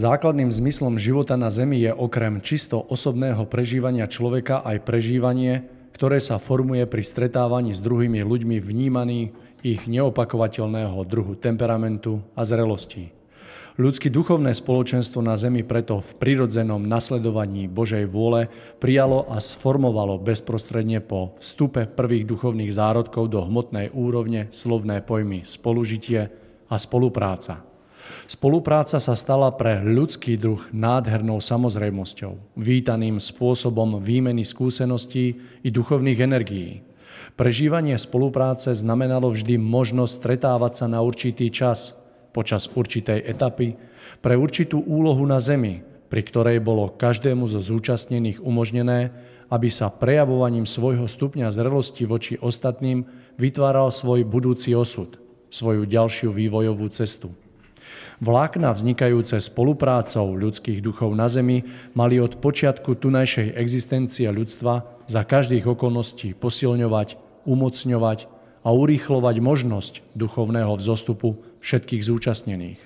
[0.00, 6.40] Základným zmyslom života na Zemi je okrem čisto osobného prežívania človeka aj prežívanie, ktoré sa
[6.40, 13.12] formuje pri stretávaní s druhými ľuďmi vnímaný ich neopakovateľného druhu temperamentu a zrelosti.
[13.76, 18.48] Ľudské duchovné spoločenstvo na Zemi preto v prirodzenom nasledovaní Božej vôle
[18.80, 26.32] prijalo a sformovalo bezprostredne po vstupe prvých duchovných zárodkov do hmotnej úrovne slovné pojmy spolužitie
[26.72, 27.68] a spolupráca–
[28.30, 36.86] Spolupráca sa stala pre ľudský druh nádhernou samozrejmosťou, vítaným spôsobom výmeny skúseností i duchovných energií.
[37.34, 41.96] Prežívanie spolupráce znamenalo vždy možnosť stretávať sa na určitý čas,
[42.30, 43.74] počas určitej etapy,
[44.20, 49.14] pre určitú úlohu na Zemi, pri ktorej bolo každému zo zúčastnených umožnené,
[49.50, 53.06] aby sa prejavovaním svojho stupňa zrelosti voči ostatným
[53.38, 55.18] vytváral svoj budúci osud,
[55.50, 57.34] svoju ďalšiu vývojovú cestu.
[58.20, 61.64] Vlákna vznikajúce spoluprácou ľudských duchov na Zemi
[61.96, 67.16] mali od počiatku tunajšej existencie ľudstva za každých okolností posilňovať,
[67.48, 68.28] umocňovať
[68.60, 72.80] a urýchlovať možnosť duchovného vzostupu všetkých zúčastnených.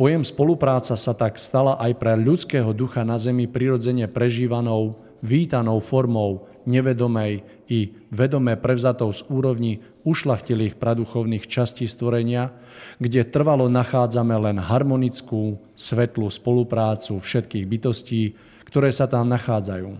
[0.00, 6.44] Pojem spolupráca sa tak stala aj pre ľudského ducha na Zemi prirodzene prežívanou, vítanou formou
[6.68, 12.52] nevedomej i vedomé prevzatou z úrovni ušlachtilých praduchovných častí stvorenia,
[13.00, 18.22] kde trvalo nachádzame len harmonickú, svetlú spoluprácu všetkých bytostí,
[18.68, 19.96] ktoré sa tam nachádzajú.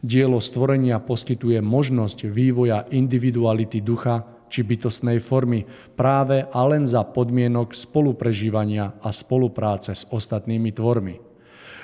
[0.00, 7.76] Dielo stvorenia poskytuje možnosť vývoja individuality ducha či bytostnej formy práve a len za podmienok
[7.76, 11.29] spoluprežívania a spolupráce s ostatnými tvormi.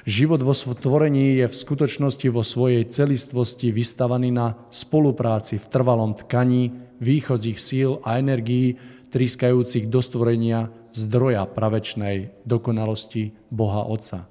[0.06, 6.70] Život vo stvorení je v skutočnosti vo svojej celistvosti vystavaný na spolupráci v trvalom tkaní
[7.02, 8.78] východzích síl a energií
[9.10, 14.30] trískajúcich do stvorenia zdroja pravečnej dokonalosti Boha Otca.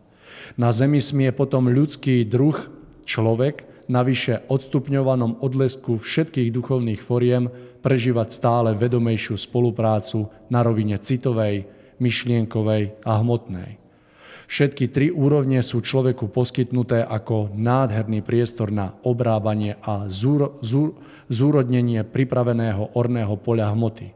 [0.56, 2.56] Na zemi smie potom ľudský druh,
[3.04, 7.51] človek, na vyše odstupňovanom odlesku všetkých duchovných foriem
[7.83, 11.68] prežívať stále vedomejšiu spoluprácu na rovine citovej,
[12.00, 13.84] myšlienkovej a hmotnej.
[14.45, 20.94] Všetky tri úrovne sú človeku poskytnuté ako nádherný priestor na obrábanie a zúro, zúr,
[21.33, 24.13] zúrodnenie pripraveného orného poľa hmoty.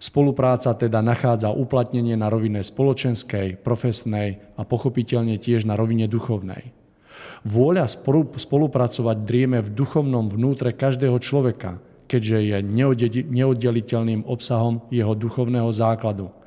[0.00, 6.72] Spolupráca teda nachádza uplatnenie na rovine spoločenskej, profesnej a pochopiteľne tiež na rovine duchovnej.
[7.44, 7.84] Vôľa
[8.32, 12.56] spolupracovať drieme v duchovnom vnútre každého človeka, keďže je
[13.28, 16.32] neoddeliteľným obsahom jeho duchovného základu–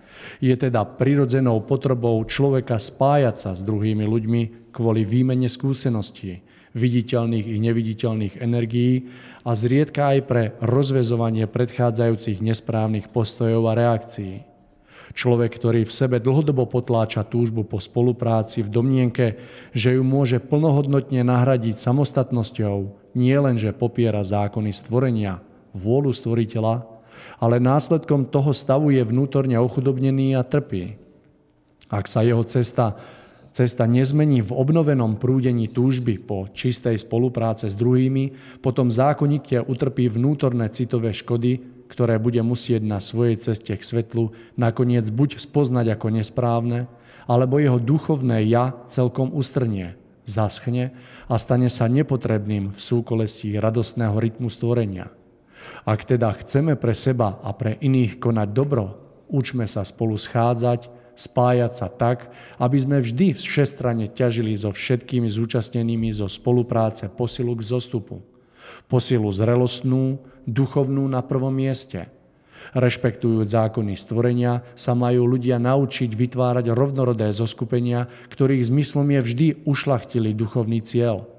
[0.44, 4.42] je teda prirodzenou potrebou človeka spájať sa s druhými ľuďmi
[4.74, 6.42] kvôli výmene skúseností,
[6.74, 9.08] viditeľných i neviditeľných energií
[9.46, 14.50] a zriedka aj pre rozvezovanie predchádzajúcich nesprávnych postojov a reakcií.
[15.14, 19.38] Človek, ktorý v sebe dlhodobo potláča túžbu po spolupráci v domnienke,
[19.70, 22.78] že ju môže plnohodnotne nahradiť samostatnosťou,
[23.14, 25.46] nie len, že popiera zákony stvorenia,
[25.78, 26.93] vôľu stvoriteľa,
[27.40, 30.98] ale následkom toho stavu je vnútorne ochudobnený a trpí.
[31.94, 32.98] Ak sa jeho cesta,
[33.54, 40.74] cesta nezmení v obnovenom prúdení túžby po čistej spolupráce s druhými, potom zákonite utrpí vnútorné
[40.74, 46.90] citové škody, ktoré bude musieť na svojej ceste k svetlu nakoniec buď spoznať ako nesprávne,
[47.30, 49.94] alebo jeho duchovné ja celkom ustrnie,
[50.26, 50.98] zaschne
[51.30, 55.14] a stane sa nepotrebným v súkolesí radostného rytmu stvorenia.
[55.84, 58.86] Ak teda chceme pre seba a pre iných konať dobro,
[59.28, 66.10] učme sa spolu schádzať, spájať sa tak, aby sme vždy všestranne ťažili so všetkými zúčastnenými
[66.10, 68.24] zo spolupráce posilu k zostupu.
[68.88, 72.10] Posilu zrelostnú, duchovnú na prvom mieste.
[72.74, 80.32] Rešpektujúc zákony stvorenia, sa majú ľudia naučiť vytvárať rovnorodé zoskupenia, ktorých zmyslom je vždy ušlachtili
[80.32, 81.28] duchovný cieľ–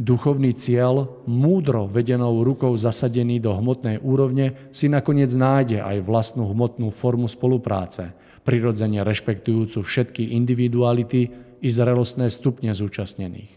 [0.00, 6.88] Duchovný cieľ, múdro vedenou rukou zasadený do hmotnej úrovne, si nakoniec nájde aj vlastnú hmotnú
[6.88, 8.16] formu spolupráce,
[8.48, 11.28] prirodzene rešpektujúcu všetky individuality
[11.60, 13.52] i zrelostné stupne zúčastnených.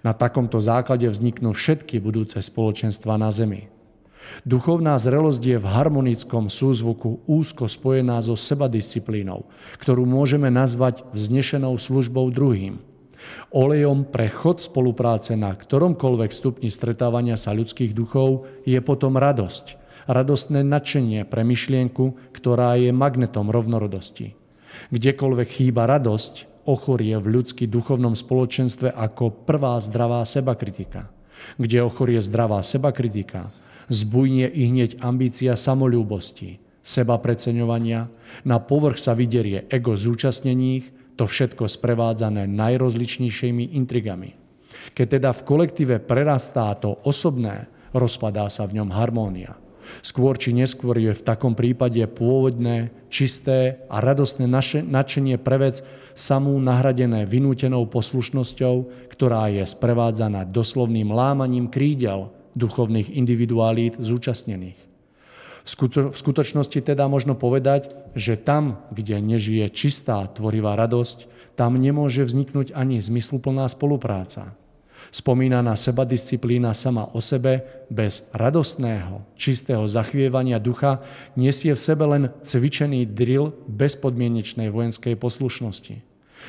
[0.00, 3.68] Na takomto základe vzniknú všetky budúce spoločenstva na Zemi.
[4.48, 9.44] Duchovná zrelosť je v harmonickom súzvuku úzko spojená so sebadisciplínou,
[9.76, 12.80] ktorú môžeme nazvať vznešenou službou druhým–
[13.52, 19.80] Olejom pre chod spolupráce na ktoromkoľvek stupni stretávania sa ľudských duchov je potom radosť.
[20.08, 24.34] Radostné nadšenie pre myšlienku, ktorá je magnetom rovnorodosti.
[24.90, 31.10] Kdekoľvek chýba radosť, ochorie v ľudský duchovnom spoločenstve ako prvá zdravá sebakritika.
[31.58, 33.50] Kde ochorie zdravá sebakritika,
[33.90, 38.06] zbujnie i hneď ambícia samolúbosti, seba preceňovania,
[38.46, 44.34] na povrch sa vyderie ego zúčastnených, to všetko sprevádzané najrozličnejšími intrigami.
[44.96, 49.56] Keď teda v kolektíve prerastá to osobné, rozpadá sa v ňom harmónia.
[50.00, 54.48] Skôr či neskôr je v takom prípade pôvodné, čisté a radostné
[54.88, 55.84] nadšenie pre vec
[56.16, 64.78] samú nahradené vynútenou poslušnosťou, ktorá je sprevádzaná doslovným lámaním krídel duchovných individuálít zúčastnených.
[65.62, 72.72] V skutočnosti teda možno povedať, že tam, kde nežije čistá tvorivá radosť, tam nemôže vzniknúť
[72.72, 74.56] ani zmysluplná spolupráca.
[75.12, 81.04] Spomínaná sebadisciplína sama o sebe bez radostného, čistého zachvievania ducha
[81.36, 86.00] nesie v sebe len cvičený drill bezpodmienečnej vojenskej poslušnosti.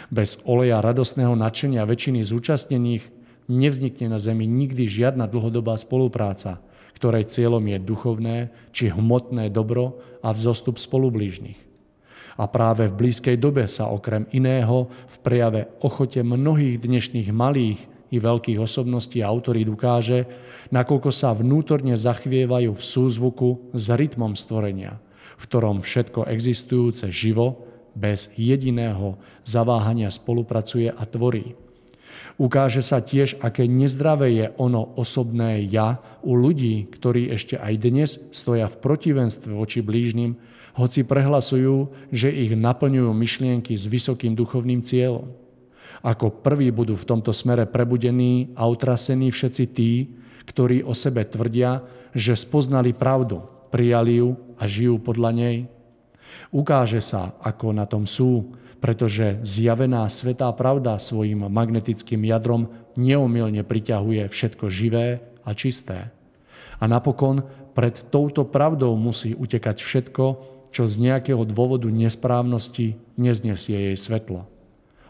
[0.08, 3.04] Bez oleja radostného nadšenia väčšiny zúčastnených
[3.52, 6.64] nevznikne na Zemi nikdy žiadna dlhodobá spolupráca,
[7.04, 8.38] ktorej cieľom je duchovné
[8.72, 11.60] či hmotné dobro a vzostup spolublížnych.
[12.40, 18.24] A práve v blízkej dobe sa okrem iného v prejave ochote mnohých dnešných malých i
[18.24, 20.24] veľkých osobností a autorít ukáže,
[20.72, 24.96] nakoľko sa vnútorne zachvievajú v súzvuku s rytmom stvorenia,
[25.36, 27.68] v ktorom všetko existujúce živo
[28.00, 31.60] bez jediného zaváhania spolupracuje a tvorí.
[32.42, 38.10] Ukáže sa tiež, aké nezdravé je ono osobné ja u ľudí, ktorí ešte aj dnes
[38.34, 40.34] stoja v protivenstve voči blížnym,
[40.74, 45.30] hoci prehlasujú, že ich naplňujú myšlienky s vysokým duchovným cieľom.
[46.02, 49.92] Ako prví budú v tomto smere prebudení a utrasení všetci tí,
[50.50, 51.86] ktorí o sebe tvrdia,
[52.18, 55.58] že spoznali pravdu, prijali ju a žijú podľa nej.
[56.50, 62.68] Ukáže sa, ako na tom sú, pretože zjavená svetá pravda svojim magnetickým jadrom
[63.00, 66.12] neomilne priťahuje všetko živé a čisté.
[66.84, 70.26] A napokon pred touto pravdou musí utekať všetko,
[70.76, 74.52] čo z nejakého dôvodu nesprávnosti neznesie jej svetlo.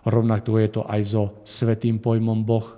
[0.06, 2.78] Rovnako je to aj so svetým pojmom Boh.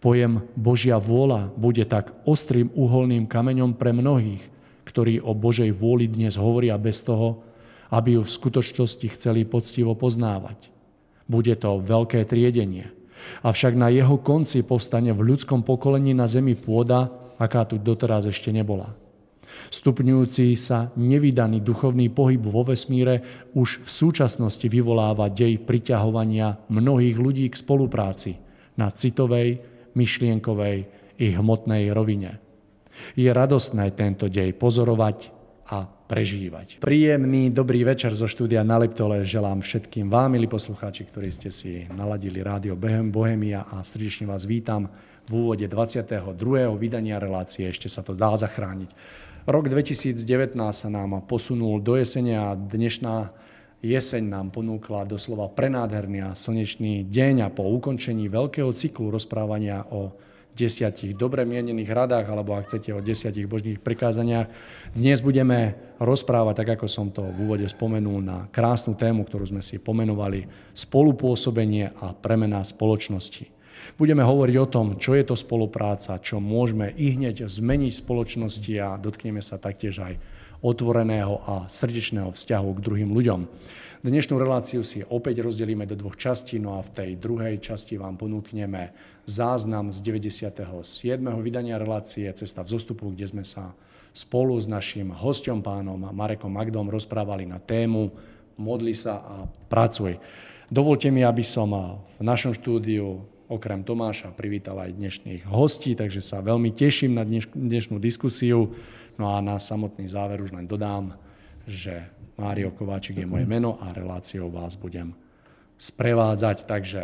[0.00, 4.40] Pojem Božia vôľa bude tak ostrým uholným kameňom pre mnohých,
[4.88, 7.44] ktorí o Božej vôli dnes hovoria bez toho,
[7.90, 10.70] aby ju v skutočnosti chceli poctivo poznávať.
[11.26, 12.90] Bude to veľké triedenie.
[13.42, 18.54] Avšak na jeho konci povstane v ľudskom pokolení na zemi pôda, aká tu doteraz ešte
[18.54, 18.94] nebola.
[19.72, 27.46] Stupňujúci sa nevydaný duchovný pohyb vo vesmíre už v súčasnosti vyvoláva dej priťahovania mnohých ľudí
[27.50, 28.36] k spolupráci
[28.76, 29.58] na citovej,
[29.96, 30.78] myšlienkovej
[31.18, 32.38] i hmotnej rovine.
[33.16, 35.35] Je radostné tento dej pozorovať
[35.66, 36.78] a prežívať.
[36.78, 41.82] Príjemný dobrý večer zo štúdia na Liptole želám všetkým vám, milí poslucháči, ktorí ste si
[41.90, 42.78] naladili rádio
[43.10, 44.86] Bohemia a srdečne vás vítam
[45.26, 46.22] v úvode 22.
[46.78, 48.90] vydania relácie, ešte sa to dá zachrániť.
[49.46, 53.34] Rok 2019 sa nám posunul do jesene a dnešná
[53.82, 60.14] jeseň nám ponúkla doslova prenádherný a slnečný deň a po ukončení veľkého cyklu rozprávania o
[60.56, 64.48] desiatich dobre mienených radách, alebo ak chcete o desiatich božných prikázaniach.
[64.96, 69.60] Dnes budeme rozprávať, tak ako som to v úvode spomenul, na krásnu tému, ktorú sme
[69.60, 73.52] si pomenovali spolupôsobenie a premena spoločnosti.
[74.00, 78.72] Budeme hovoriť o tom, čo je to spolupráca, čo môžeme i hneď zmeniť v spoločnosti
[78.80, 80.16] a dotkneme sa taktiež aj
[80.64, 83.40] otvoreného a srdečného vzťahu k druhým ľuďom.
[84.06, 88.14] Dnešnú reláciu si opäť rozdelíme do dvoch častí, no a v tej druhej časti vám
[88.14, 88.94] ponúkneme
[89.26, 90.62] záznam z 97.
[91.42, 93.74] vydania relácie Cesta v zostupu, kde sme sa
[94.14, 98.14] spolu s našim hostom, pánom Marekom Magdom, rozprávali na tému
[98.62, 99.34] Modli sa a
[99.66, 100.22] pracuj.
[100.70, 106.46] Dovolte mi, aby som v našom štúdiu okrem Tomáša privítal aj dnešných hostí, takže sa
[106.46, 108.70] veľmi teším na dnešnú diskusiu.
[109.18, 111.10] No a na samotný záver už len dodám,
[111.66, 115.16] že Mário Kováčik je moje meno a reláciou vás budem
[115.80, 116.68] sprevádzať.
[116.68, 117.02] Takže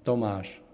[0.00, 0.64] Tomáš,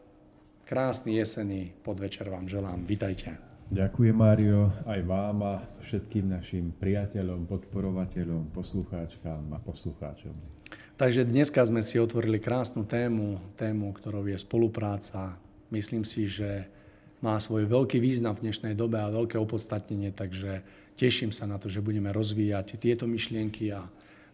[0.63, 2.87] krásny jesený podvečer vám želám.
[2.87, 3.39] Vitajte.
[3.67, 10.39] Ďakujem, Mário, aj vám a všetkým našim priateľom, podporovateľom, poslucháčkám a poslucháčom.
[10.95, 15.35] Takže dneska sme si otvorili krásnu tému, tému, ktorou je spolupráca.
[15.75, 16.71] Myslím si, že
[17.19, 20.63] má svoj veľký význam v dnešnej dobe a veľké opodstatnenie, takže
[20.95, 23.83] teším sa na to, že budeme rozvíjať tieto myšlienky a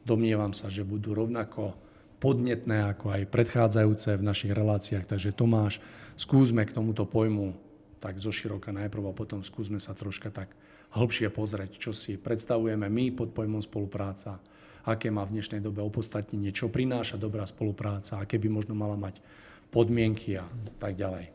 [0.03, 1.75] domnievam sa, že budú rovnako
[2.23, 5.11] podnetné ako aj predchádzajúce v našich reláciách.
[5.11, 5.83] Takže Tomáš,
[6.15, 7.59] skúsme k tomuto pojmu
[7.99, 10.55] tak zoširoka najprv a potom skúsme sa troška tak
[10.95, 14.39] hĺbšie pozrieť, čo si predstavujeme my pod pojmom spolupráca,
[14.87, 19.23] aké má v dnešnej dobe opodstatnenie, čo prináša dobrá spolupráca, aké by možno mala mať
[19.71, 20.47] podmienky a
[20.79, 21.31] tak ďalej.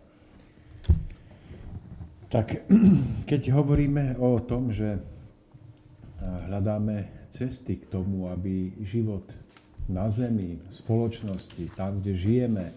[2.27, 2.67] Tak
[3.31, 4.99] keď hovoríme o tom, že
[6.21, 9.27] hľadáme cesty k tomu, aby život
[9.87, 12.75] na Zemi, v spoločnosti, tam, kde žijeme,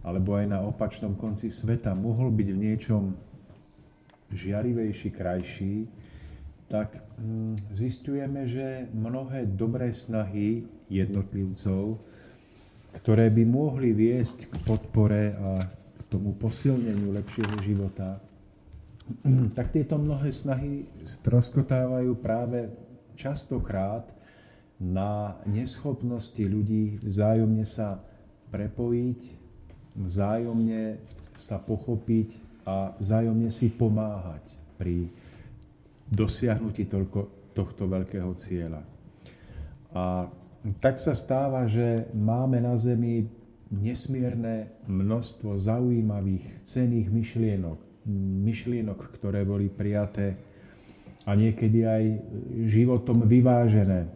[0.00, 3.12] alebo aj na opačnom konci sveta mohol byť v niečom
[4.32, 5.74] žiarivejší, krajší,
[6.70, 11.98] tak hm, zistujeme, že mnohé dobré snahy jednotlivcov,
[12.94, 18.22] ktoré by mohli viesť k podpore a k tomu posilneniu lepšieho života,
[19.58, 22.70] tak tieto mnohé snahy stroskotávajú práve
[23.20, 24.08] častokrát
[24.80, 28.00] na neschopnosti ľudí vzájomne sa
[28.48, 29.20] prepojiť,
[30.00, 30.96] vzájomne
[31.36, 32.28] sa pochopiť
[32.64, 35.12] a vzájomne si pomáhať pri
[36.08, 38.80] dosiahnutí toľko, tohto veľkého cieľa.
[39.92, 40.32] A
[40.80, 43.28] tak sa stáva, že máme na Zemi
[43.70, 47.78] nesmierne množstvo zaujímavých, cených myšlienok,
[48.44, 50.49] myšlienok, ktoré boli prijaté
[51.24, 52.04] a niekedy aj
[52.66, 54.08] životom vyvážené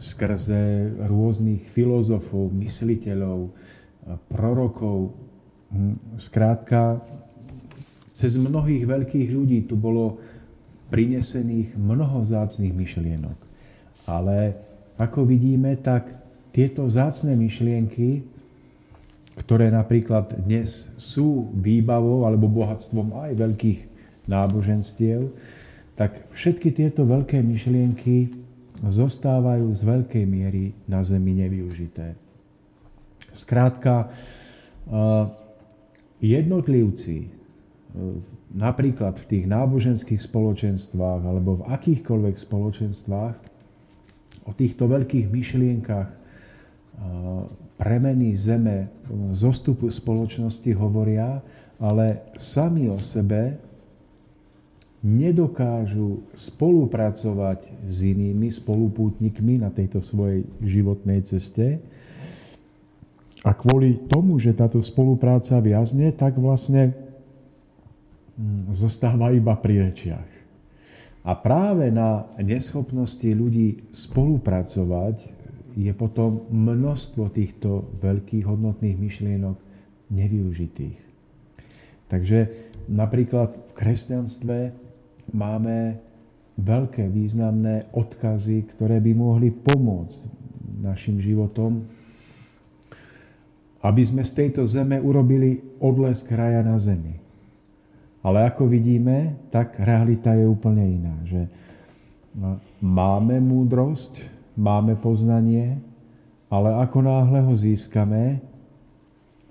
[0.00, 3.52] skrze rôznych filozofov, mysliteľov,
[4.32, 5.12] prorokov.
[5.70, 7.04] Hm, skrátka,
[8.16, 10.18] cez mnohých veľkých ľudí tu bolo
[10.88, 13.38] prinesených mnoho vzácných myšlienok.
[14.08, 14.56] Ale
[14.98, 16.08] ako vidíme, tak
[16.50, 18.26] tieto vzácne myšlienky,
[19.38, 23.80] ktoré napríklad dnes sú výbavou alebo bohatstvom aj veľkých
[24.28, 25.32] náboženstiev,
[25.96, 28.32] tak všetky tieto veľké myšlienky
[28.80, 32.16] zostávajú z veľkej miery na zemi nevyužité.
[33.36, 34.08] Skrátka,
[36.24, 37.28] jednotlivci,
[38.54, 43.36] napríklad v tých náboženských spoločenstvách alebo v akýchkoľvek spoločenstvách
[44.46, 46.08] o týchto veľkých myšlienkach
[47.80, 48.92] premeny zeme,
[49.32, 51.40] zostupu spoločnosti hovoria,
[51.80, 53.56] ale sami o sebe
[55.00, 61.80] nedokážu spolupracovať s inými spolupútnikmi na tejto svojej životnej ceste.
[63.40, 66.92] A kvôli tomu, že táto spolupráca viazne, tak vlastne
[68.36, 70.28] mm, zostáva iba pri rečiach.
[71.24, 75.16] A práve na neschopnosti ľudí spolupracovať
[75.80, 79.56] je potom množstvo týchto veľkých hodnotných myšlienok
[80.12, 80.98] nevyužitých.
[82.10, 82.38] Takže
[82.90, 84.56] napríklad v kresťanstve
[85.32, 85.98] máme
[86.60, 90.28] veľké významné odkazy, ktoré by mohli pomôcť
[90.80, 91.84] našim životom,
[93.80, 97.16] aby sme z tejto zeme urobili odles kraja na zemi.
[98.20, 101.16] Ale ako vidíme, tak realita je úplne iná.
[101.24, 101.40] Že
[102.84, 104.20] máme múdrosť,
[104.60, 105.80] máme poznanie,
[106.52, 108.44] ale ako náhle ho získame,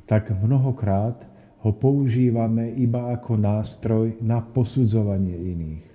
[0.05, 1.28] tak mnohokrát
[1.59, 5.85] ho používame iba ako nástroj na posudzovanie iných.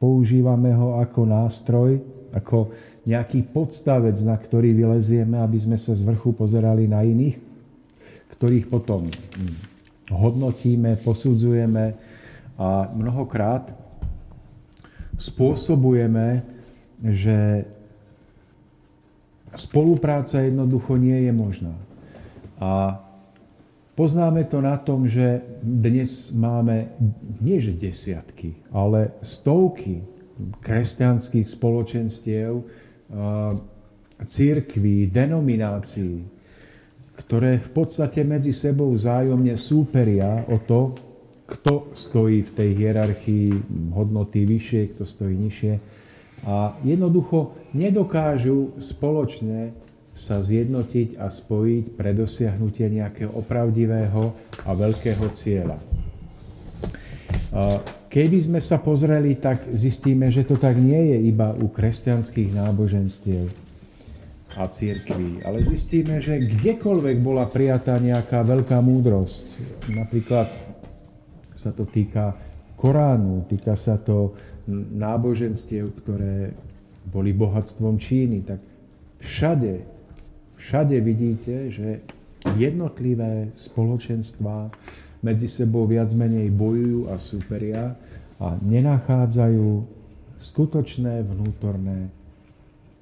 [0.00, 2.00] Používame ho ako nástroj,
[2.32, 2.72] ako
[3.04, 7.36] nejaký podstavec, na ktorý vylezieme, aby sme sa z vrchu pozerali na iných,
[8.32, 9.56] ktorých potom hm,
[10.10, 11.94] hodnotíme, posudzujeme
[12.58, 13.70] a mnohokrát
[15.14, 16.42] spôsobujeme,
[17.04, 17.68] že
[19.54, 21.74] spolupráca jednoducho nie je možná.
[22.58, 22.98] A
[23.94, 26.94] poznáme to na tom, že dnes máme
[27.40, 30.02] nie že desiatky, ale stovky
[30.60, 32.66] kresťanských spoločenstiev,
[34.18, 36.26] církví, denominácií,
[37.14, 40.98] ktoré v podstate medzi sebou zájomne súperia o to,
[41.44, 43.48] kto stojí v tej hierarchii
[43.94, 45.74] hodnoty vyššie, kto stojí nižšie.
[46.44, 49.76] A jednoducho nedokážu spoločne
[50.14, 54.30] sa zjednotiť a spojiť pre dosiahnutie nejakého opravdivého
[54.62, 55.78] a veľkého cieľa.
[58.06, 63.50] Keby sme sa pozreli, tak zistíme, že to tak nie je iba u kresťanských náboženstiev
[64.54, 69.50] a církví, ale zistíme, že kdekoľvek bola prijatá nejaká veľká múdrosť,
[69.98, 70.46] napríklad
[71.58, 72.38] sa to týka
[72.78, 74.38] Koránu, týka sa to
[74.70, 76.54] náboženstiev, ktoré
[77.10, 78.62] boli bohatstvom Číny, tak
[79.18, 79.93] všade,
[80.64, 82.00] všade vidíte, že
[82.56, 84.72] jednotlivé spoločenstvá
[85.20, 87.92] medzi sebou viac menej bojujú a súperia
[88.40, 89.68] a nenachádzajú
[90.40, 92.08] skutočné vnútorné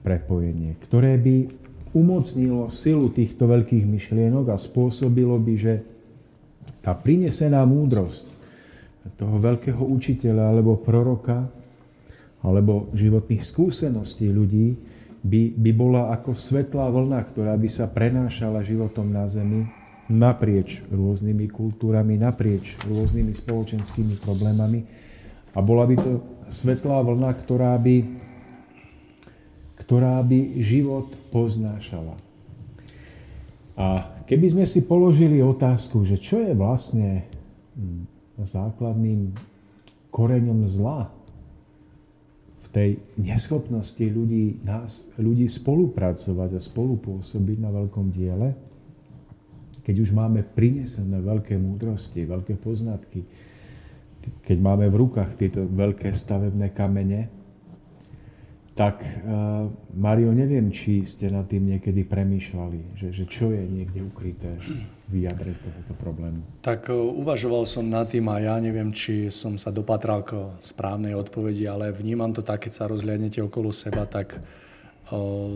[0.03, 1.37] prepojenie, ktoré by
[1.95, 5.75] umocnilo silu týchto veľkých myšlienok a spôsobilo by, že
[6.83, 8.31] tá prinesená múdrosť
[9.19, 11.47] toho veľkého učiteľa alebo proroka
[12.43, 14.92] alebo životných skúseností ľudí
[15.23, 19.71] by, by bola ako svetlá vlna, ktorá by sa prenášala životom na zemi
[20.11, 24.83] naprieč rôznymi kultúrami, naprieč rôznymi spoločenskými problémami
[25.55, 26.11] a bola by to
[26.51, 27.97] svetlá vlna, ktorá by,
[29.79, 32.19] ktorá by život poznášala.
[33.79, 37.25] A keby sme si položili otázku, že čo je vlastne
[38.37, 39.33] základným
[40.13, 41.09] koreňom zla
[42.63, 48.55] v tej neschopnosti ľudí, nás, ľudí spolupracovať a spolupôsobiť na veľkom diele,
[49.83, 53.27] keď už máme prinesené veľké múdrosti, veľké poznatky,
[54.47, 57.42] keď máme v rukách tieto veľké stavebné kamene,
[58.73, 64.01] tak, uh, Mario, neviem, či ste nad tým niekedy premýšľali, že, že čo je niekde
[64.01, 64.57] ukryté
[65.13, 66.41] v jadre tohoto problému.
[66.65, 71.13] Tak uh, uvažoval som nad tým a ja neviem, či som sa dopatral k správnej
[71.13, 74.41] odpovedi, ale vnímam to tak, keď sa rozhľadnete okolo seba, tak
[75.13, 75.53] uh,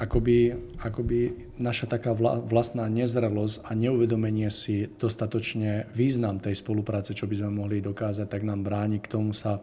[0.00, 2.16] akoby, akoby naša taká
[2.48, 8.48] vlastná nezrelosť a neuvedomenie si dostatočne význam tej spolupráce, čo by sme mohli dokázať, tak
[8.48, 9.60] nám bráni k tomu sa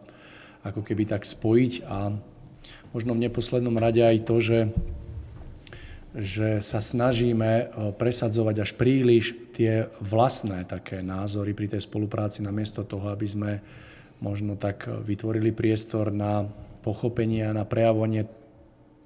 [0.64, 2.12] ako keby tak spojiť a
[2.92, 4.60] možno v neposlednom rade aj to, že,
[6.18, 12.84] že sa snažíme e, presadzovať až príliš tie vlastné také názory pri tej spolupráci namiesto
[12.84, 13.52] toho, aby sme
[14.20, 16.44] možno tak vytvorili priestor na
[16.84, 18.28] pochopenie a na prejavovanie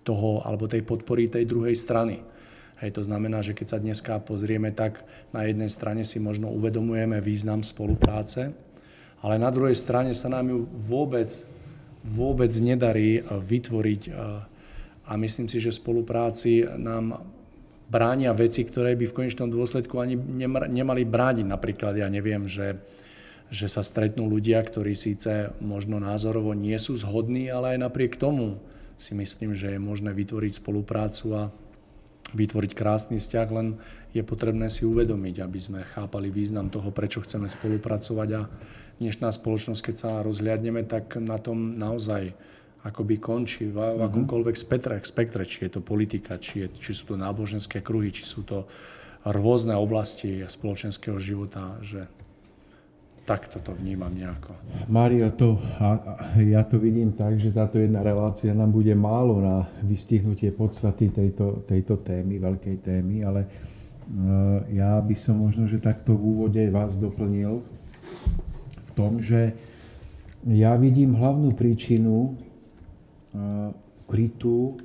[0.03, 2.21] toho alebo tej podpory tej druhej strany.
[2.83, 7.23] Hej, to znamená, že keď sa dneska pozrieme, tak na jednej strane si možno uvedomujeme
[7.23, 8.51] význam spolupráce,
[9.23, 11.31] ale na druhej strane sa nám ju vôbec,
[12.03, 14.13] vôbec nedarí eh, vytvoriť eh,
[15.03, 17.23] a myslím si, že spolupráci nám
[17.91, 20.15] bránia veci, ktoré by v konečnom dôsledku ani
[20.71, 21.45] nemali brániť.
[21.45, 22.79] Napríklad, ja neviem, že,
[23.51, 28.63] že sa stretnú ľudia, ktorí síce možno názorovo nie sú zhodní, ale aj napriek tomu
[28.95, 31.41] si myslím, že je možné vytvoriť spoluprácu a
[32.33, 33.77] vytvoriť krásny vzťah, len
[34.15, 38.41] je potrebné si uvedomiť, aby sme chápali význam toho, prečo chceme spolupracovať a
[38.99, 42.33] dnešná spoločnosť, keď sa rozhliadneme, tak na tom naozaj
[42.83, 44.07] akoby končí v, v mhm.
[44.11, 48.27] akomkoľvek spektre, spektre, či je to politika, či, je, či sú to náboženské kruhy, či
[48.27, 48.67] sú to
[49.23, 52.03] rôzne oblasti spoločenského života, že
[53.23, 54.51] takto to vnímam nejako.
[54.91, 55.55] Mário, to,
[56.43, 61.63] ja to vidím tak, že táto jedna relácia nám bude málo na vystihnutie podstaty tejto,
[61.63, 66.99] tejto témy, veľkej témy, ale uh, ja by som možno, že takto v úvode vás
[66.99, 67.63] doplnil
[68.93, 69.53] tom, že
[70.43, 73.71] ja vidím hlavnú príčinu uh,
[74.05, 74.75] krytú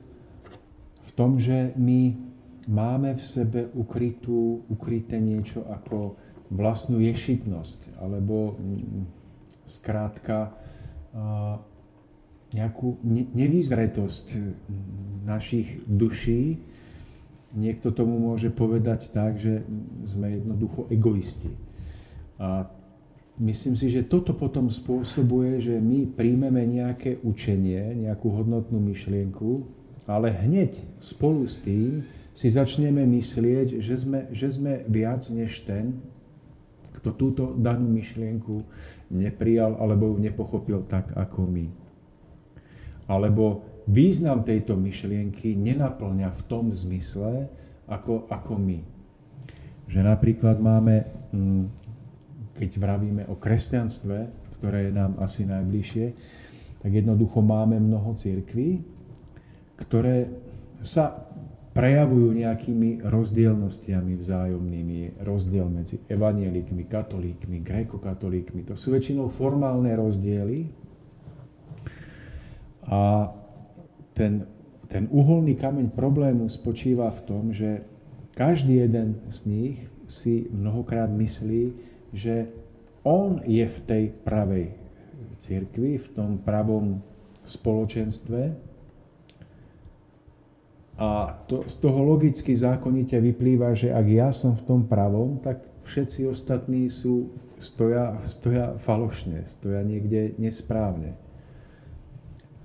[1.02, 2.14] v tom, že my
[2.68, 6.14] máme v sebe ukrytú, ukryté niečo ako
[6.52, 8.56] vlastnú ješitnosť, alebo
[9.68, 10.52] zkrátka
[11.12, 11.56] mm,
[12.56, 12.96] nejakú
[13.36, 14.26] nevýzretosť
[15.28, 16.56] našich duší.
[17.52, 19.64] Niekto tomu môže povedať tak, že
[20.04, 21.52] sme jednoducho egoisti.
[22.40, 22.68] A
[23.38, 29.66] myslím si, že toto potom spôsobuje, že my príjmeme nejaké učenie, nejakú hodnotnú myšlienku,
[30.10, 32.02] ale hneď spolu s tým
[32.34, 35.98] si začneme myslieť, že sme, že sme viac než ten,
[36.98, 38.62] kto túto danú myšlienku
[39.14, 41.66] neprijal alebo ju nepochopil tak ako my.
[43.06, 47.48] Alebo význam tejto myšlienky nenaplňa v tom zmysle
[47.88, 48.78] ako, ako my.
[49.88, 51.87] Že napríklad máme, mm,
[52.58, 54.16] keď vravíme o kresťanstve,
[54.58, 56.06] ktoré je nám asi najbližšie,
[56.82, 58.82] tak jednoducho máme mnoho církví,
[59.78, 60.26] ktoré
[60.82, 61.30] sa
[61.78, 68.66] prejavujú nejakými rozdielnostiami vzájomnými, rozdiel medzi evanielikmi, katolíkmi, grékokatolíkmi.
[68.66, 70.66] To sú väčšinou formálne rozdiely
[72.90, 73.30] a
[74.10, 74.42] ten,
[74.90, 77.86] ten uholný kameň problému spočíva v tom, že
[78.34, 79.76] každý jeden z nich
[80.10, 82.48] si mnohokrát myslí, že
[83.04, 84.66] on je v tej pravej
[85.38, 87.00] cirkvi, v tom pravom
[87.46, 88.68] spoločenstve
[90.98, 95.62] a to, z toho logicky zákonite vyplýva, že ak ja som v tom pravom, tak
[95.86, 97.30] všetci ostatní sú,
[97.62, 101.14] stoja, stoja falošne, stoja niekde nesprávne.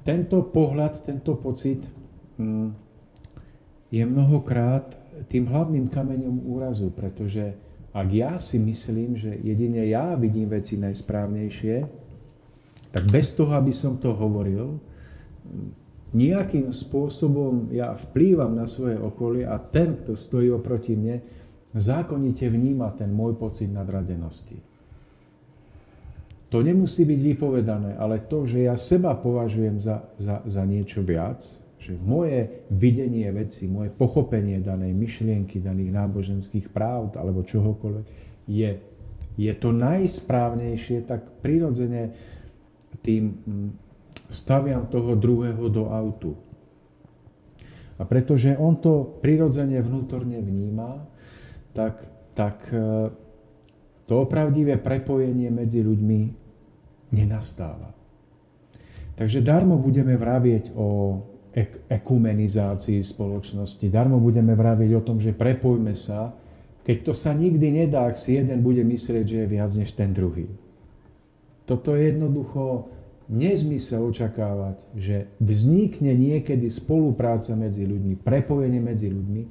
[0.02, 1.86] Tento pohľad, tento pocit
[2.42, 2.74] hm,
[3.94, 4.98] je mnohokrát
[5.30, 7.54] tým hlavným kameňom úrazu, pretože
[7.94, 11.76] ak ja si myslím, že jedine ja vidím veci najsprávnejšie,
[12.90, 14.82] tak bez toho, aby som to hovoril,
[16.14, 21.22] nejakým spôsobom ja vplývam na svoje okolie a ten, kto stojí oproti mne,
[21.74, 24.62] zákonite vníma ten môj pocit nadradenosti.
[26.54, 31.42] To nemusí byť vypovedané, ale to, že ja seba považujem za, za, za niečo viac,
[31.84, 38.06] že moje videnie veci, moje pochopenie danej myšlienky, daných náboženských práv alebo čohokoľvek
[38.48, 38.80] je,
[39.36, 42.16] je to najsprávnejšie, tak prirodzene
[43.04, 43.44] tým
[44.32, 46.40] staviam toho druhého do autu.
[48.00, 51.06] A pretože on to prirodzene vnútorne vníma,
[51.76, 52.02] tak,
[52.34, 53.12] tak e,
[54.10, 56.22] to opravdivé prepojenie medzi ľuďmi
[57.14, 57.94] nenastáva.
[59.14, 61.22] Takže darmo budeme vravieť o
[61.54, 66.34] ek- ekumenizácii spoločnosti, darmo budeme vravieť o tom, že prepojme sa,
[66.84, 70.12] keď to sa nikdy nedá, ak si jeden bude myslieť, že je viac než ten
[70.12, 70.52] druhý.
[71.64, 72.92] Toto je jednoducho
[73.32, 79.44] nezmysel očakávať, že vznikne niekedy spolupráca medzi ľuďmi, prepojenie medzi ľuďmi,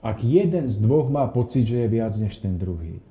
[0.00, 3.04] ak jeden z dvoch má pocit, že je viac než ten druhý.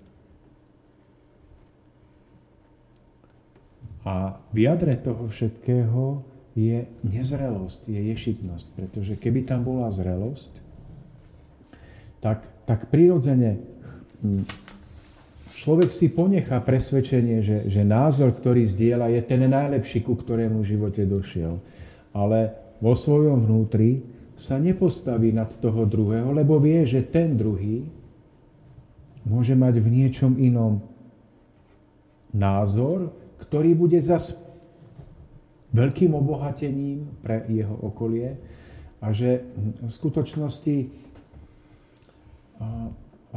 [4.04, 6.26] A v jadre toho všetkého
[6.60, 8.68] je nezrelosť, je ješitnosť.
[8.76, 10.60] Pretože keby tam bola zrelosť,
[12.20, 13.64] tak, tak prirodzene
[14.20, 14.44] hm,
[15.56, 20.70] človek si ponechá presvedčenie, že, že názor, ktorý zdieľa, je ten najlepší, ku ktorému v
[20.76, 21.64] živote došiel.
[22.12, 24.04] Ale vo svojom vnútri
[24.40, 27.84] sa nepostaví nad toho druhého, lebo vie, že ten druhý
[29.28, 30.80] môže mať v niečom inom
[32.32, 33.12] názor,
[33.44, 34.40] ktorý bude zas
[35.70, 38.34] veľkým obohatením pre jeho okolie
[39.00, 39.46] a že
[39.80, 40.76] v skutočnosti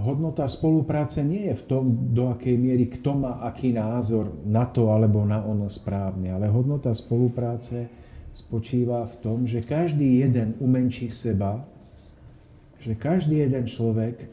[0.00, 1.84] hodnota spolupráce nie je v tom,
[2.16, 6.96] do akej miery kto má aký názor na to alebo na ono správne, ale hodnota
[6.96, 7.86] spolupráce
[8.32, 11.60] spočíva v tom, že každý jeden umenší seba,
[12.80, 14.24] že každý jeden človek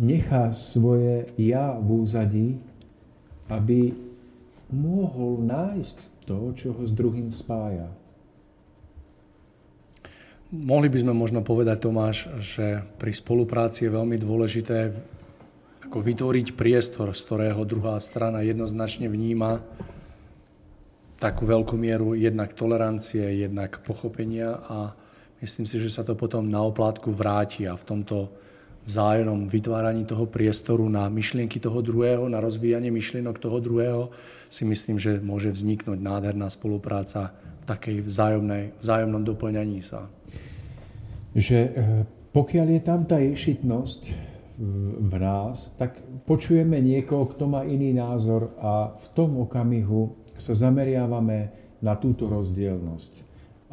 [0.00, 2.48] nechá svoje ja v úzadí,
[3.52, 4.05] aby
[4.70, 7.86] mohol nájsť to, čo ho s druhým spája.
[10.50, 14.94] Mohli by sme možno povedať, Tomáš, že pri spolupráci je veľmi dôležité
[15.86, 19.62] ako vytvoriť priestor, z ktorého druhá strana jednoznačne vníma
[21.18, 24.78] takú veľkú mieru jednak tolerancie, jednak pochopenia a
[25.42, 28.30] myslím si, že sa to potom na oplátku vráti a v tomto
[28.86, 34.14] vzájomnom vytváraní toho priestoru na myšlienky toho druhého, na rozvíjanie myšlienok toho druhého,
[34.48, 40.06] si myslím, že môže vzniknúť nádherná spolupráca v takej vzájomnej, vzájomnom doplňaní sa.
[41.34, 41.70] Že e,
[42.32, 44.02] pokiaľ je tam tá ješitnosť
[45.00, 51.52] v nás, tak počujeme niekoho, kto má iný názor a v tom okamihu sa zameriavame
[51.84, 53.12] na túto rozdielnosť.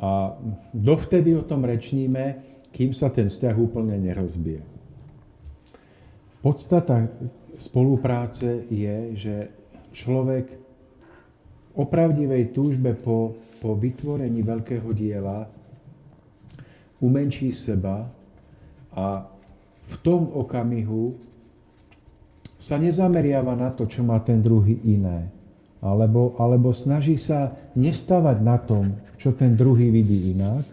[0.04, 0.36] A
[0.76, 2.44] dovtedy o tom rečníme,
[2.76, 4.66] kým sa ten vzťah úplne nerozbije.
[6.44, 7.08] Podstata
[7.56, 9.36] spolupráce je, že
[9.96, 10.63] človek
[11.74, 15.50] o pravdivej túžbe po, po vytvorení veľkého diela
[17.02, 18.08] umenší seba
[18.94, 19.28] a
[19.84, 21.18] v tom okamihu
[22.56, 25.28] sa nezameriava na to, čo má ten druhý iné,
[25.84, 30.64] alebo, alebo snaží sa nestavať na tom, čo ten druhý vidí inak,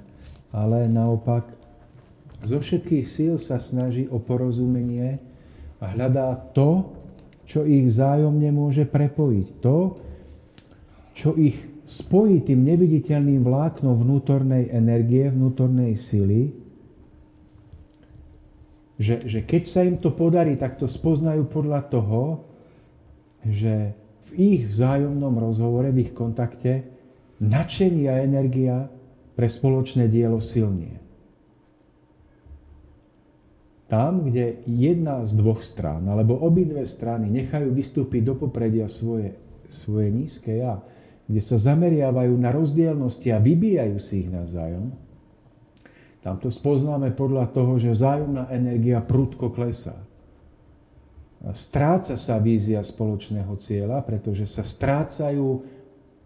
[0.55, 1.51] ale naopak
[2.47, 5.19] zo všetkých síl sa snaží o porozumenie
[5.83, 6.95] a hľadá to,
[7.45, 9.49] čo ich vzájomne môže prepojiť.
[9.67, 9.99] To,
[11.21, 16.57] čo ich spojí tým neviditeľným vláknom vnútornej energie, vnútornej sily,
[18.97, 22.49] že, že keď sa im to podarí, tak to spoznajú podľa toho,
[23.45, 23.93] že
[24.29, 26.89] v ich vzájomnom rozhovore, v ich kontakte,
[27.41, 28.77] nadšenie a energia
[29.37, 31.01] pre spoločné dielo silnie.
[33.89, 39.35] Tam, kde jedna z dvoch strán, alebo obidve strany nechajú vystúpiť do popredia svoje,
[39.67, 40.79] svoje nízke ja,
[41.31, 44.91] kde sa zameriavajú na rozdielnosti a vybíjajú si ich navzájom,
[46.21, 49.95] tam to spoznáme podľa toho, že vzájomná energia prudko klesá.
[51.57, 55.65] Stráca sa vízia spoločného cieľa, pretože sa strácajú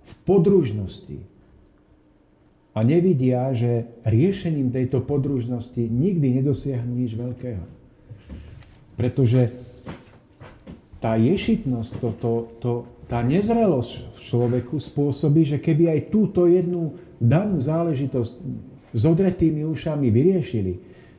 [0.03, 1.21] v podružnosti.
[2.75, 7.63] A nevidia, že riešením tejto podružnosti nikdy nedosiahnu nič veľkého.
[8.99, 9.55] Pretože
[10.99, 12.73] tá ješitnosť, to, to, to,
[13.05, 18.33] tá nezrelosť v človeku spôsobí, že keby aj túto jednu danú záležitosť
[18.95, 20.75] s odretými ušami vyriešili,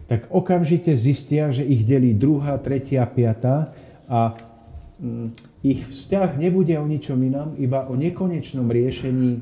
[0.06, 3.74] tak okamžite zistia, že ich delí druhá, tretia, piatá
[4.06, 4.38] a
[5.02, 5.28] mm,
[5.65, 9.41] ich vzťah nebude o ničom inom, iba o nekonečnom riešení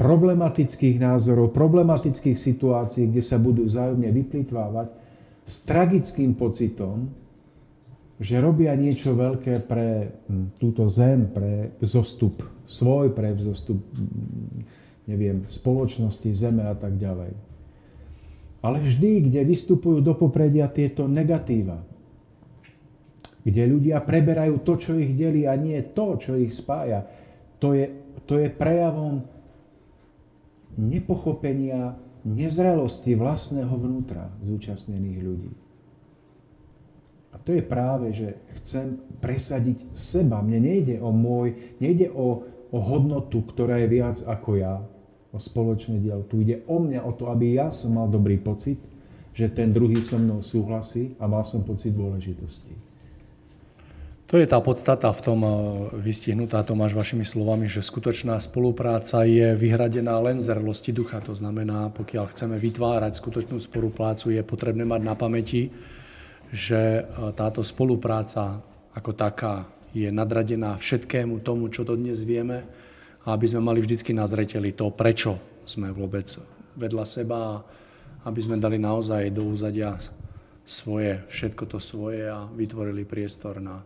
[0.00, 4.88] problematických názorov, problematických situácií, kde sa budú vzájomne vyplitvávať
[5.44, 7.12] s tragickým pocitom,
[8.20, 14.60] že robia niečo veľké pre mm, túto zem, pre vzostup svoj, pre vzostup, mm,
[15.08, 17.32] neviem, spoločnosti, zeme a tak ďalej.
[18.60, 21.80] Ale vždy, kde vystupujú do popredia tieto negatíva,
[23.40, 27.08] kde ľudia preberajú to, čo ich delí a nie to, čo ich spája.
[27.56, 27.88] To je,
[28.28, 29.24] to je prejavom
[30.76, 35.52] nepochopenia, nezrelosti vlastného vnútra zúčastnených ľudí.
[37.30, 40.42] A to je práve, že chcem presadiť seba.
[40.42, 42.42] Mne nejde o môj, nejde o,
[42.74, 44.82] o hodnotu, ktorá je viac ako ja,
[45.30, 46.26] o spoločné dielo.
[46.26, 48.82] Tu ide o mňa, o to, aby ja som mal dobrý pocit,
[49.30, 52.90] že ten druhý so mnou súhlasí a mal som pocit dôležitosti.
[54.30, 55.50] To je tá podstata v tom eh,
[56.06, 61.18] vystihnutá Tomáš vašimi slovami, že skutočná spolupráca je vyhradená len zrlosti ducha.
[61.26, 65.74] To znamená, pokiaľ chceme vytvárať skutočnú spoluprácu, je potrebné mať na pamäti,
[66.50, 68.62] že eh, táto spolupráca
[68.94, 72.66] ako taká je nadradená všetkému tomu, čo to dnes vieme
[73.26, 76.26] a aby sme mali vždycky na zreteli to, prečo sme vôbec
[76.78, 77.62] vedľa seba,
[78.26, 79.98] aby sme dali naozaj do úzadia
[80.64, 83.82] svoje, všetko to svoje a vytvorili priestor na,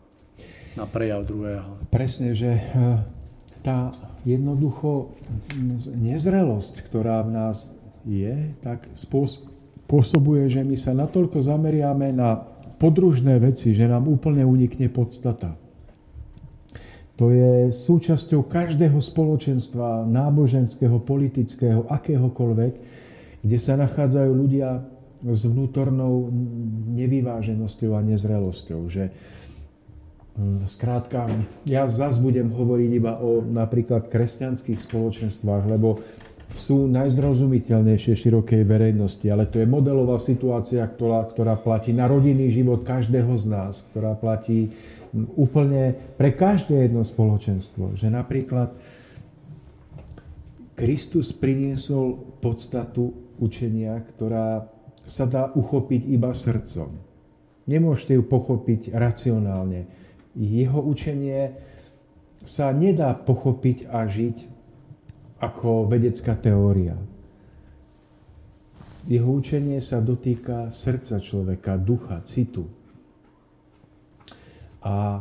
[0.76, 1.80] na prejav druhého.
[1.88, 2.62] Presne, že e,
[3.64, 3.88] tá
[4.28, 5.16] jednoducho
[5.96, 7.56] nezrelosť, ktorá v nás
[8.04, 12.53] je, tak spôsobuje, že my sa natoľko zameriame na
[12.84, 15.56] podružné veci, že nám úplne unikne podstata.
[17.16, 22.72] To je súčasťou každého spoločenstva, náboženského, politického, akéhokoľvek,
[23.40, 24.84] kde sa nachádzajú ľudia
[25.24, 26.28] s vnútornou
[26.92, 28.80] nevyváženosťou a nezrelosťou.
[28.84, 29.04] Že
[30.36, 31.32] hm, Skrátka,
[31.64, 36.04] ja zase budem hovoriť iba o napríklad kresťanských spoločenstvách, lebo
[36.54, 42.86] sú najzrozumiteľnejšie širokej verejnosti, ale to je modelová situácia, ktorá, ktorá platí na rodinný život
[42.86, 44.70] každého z nás, ktorá platí
[45.34, 47.98] úplne pre každé jedno spoločenstvo.
[47.98, 48.70] Že napríklad
[50.78, 54.70] Kristus priniesol podstatu učenia, ktorá
[55.10, 56.94] sa dá uchopiť iba srdcom.
[57.66, 59.90] Nemôžete ju pochopiť racionálne.
[60.38, 61.58] Jeho učenie
[62.46, 64.53] sa nedá pochopiť a žiť
[65.44, 66.96] ako vedecká teória.
[69.04, 72.64] Jeho učenie sa dotýka srdca človeka, ducha, citu.
[74.80, 75.20] A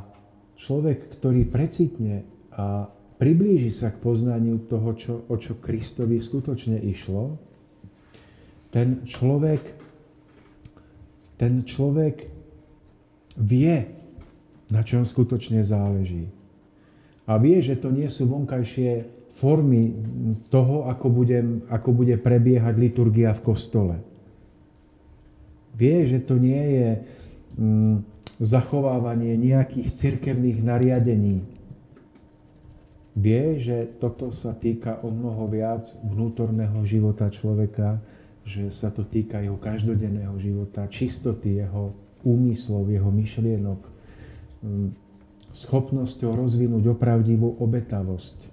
[0.55, 2.23] človek, ktorý precitne
[2.55, 2.87] a
[3.19, 7.35] priblíži sa k poznaniu toho, čo, o čo Kristovi skutočne išlo,
[8.71, 9.63] ten človek,
[11.35, 12.31] ten človek
[13.35, 13.75] vie,
[14.71, 16.31] na čom skutočne záleží.
[17.27, 19.97] A vie, že to nie sú vonkajšie formy
[20.53, 23.95] toho, ako, budem, ako bude prebiehať liturgia v kostole.
[25.73, 26.89] Vie, že to nie je
[27.57, 27.95] mm,
[28.37, 31.41] zachovávanie nejakých cirkevných nariadení.
[33.17, 37.97] Vie, že toto sa týka o mnoho viac vnútorného života človeka,
[38.45, 43.81] že sa to týka jeho každodenného života, čistoty jeho úmyslov, jeho myšlienok,
[44.61, 44.89] mm,
[45.57, 48.52] schopnosťou rozvinúť opravdivú obetavosť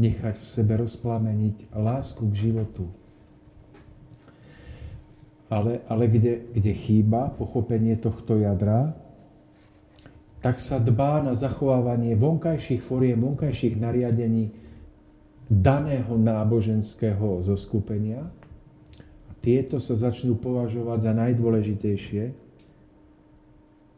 [0.00, 2.88] nechať v sebe rozplameniť lásku k životu.
[5.52, 8.96] Ale, ale kde, kde chýba pochopenie tohto jadra,
[10.40, 14.50] tak sa dbá na zachovávanie vonkajších foriem, vonkajších nariadení
[15.46, 18.26] daného náboženského zoskupenia.
[19.28, 22.24] A tieto sa začnú považovať za najdôležitejšie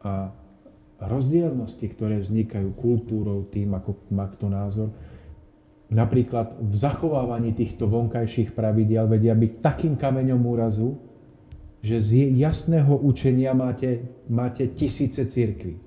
[0.05, 0.35] a
[1.01, 4.89] rozdielnosti, ktoré vznikajú kultúrou, tým, ako má kto názor,
[5.95, 10.99] napríklad v zachovávaní týchto vonkajších pravidiel vedia byť takým kameňom úrazu,
[11.79, 15.79] že z jasného učenia máte, máte tisíce církví.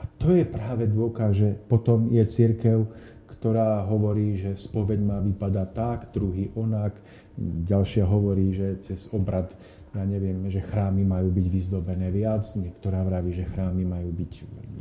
[0.00, 2.88] A to je práve dôkaz, že potom je církev,
[3.28, 6.96] ktorá hovorí, že spoveď má vypadať tak, druhý onak,
[7.40, 9.52] ďalšia hovorí, že cez obrad
[9.90, 14.32] ja neviem, že chrámy majú byť vyzdobené viac, niektorá vraví, že chrámy majú byť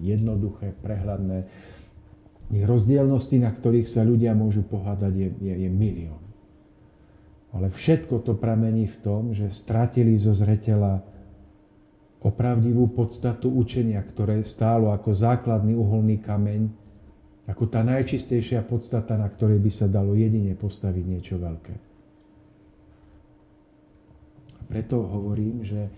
[0.06, 1.50] jednoduché, prehľadné.
[2.50, 6.22] Rozdielnosti, na ktorých sa ľudia môžu pohádať, je, je, je milión.
[7.50, 11.02] Ale všetko to pramení v tom, že stratili zo zretela
[12.22, 16.70] opravdivú podstatu učenia, ktoré stálo ako základný uholný kameň,
[17.50, 21.89] ako tá najčistejšia podstata, na ktorej by sa dalo jedine postaviť niečo veľké.
[24.70, 25.90] Preto hovorím, že,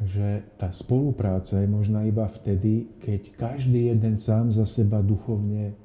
[0.00, 5.76] že tá spolupráca je možná iba vtedy, keď každý jeden sám za seba duchovne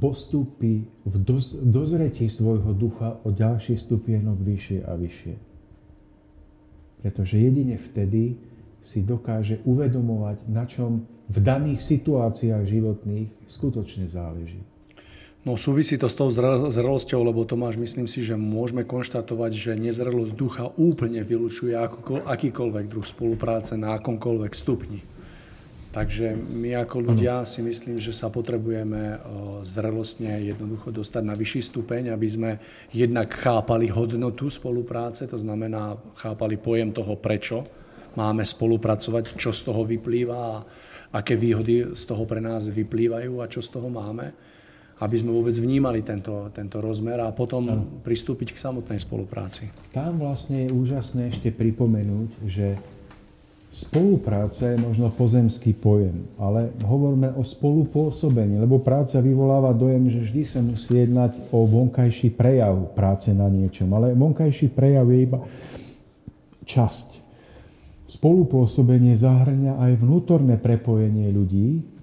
[0.00, 5.34] postupí v doz, dozretí svojho ducha o ďalší stupienok vyššie a vyššie.
[7.04, 8.40] Pretože jedine vtedy
[8.80, 14.64] si dokáže uvedomovať, na čom v daných situáciách životných skutočne záleží.
[15.40, 20.36] No súvisí to s tou zrelosťou, lebo Tomáš, myslím si, že môžeme konštatovať, že nezrelosť
[20.36, 21.72] ducha úplne vylučuje
[22.28, 25.00] akýkoľvek druh spolupráce na akomkoľvek stupni.
[25.90, 29.16] Takže my ako ľudia si myslím, že sa potrebujeme
[29.64, 32.50] zrelostne jednoducho dostať na vyšší stupeň, aby sme
[32.92, 37.64] jednak chápali hodnotu spolupráce, to znamená chápali pojem toho, prečo
[38.14, 40.62] máme spolupracovať, čo z toho vyplýva a
[41.16, 44.49] aké výhody z toho pre nás vyplývajú a čo z toho máme
[45.00, 48.04] aby sme vôbec vnímali tento, tento rozmer a potom no.
[48.04, 49.72] pristúpiť k samotnej spolupráci.
[49.96, 52.76] Tam vlastne je úžasné ešte pripomenúť, že
[53.70, 60.42] spolupráca je možno pozemský pojem, ale hovoríme o spolupôsobení, lebo práca vyvoláva dojem, že vždy
[60.42, 65.38] sa musí jednať o vonkajší prejav práce na niečom, ale vonkajší prejav je iba
[66.66, 67.08] časť.
[68.10, 71.99] spolupôsobenie zahrňa aj vnútorné prepojenie ľudí,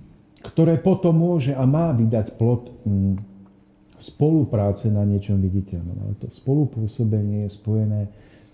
[0.47, 3.15] ktoré potom môže a má vydať plod mm,
[3.99, 5.97] spolupráce na niečom viditeľnom.
[6.07, 8.01] Ale to spolupôsobenie je spojené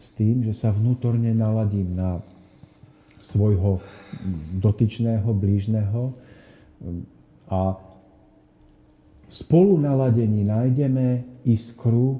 [0.01, 2.19] s tým, že sa vnútorne naladím na
[3.21, 6.11] svojho mm, dotyčného, blížneho
[7.47, 7.77] a
[9.29, 12.19] spolu naladení nájdeme iskru, e,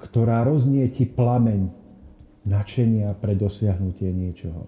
[0.00, 1.68] ktorá roznieti plameň
[2.48, 4.66] načenia pre dosiahnutie niečoho.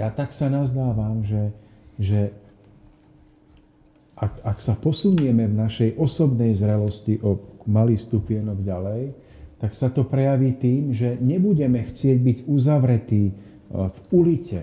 [0.00, 1.52] Ja tak sa nazdávam, že,
[2.00, 2.32] že
[4.22, 9.02] ak, ak sa posunieme v našej osobnej zrelosti o malý stupienok ďalej,
[9.58, 13.32] tak sa to prejaví tým, že nebudeme chcieť byť uzavretí e,
[13.70, 14.60] v ulite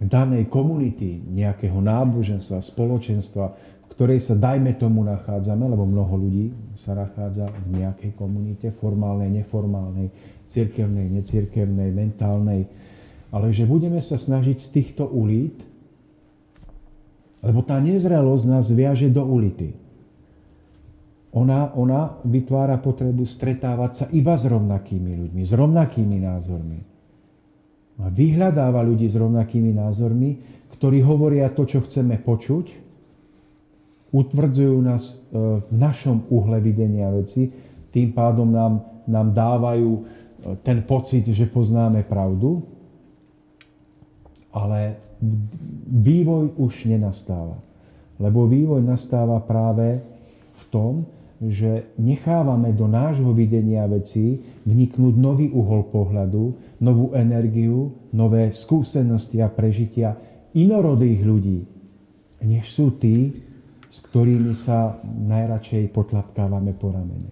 [0.00, 3.46] danej komunity, nejakého náboženstva, spoločenstva,
[3.84, 9.28] v ktorej sa, dajme tomu, nachádzame, lebo mnoho ľudí sa nachádza v nejakej komunite, formálnej,
[9.42, 10.08] neformálnej,
[10.46, 12.64] cirkevnej, necirkevnej, mentálnej,
[13.28, 15.67] ale že budeme sa snažiť z týchto ulít,
[17.44, 19.74] lebo tá nezrelosť nás viaže do ulity.
[21.36, 26.80] Ona, ona vytvára potrebu stretávať sa iba s rovnakými ľuďmi, s rovnakými názormi.
[27.98, 30.30] A vyhľadáva ľudí s rovnakými názormi,
[30.72, 32.88] ktorí hovoria to, čo chceme počuť,
[34.08, 35.14] utvrdzujú nás e,
[35.58, 37.50] v našom uhle videnia veci,
[37.92, 39.90] tým pádom nám, nám dávajú
[40.62, 42.62] ten pocit, že poznáme pravdu,
[44.54, 45.07] ale
[45.88, 47.58] vývoj už nenastáva.
[48.18, 50.02] Lebo vývoj nastáva práve
[50.54, 51.06] v tom,
[51.38, 56.44] že nechávame do nášho videnia vecí vniknúť nový uhol pohľadu,
[56.82, 60.18] novú energiu, nové skúsenosti a prežitia
[60.58, 61.60] inorodých ľudí,
[62.42, 63.38] než sú tí,
[63.86, 67.30] s ktorými sa najradšej potlapkávame po ramene.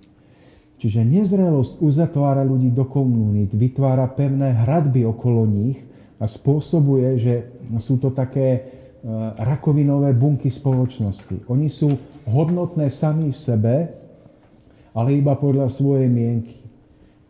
[0.77, 5.83] Čiže nezrelosť uzatvára ľudí do komunít, vytvára pevné hradby okolo nich
[6.25, 7.35] spôsobuje, že
[7.77, 8.61] sú to také e,
[9.37, 11.45] rakovinové bunky spoločnosti.
[11.53, 11.93] Oni sú
[12.25, 13.75] hodnotné sami v sebe,
[14.97, 16.57] ale iba podľa svojej mienky.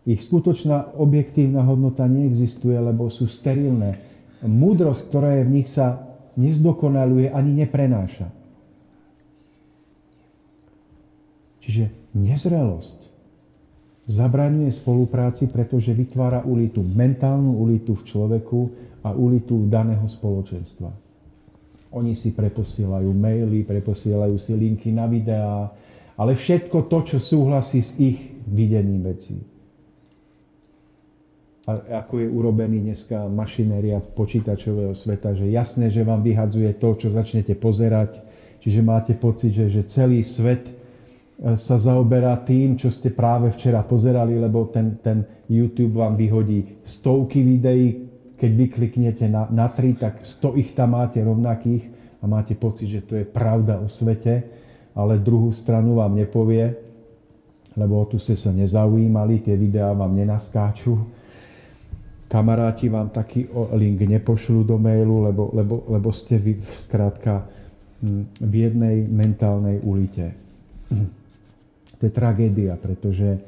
[0.07, 3.99] Ich skutočná objektívna hodnota neexistuje, lebo sú sterilné.
[4.47, 6.07] Múdrosť, ktorá je v nich, sa
[6.39, 8.31] nezdokonaluje ani neprenáša.
[11.67, 13.06] Čiže nezrelosť
[14.07, 18.61] zabraňuje spolupráci, pretože vytvára ulitu, mentálnu ulitu v človeku
[19.03, 20.91] a ulitu daného spoločenstva.
[21.95, 25.71] Oni si preposielajú maily, preposielajú si linky na videá,
[26.15, 29.43] ale všetko to, čo súhlasí s ich videním vecí.
[31.67, 37.11] A ako je urobený dneska mašinéria počítačového sveta, že jasné, že vám vyhadzuje to, čo
[37.11, 38.23] začnete pozerať,
[38.63, 40.76] čiže máte pocit, že, že celý svet
[41.37, 45.21] sa zaoberá tým, čo ste práve včera pozerali, lebo ten, ten
[45.53, 48.09] YouTube vám vyhodí stovky videí,
[48.41, 53.05] keď vykliknete na, na tri, tak sto ich tam máte rovnakých a máte pocit, že
[53.05, 54.49] to je pravda o svete,
[54.97, 56.73] ale druhú stranu vám nepovie,
[57.77, 60.97] lebo tu ste sa nezaujímali, tie videá vám nenaskáču.
[62.33, 63.45] Kamaráti vám taký
[63.77, 67.45] link nepošlú do mailu, lebo, lebo, lebo ste vy zkrátka
[68.01, 70.33] hm, v jednej mentálnej ulite.
[72.01, 73.41] To je tragédia, pretože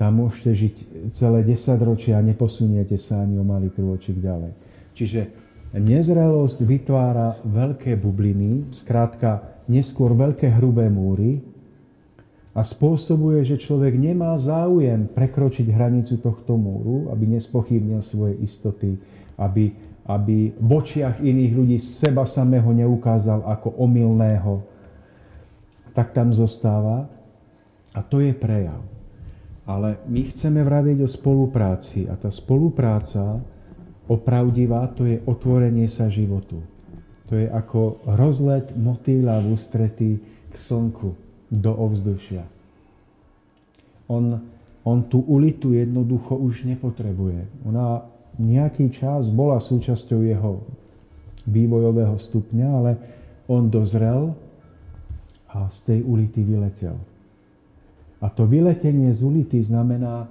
[0.00, 0.74] tam môžete žiť
[1.12, 4.56] celé 10 ročia a neposuniete sa ani o malý krôčik ďalej.
[4.96, 5.20] Čiže
[5.76, 11.44] nezrelosť vytvára veľké bubliny, skrátka neskôr veľké hrubé múry
[12.56, 18.98] a spôsobuje, že človek nemá záujem prekročiť hranicu tohto múru, aby nespochybnil svoje istoty,
[19.38, 19.70] aby,
[20.08, 24.64] aby v očiach iných ľudí seba samého neukázal ako omylného,
[25.94, 27.19] tak tam zostáva
[27.94, 28.82] a to je prejav.
[29.66, 33.38] Ale my chceme vraviť o spolupráci a tá spolupráca
[34.10, 36.58] opravdivá, to je otvorenie sa životu.
[37.30, 40.18] To je ako rozlet motýla v ústretí
[40.50, 41.14] k slnku,
[41.50, 42.46] do ovzdušia.
[44.06, 44.38] On,
[44.86, 47.66] on tú ulitu jednoducho už nepotrebuje.
[47.66, 48.06] Ona
[48.38, 50.62] nejaký čas bola súčasťou jeho
[51.50, 52.90] vývojového stupňa, ale
[53.50, 54.34] on dozrel
[55.50, 56.94] a z tej ulity vyletel.
[58.20, 60.28] A to vyletenie z ulity znamená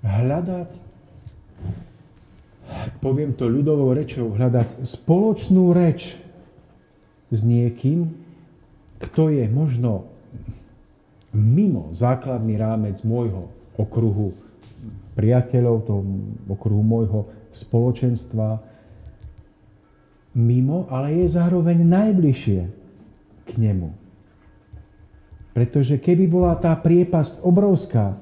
[0.00, 0.70] hľadať,
[3.04, 6.16] poviem to ľudovou rečou, hľadať spoločnú reč
[7.28, 8.08] s niekým,
[9.00, 10.08] kto je možno
[11.36, 14.32] mimo základný rámec môjho okruhu
[15.12, 16.02] priateľov, toho
[16.48, 17.20] okruhu môjho
[17.52, 18.64] spoločenstva,
[20.34, 22.60] mimo, ale je zároveň najbližšie
[23.44, 24.03] k nemu.
[25.54, 28.18] Pretože keby bola tá priepasť obrovská,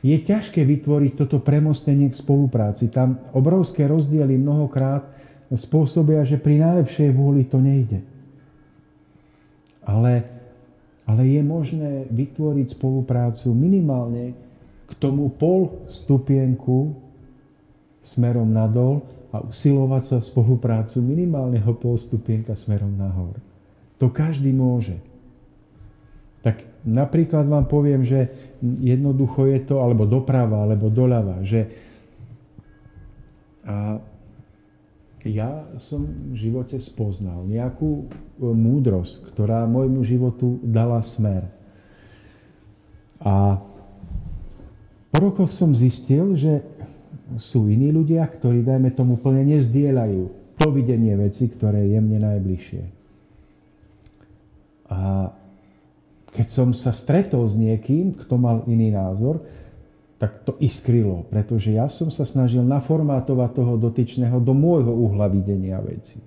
[0.00, 2.88] je ťažké vytvoriť toto premostenie k spolupráci.
[2.88, 5.04] Tam obrovské rozdiely mnohokrát
[5.52, 8.00] spôsobia, že pri najlepšej vôli to nejde.
[9.84, 10.24] Ale,
[11.08, 14.36] ale je možné vytvoriť spoluprácu minimálne
[14.88, 16.96] k tomu pol stupienku
[18.00, 23.36] smerom nadol a usilovať sa v spoluprácu minimálneho pol stupienka smerom nahor.
[24.00, 24.96] To každý môže.
[26.86, 28.30] Napríklad vám poviem, že
[28.62, 31.66] jednoducho je to, alebo doprava, alebo doľava, že
[33.68, 34.00] a
[35.28, 38.08] ja som v živote spoznal nejakú
[38.40, 41.52] múdrosť, ktorá môjmu životu dala smer.
[43.20, 43.60] A
[45.12, 46.64] po rokoch som zistil, že
[47.36, 50.22] sú iní ľudia, ktorí, dajme tomu, plne nezdieľajú
[50.56, 52.82] to videnie veci, ktoré je mne najbližšie.
[54.88, 55.28] A
[56.32, 59.40] keď som sa stretol s niekým, kto mal iný názor,
[60.18, 65.78] tak to iskrilo, pretože ja som sa snažil naformátovať toho dotyčného do môjho uhla videnia
[65.78, 66.18] veci.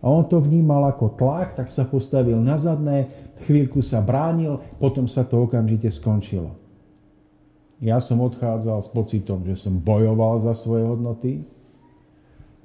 [0.00, 3.10] A on to vnímal ako tlak, tak sa postavil na zadné,
[3.44, 6.56] chvíľku sa bránil, potom sa to okamžite skončilo.
[7.78, 11.46] Ja som odchádzal s pocitom, že som bojoval za svoje hodnoty.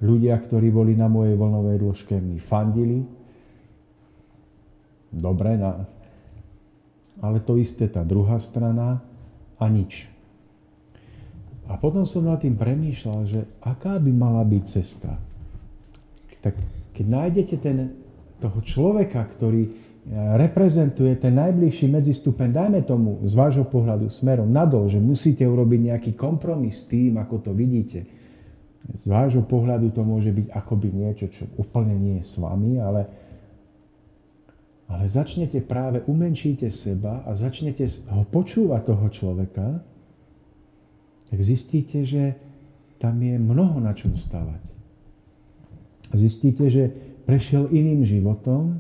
[0.02, 3.06] Ľudia, ktorí boli na mojej vlnovej dĺžke, mi fandili.
[5.14, 5.86] Dobre, na...
[7.24, 9.00] ale to isté tá druhá strana
[9.56, 10.12] a nič.
[11.72, 15.16] A potom som nad tým premýšľal, že aká by mala byť cesta.
[16.44, 16.60] Tak
[16.92, 17.96] keď nájdete ten,
[18.44, 19.72] toho človeka, ktorý
[20.36, 26.12] reprezentuje ten najbližší medzistupeň, dajme tomu z vášho pohľadu smerom nadol, že musíte urobiť nejaký
[26.20, 28.04] kompromis s tým, ako to vidíte.
[29.00, 33.08] Z vášho pohľadu to môže byť akoby niečo, čo úplne nie je s vami, ale,
[34.94, 39.68] ale začnete práve, umenšíte seba a začnete ho počúvať toho človeka,
[41.34, 42.38] tak zistíte, že
[43.02, 44.62] tam je mnoho na čom stavať.
[46.14, 46.94] Zistíte, že
[47.26, 48.78] prešiel iným životom,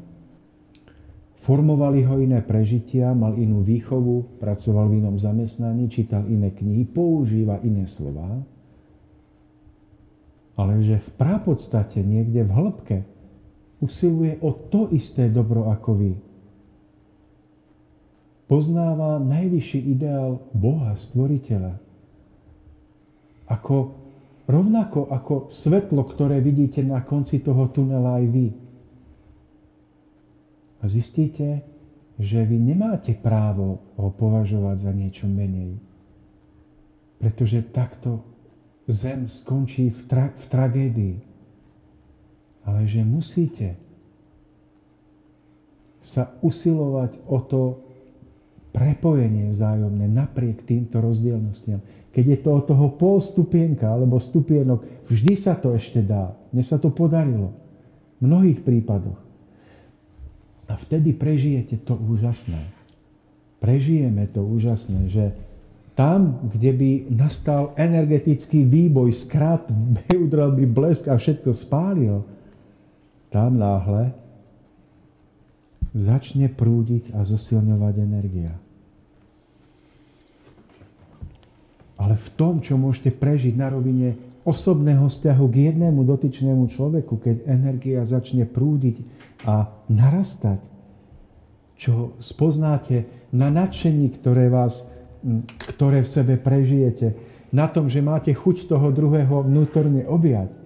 [1.43, 7.59] Formovali ho iné prežitia, mal inú výchovu, pracoval v inom zamestnaní, čítal iné knihy, používa
[7.67, 8.39] iné slova.
[10.55, 12.97] Ale že v prápodstate niekde v hĺbke
[13.83, 16.13] usiluje o to isté dobro ako vy.
[18.47, 21.75] Poznáva najvyšší ideál Boha, stvoriteľa.
[23.51, 23.75] Ako,
[24.47, 28.47] rovnako ako svetlo, ktoré vidíte na konci toho tunela aj vy
[30.83, 31.63] a zistíte,
[32.19, 35.79] že vy nemáte právo ho považovať za niečo menej.
[37.17, 38.21] Pretože takto
[38.85, 41.15] zem skončí v, tra- v tragédii.
[42.63, 43.75] Ale že musíte
[46.03, 47.61] sa usilovať o to
[48.75, 51.79] prepojenie vzájomné napriek týmto rozdielnostiam.
[52.11, 56.35] Keď je to od toho pol stupienka alebo stupienok, vždy sa to ešte dá.
[56.51, 57.55] Mne sa to podarilo.
[58.19, 59.17] V mnohých prípadoch.
[60.67, 62.59] A vtedy prežijete to úžasné.
[63.61, 65.31] Prežijeme to úžasné, že
[65.93, 69.69] tam, kde by nastal energetický výboj, skrat,
[70.25, 72.25] udrel by blesk a všetko spálil,
[73.33, 74.13] tam náhle
[75.97, 78.53] začne prúdiť a zosilňovať energia.
[81.97, 87.47] Ale v tom, čo môžete prežiť na rovine osobného vzťahu k jednému dotyčnému človeku, keď
[87.49, 89.01] energia začne prúdiť
[89.49, 90.59] a narastať,
[91.73, 94.89] čo spoznáte na nadšení, ktoré, vás,
[95.73, 97.17] ktoré v sebe prežijete,
[97.53, 100.62] na tom, že máte chuť toho druhého vnútorne objať.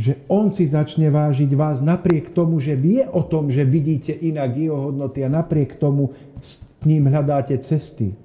[0.00, 4.56] Že on si začne vážiť vás napriek tomu, že vie o tom, že vidíte inak
[4.56, 8.16] jeho hodnoty a napriek tomu s ním hľadáte cesty.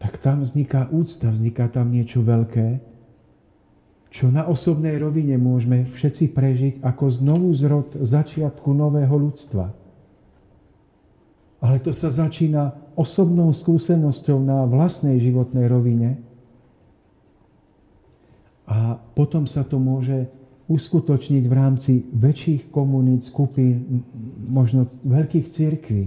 [0.00, 2.80] Tak tam vzniká úcta, vzniká tam niečo veľké,
[4.08, 9.76] čo na osobnej rovine môžeme všetci prežiť ako znovu zrod začiatku nového ľudstva.
[11.60, 16.22] Ale to sa začína osobnou skúsenosťou na vlastnej životnej rovine
[18.64, 20.24] a potom sa to môže
[20.64, 24.04] uskutočniť v rámci väčších komunít, skupín,
[24.48, 26.04] možno veľkých církví.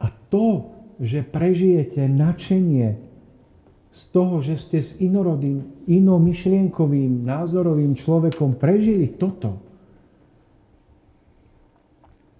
[0.00, 2.96] A to, že prežijete načenie
[3.92, 9.60] z toho, že ste s inorodým, inomyšlienkovým, názorovým človekom prežili toto,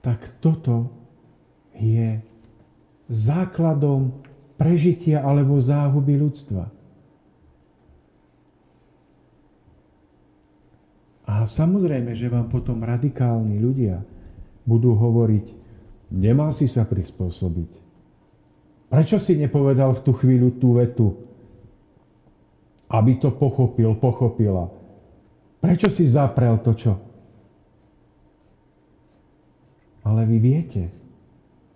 [0.00, 0.88] tak toto
[1.76, 2.18] je
[3.12, 4.24] základom
[4.56, 6.81] prežitia alebo záhuby ľudstva.
[11.32, 14.04] A samozrejme, že vám potom radikálni ľudia
[14.68, 15.62] budú hovoriť,
[16.12, 17.72] Nemá si sa prispôsobiť.
[18.92, 21.08] Prečo si nepovedal v tú chvíľu tú vetu?
[22.92, 24.68] Aby to pochopil, pochopila.
[25.64, 26.92] Prečo si zaprel to, čo?
[30.04, 30.92] Ale vy viete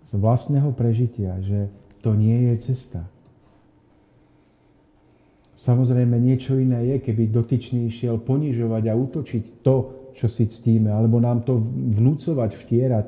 [0.05, 1.73] z vlastného prežitia, že
[2.05, 3.09] to nie je cesta.
[5.57, 9.75] Samozrejme, niečo iné je, keby dotyčný išiel ponižovať a útočiť to,
[10.13, 11.57] čo si ctíme, alebo nám to
[11.97, 13.05] vnúcovať, vtierať.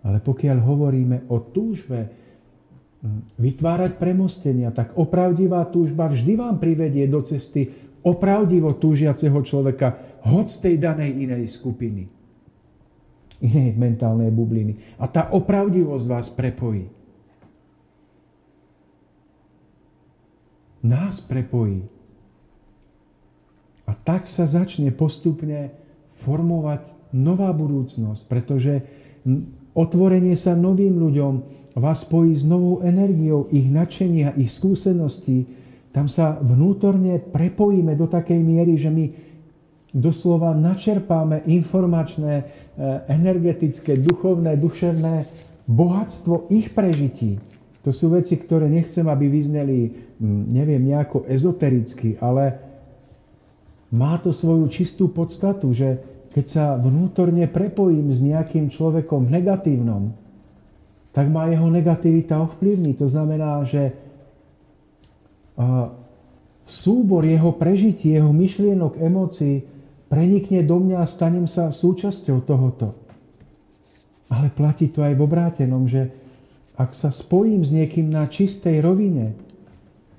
[0.00, 7.20] Ale pokiaľ hovoríme o túžbe hm, vytvárať premostenia, tak opravdivá túžba vždy vám privedie do
[7.20, 7.68] cesty
[8.00, 12.08] opravdivo túžiaceho človeka, hoď z tej danej inej skupiny,
[13.44, 14.96] inej mentálnej bubliny.
[14.96, 17.01] A tá opravdivosť vás prepojí.
[20.82, 21.86] Nás prepojí.
[23.86, 25.74] A tak sa začne postupne
[26.10, 28.82] formovať nová budúcnosť, pretože
[29.74, 35.48] otvorenie sa novým ľuďom vás spojí s novou energiou ich nadšenia, ich skúseností.
[35.92, 39.04] Tam sa vnútorne prepojíme do takej miery, že my
[39.92, 42.44] doslova načerpáme informačné, e,
[43.12, 45.28] energetické, duchovné, duševné
[45.68, 47.51] bohatstvo ich prežití.
[47.82, 49.90] To sú veci, ktoré nechcem, aby vyzneli,
[50.48, 52.62] neviem, nejako ezotericky, ale
[53.90, 55.98] má to svoju čistú podstatu, že
[56.32, 60.14] keď sa vnútorne prepojím s nejakým človekom v negatívnom,
[61.12, 62.94] tak má jeho negativita ovplyvniť.
[62.96, 63.92] To znamená, že
[66.64, 69.68] súbor jeho prežití, jeho myšlienok, emócií
[70.08, 72.96] prenikne do mňa a stanem sa súčasťou tohoto.
[74.32, 76.21] Ale platí to aj v obrátenom, že
[76.82, 79.38] ak sa spojím s niekým na čistej rovine,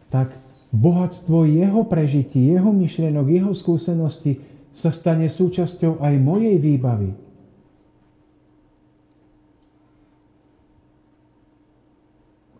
[0.07, 0.31] tak
[0.71, 4.39] bohatstvo jeho prežití, jeho myšlienok, jeho skúsenosti
[4.71, 7.11] sa stane súčasťou aj mojej výbavy.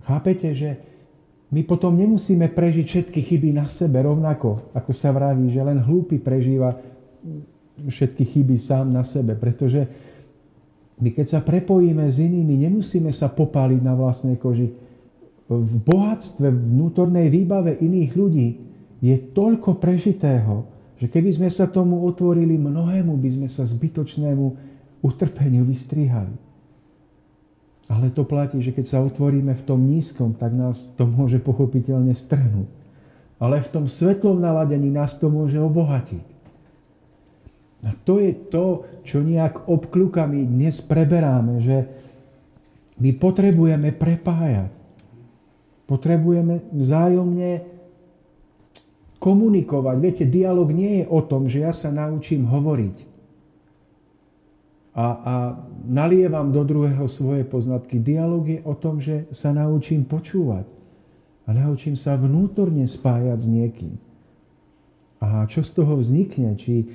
[0.03, 0.69] Chápete, že
[1.53, 6.19] my potom nemusíme prežiť všetky chyby na sebe rovnako, ako sa vraví, že len hlúpy
[6.19, 6.75] prežíva
[7.87, 9.87] všetky chyby sám na sebe, pretože
[11.01, 14.73] my keď sa prepojíme s inými, nemusíme sa popáliť na vlastnej koži.
[15.49, 18.47] V bohatstve, vnútornej výbave iných ľudí
[19.03, 20.69] je toľko prežitého,
[21.01, 24.45] že keby sme sa tomu otvorili, mnohému by sme sa zbytočnému
[25.03, 26.31] utrpeniu vystrihali.
[27.91, 32.15] Ale to platí, že keď sa otvoríme v tom nízkom, tak nás to môže pochopiteľne
[32.15, 32.71] strhnúť.
[33.43, 36.32] Ale v tom svetlom naladení nás to môže obohatiť.
[37.83, 41.77] A to je to, čo nejak obklukami dnes preberáme, že
[42.99, 44.71] my potrebujeme prepájať.
[45.83, 47.51] Potrebujeme vzájomne
[49.19, 49.95] komunikovať.
[49.99, 53.13] Viete, dialog nie je o tom, že ja sa naučím hovoriť
[54.93, 55.35] a, a
[55.89, 57.97] nalievam do druhého svoje poznatky.
[57.97, 60.69] Dialog je o tom, že sa naučím počúvať
[61.43, 63.93] a naučím sa vnútorne spájať s niekým.
[65.17, 66.53] A čo z toho vznikne?
[66.53, 66.85] Či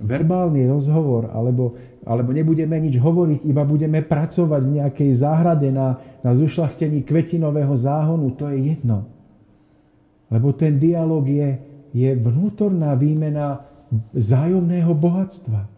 [0.00, 1.76] verbálny rozhovor, alebo,
[2.06, 8.32] alebo nebudeme nič hovoriť, iba budeme pracovať v nejakej záhrade na, na zušlachtení kvetinového záhonu,
[8.32, 9.04] to je jedno.
[10.32, 11.60] Lebo ten dialog je,
[11.92, 13.68] je vnútorná výmena
[14.16, 15.68] zájomného bohatstva.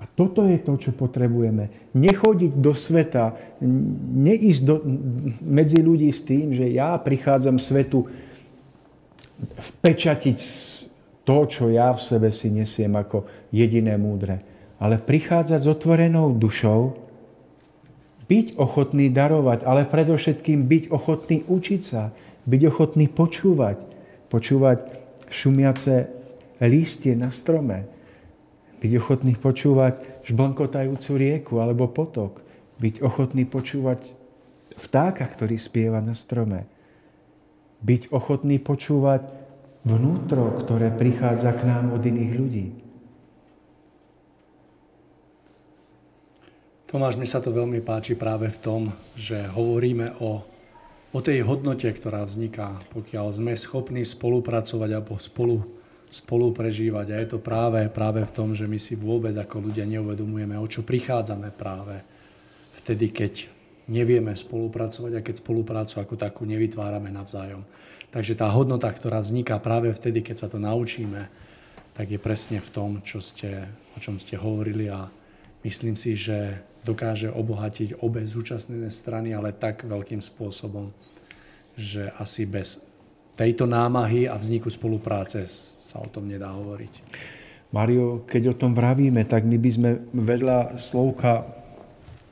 [0.00, 1.92] A toto je to, čo potrebujeme.
[1.92, 3.36] Nechodiť do sveta,
[4.16, 4.80] neísť do,
[5.44, 8.08] medzi ľudí s tým, že ja prichádzam svetu
[9.60, 10.38] vpečatiť
[11.30, 13.22] to, čo ja v sebe si nesiem ako
[13.54, 14.42] jediné múdre.
[14.82, 16.98] Ale prichádzať s otvorenou dušou,
[18.26, 22.10] byť ochotný darovať, ale predovšetkým byť ochotný učiť sa,
[22.50, 23.78] byť ochotný počúvať,
[24.26, 24.78] počúvať
[25.30, 26.10] šumiace
[26.66, 27.86] lístie na strome,
[28.82, 32.42] byť ochotný počúvať žblnkotajúcu rieku alebo potok,
[32.82, 34.10] byť ochotný počúvať
[34.82, 36.66] vtáka, ktorý spieva na strome,
[37.86, 39.39] byť ochotný počúvať
[39.84, 42.66] vnútro, ktoré prichádza k nám od iných ľudí.
[46.90, 48.82] Tomáš, mi sa to veľmi páči práve v tom,
[49.14, 50.42] že hovoríme o,
[51.14, 55.62] o tej hodnote, ktorá vzniká, pokiaľ sme schopní spolupracovať alebo spolu,
[56.10, 57.14] spolu prežívať.
[57.14, 60.66] A je to práve, práve v tom, že my si vôbec ako ľudia neuvedomujeme, o
[60.66, 62.02] čo prichádzame práve
[62.82, 63.46] vtedy, keď
[63.86, 67.62] nevieme spolupracovať a keď spoluprácu ako takú nevytvárame navzájom.
[68.10, 71.30] Takže tá hodnota, ktorá vzniká práve vtedy, keď sa to naučíme,
[71.94, 75.06] tak je presne v tom, čo ste, o čom ste hovorili a
[75.62, 80.90] myslím si, že dokáže obohatiť obe zúčastnené strany, ale tak veľkým spôsobom,
[81.76, 82.82] že asi bez
[83.38, 86.92] tejto námahy a vzniku spolupráce sa o tom nedá hovoriť.
[87.70, 91.46] Mario, keď o tom vravíme, tak my by sme vedľa slovka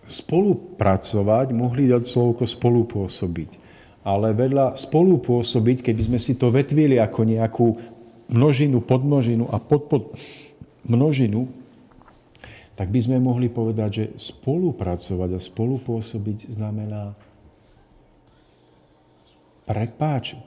[0.09, 3.68] spolupracovať, mohli dať slovko spolupôsobiť.
[4.09, 7.67] Ale vedľa spolupôsobiť, keby sme si to vetvili ako nejakú
[8.33, 10.17] množinu, podmnožinu a podpod
[10.89, 11.45] množinu,
[12.73, 17.13] tak by sme mohli povedať, že spolupracovať a spolupôsobiť znamená
[19.69, 20.41] prepáč,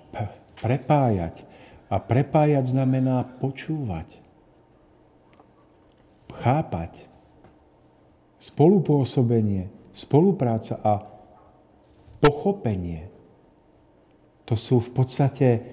[0.57, 1.45] prepájať.
[1.91, 4.21] A prepájať znamená počúvať
[6.41, 7.05] chápať.
[8.41, 11.05] Spolupôsobenie, spolupráca a
[12.23, 13.10] pochopenie.
[14.51, 15.63] To sú v podstate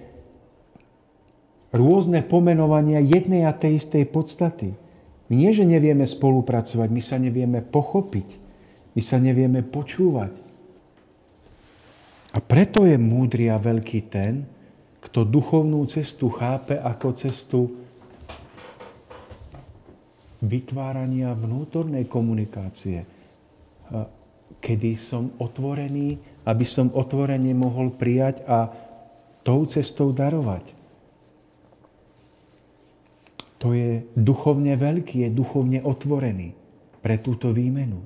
[1.74, 4.78] rôzne pomenovania jednej a tej istej podstaty.
[5.28, 8.28] My nie, že nevieme spolupracovať, my sa nevieme pochopiť,
[8.94, 10.32] my sa nevieme počúvať.
[12.32, 14.46] A preto je múdry a veľký ten,
[15.02, 17.60] kto duchovnú cestu chápe ako cestu
[20.38, 23.02] vytvárania vnútornej komunikácie,
[24.62, 28.72] kedy som otvorený, aby som otvorene mohol prijať a
[29.44, 30.72] tou cestou darovať.
[33.60, 36.56] To je duchovne veľký, je duchovne otvorený
[37.04, 38.00] pre túto výmenu.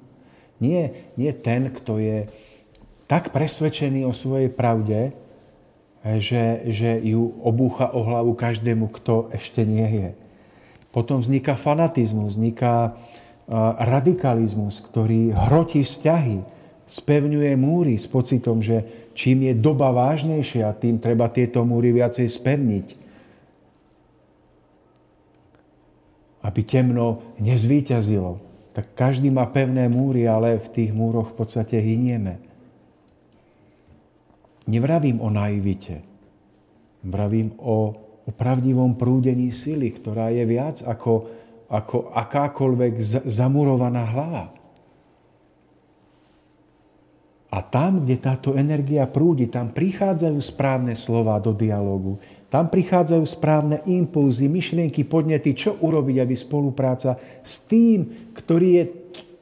[0.59, 2.27] Nie, nie ten, kto je
[3.07, 5.13] tak presvedčený o svojej pravde,
[6.03, 10.09] že, že ju obúcha o hlavu každému, kto ešte nie je.
[10.91, 12.99] Potom vzniká fanatizmus, vzniká
[13.79, 16.43] radikalizmus, ktorý hrotí vzťahy,
[16.93, 22.87] spevňuje múry s pocitom, že čím je doba vážnejšia, tým treba tieto múry viacej spevniť.
[26.45, 28.39] Aby temno nezvýťazilo.
[28.77, 32.41] Tak každý má pevné múry, ale v tých múroch v podstate hynieme.
[34.69, 36.05] Nevravím o naivite.
[37.03, 41.27] Vravím o o pravdivom prúdení sily, ktorá je viac ako,
[41.67, 42.95] ako akákoľvek
[43.27, 44.45] zamurovaná hlava.
[47.53, 52.17] A tam, kde táto energia prúdi, tam prichádzajú správne slova do dialogu.
[52.49, 58.85] Tam prichádzajú správne impulzy, myšlienky, podnety, čo urobiť, aby spolupráca s tým, ktorý je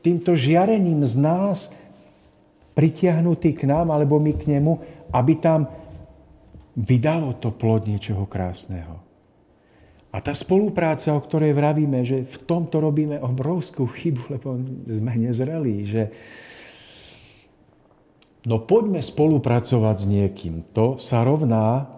[0.02, 1.70] týmto žiarením z nás
[2.74, 4.72] pritiahnutý k nám, alebo my k nemu,
[5.14, 5.70] aby tam
[6.74, 8.98] vydalo to plod niečoho krásneho.
[10.10, 14.58] A tá spolupráca, o ktorej vravíme, že v tomto robíme obrovskú chybu, lebo
[14.90, 16.02] sme nezrelí, že
[18.44, 20.54] no poďme spolupracovať s niekým.
[20.76, 21.90] To sa rovná,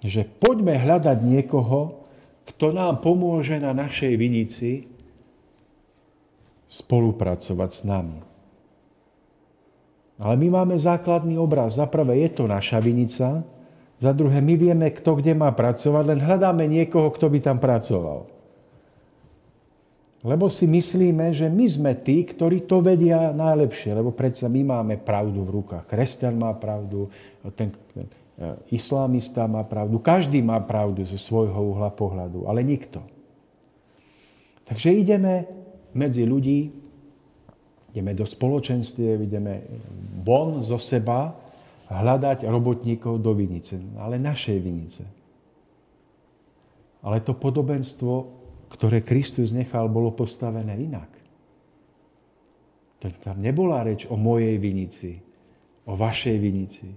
[0.00, 2.04] že poďme hľadať niekoho,
[2.48, 4.90] kto nám pomôže na našej vinici
[6.66, 8.18] spolupracovať s nami.
[10.20, 11.80] Ale my máme základný obraz.
[11.80, 13.40] Za prvé je to naša vinica,
[14.00, 18.39] za druhé, my vieme, kto kde má pracovať, len hľadáme niekoho, kto by tam pracoval.
[20.20, 25.00] Lebo si myslíme, že my sme tí, ktorí to vedia najlepšie, lebo predsa my máme
[25.00, 25.88] pravdu v rukách.
[25.88, 27.08] Kresťan má pravdu,
[27.56, 28.12] ten, ten e,
[28.76, 33.00] islamista má pravdu, každý má pravdu zo svojho uhla pohľadu, ale nikto.
[34.68, 35.48] Takže ideme
[35.96, 36.68] medzi ľudí,
[37.96, 39.64] ideme do spoločenstiev, ideme
[40.20, 41.32] von zo seba
[41.88, 45.02] hľadať robotníkov do vinice, ale našej vinice.
[47.00, 48.39] Ale to podobenstvo,
[48.70, 51.10] ktoré Kristus nechal, bolo postavené inak.
[53.20, 55.18] Tam nebola reč o mojej vinici,
[55.88, 56.88] o vašej vinici.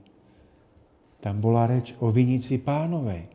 [1.24, 3.32] Tam bola reč o vinici pánovej.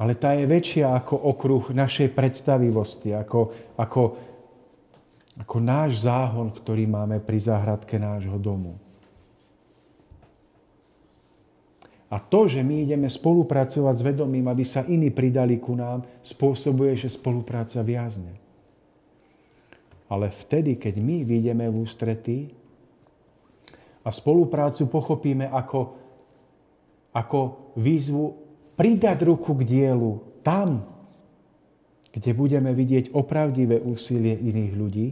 [0.00, 3.40] Ale tá je väčšia ako okruh našej predstavivosti, ako,
[3.76, 4.02] ako,
[5.38, 8.80] ako náš záhon, ktorý máme pri záhradke nášho domu.
[12.10, 16.98] A to, že my ideme spolupracovať s vedomím, aby sa iní pridali ku nám, spôsobuje,
[16.98, 18.34] že spolupráca viazne.
[20.10, 22.38] Ale vtedy, keď my vyjdeme v ústretí
[24.02, 25.94] a spoluprácu pochopíme ako,
[27.14, 27.38] ako
[27.78, 28.34] výzvu
[28.74, 30.82] pridať ruku k dielu tam,
[32.10, 35.08] kde budeme vidieť opravdivé úsilie iných ľudí,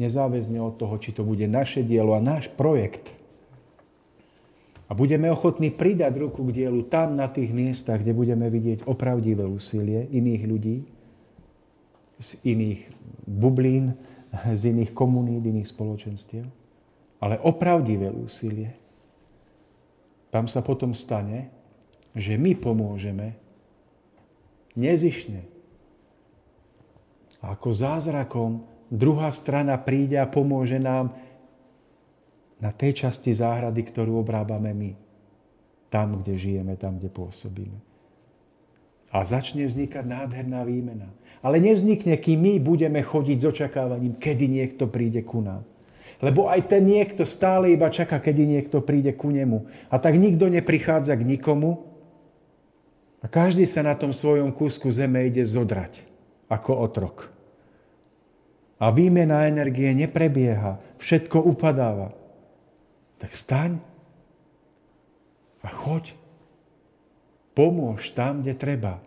[0.00, 3.12] nezáväzne od toho, či to bude naše dielo a náš projekt–
[4.84, 9.48] a budeme ochotní pridať ruku k dielu tam, na tých miestach, kde budeme vidieť opravdivé
[9.48, 10.76] úsilie iných ľudí,
[12.20, 12.80] z iných
[13.24, 13.96] bublín,
[14.58, 16.44] z iných komunít, iných spoločenstiev.
[17.24, 18.76] Ale opravdivé úsilie.
[20.28, 21.48] Tam sa potom stane,
[22.12, 23.38] že my pomôžeme
[24.76, 25.46] nezišne.
[27.40, 31.16] A ako zázrakom druhá strana príde a pomôže nám
[32.64, 34.90] na tej časti záhrady, ktorú obrábame my.
[35.92, 37.76] Tam, kde žijeme, tam, kde pôsobíme.
[39.12, 41.12] A začne vznikať nádherná výmena.
[41.44, 45.60] Ale nevznikne, kým my budeme chodiť s očakávaním, kedy niekto príde ku nám.
[46.24, 49.68] Lebo aj ten niekto stále iba čaká, kedy niekto príde ku nemu.
[49.92, 51.84] A tak nikto neprichádza k nikomu
[53.20, 56.00] a každý sa na tom svojom kúsku zeme ide zodrať
[56.48, 57.28] ako otrok.
[58.80, 62.23] A výmena energie neprebieha, všetko upadáva.
[63.18, 63.78] Tak staň
[65.64, 66.12] a choď.
[67.54, 68.98] Pomôž tam, kde treba.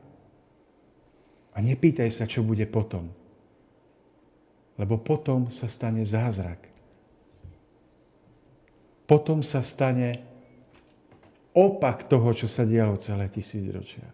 [1.51, 3.11] A nepýtaj sa, čo bude potom.
[4.79, 6.69] Lebo potom sa stane zázrak.
[9.03, 10.21] Potom sa stane
[11.57, 14.05] opak toho, čo sa dialo celé tisícročia.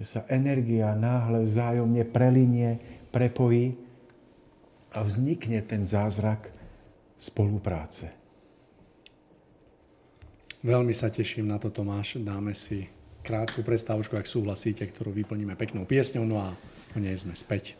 [0.00, 2.80] Že sa energia náhle vzájomne prelinie,
[3.12, 3.76] prepojí
[4.96, 6.50] a vznikne ten zázrak
[7.20, 8.23] spolupráce.
[10.64, 12.16] Veľmi sa teším na to, Tomáš.
[12.24, 12.88] Dáme si
[13.20, 16.56] krátku prestávočku, ak súhlasíte, ktorú vyplníme peknou piesňou, no a
[16.88, 17.76] po nej sme späť.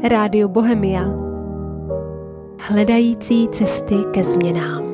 [0.00, 1.04] Rádio Bohemia.
[2.56, 4.89] Hledající cesty ke změnám.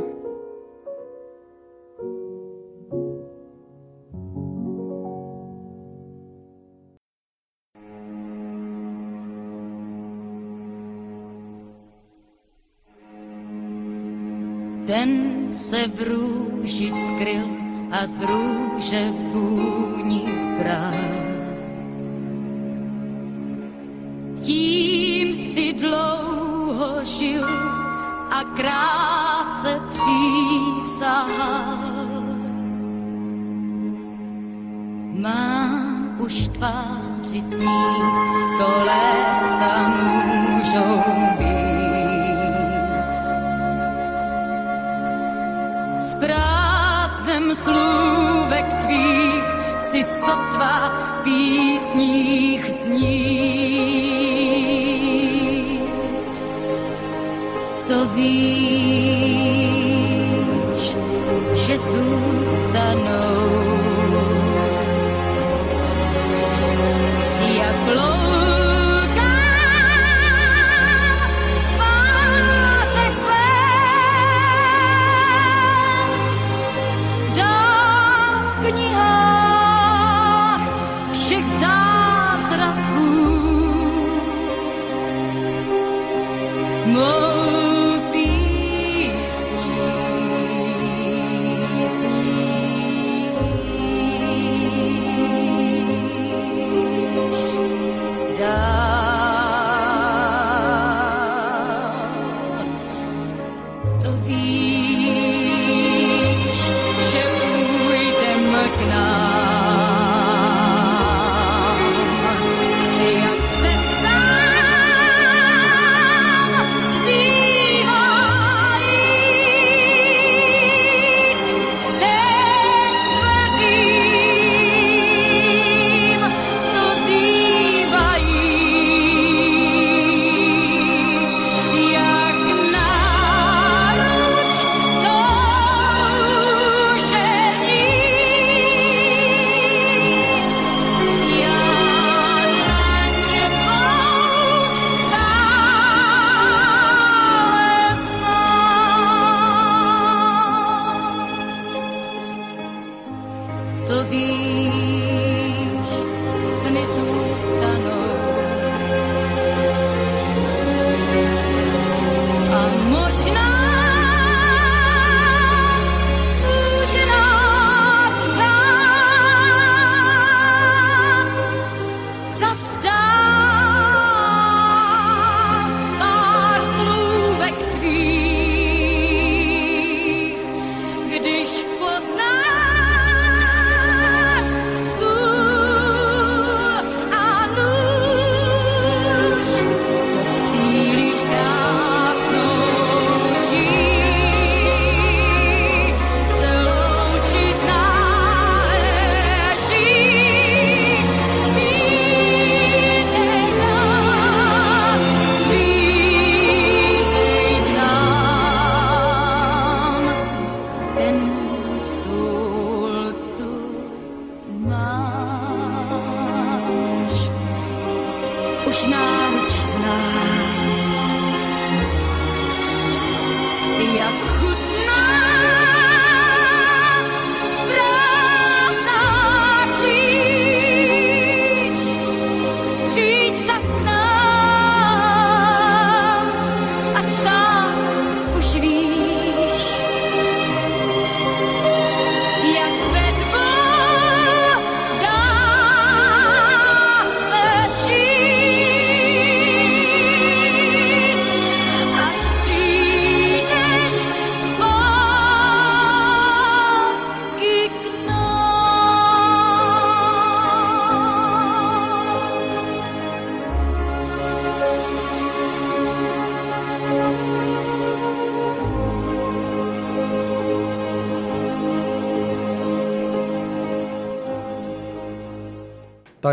[14.87, 17.47] Ten se v růži skryl
[17.91, 20.24] a z růže vůni
[20.59, 20.95] bral.
[24.43, 27.47] Tím si dlouho žil
[28.30, 31.78] a kráse přísahal.
[35.12, 37.84] Mám už tváři sní,
[38.59, 41.03] to léta můžou
[41.39, 41.76] být.
[46.21, 49.45] Prázdnem slůvek tvých
[49.81, 50.91] si sotva
[51.25, 53.87] písních znít.
[57.87, 59.37] To víš,
[61.53, 63.56] že zůstanou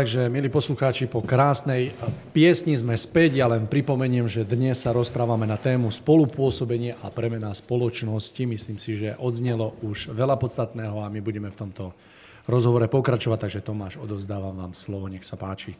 [0.04, 1.96] Takže, milí poslucháči, po krásnej
[2.36, 3.40] piesni sme späť.
[3.40, 8.36] Ja len pripomeniem, že dnes sa rozprávame na tému spolupôsobenie a premena spoločnosti.
[8.44, 11.96] Myslím si, že odznelo už veľa podstatného a my budeme v tomto
[12.44, 13.48] rozhovore pokračovať.
[13.48, 15.72] Takže Tomáš, odovzdávam vám slovo, nech sa páči.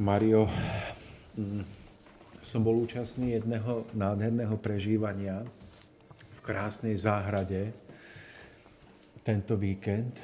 [0.00, 0.48] Mario,
[1.36, 1.68] mm,
[2.40, 5.44] som bol účastný jedného nádherného prežívania
[6.16, 7.76] v krásnej záhrade
[9.20, 10.16] tento víkend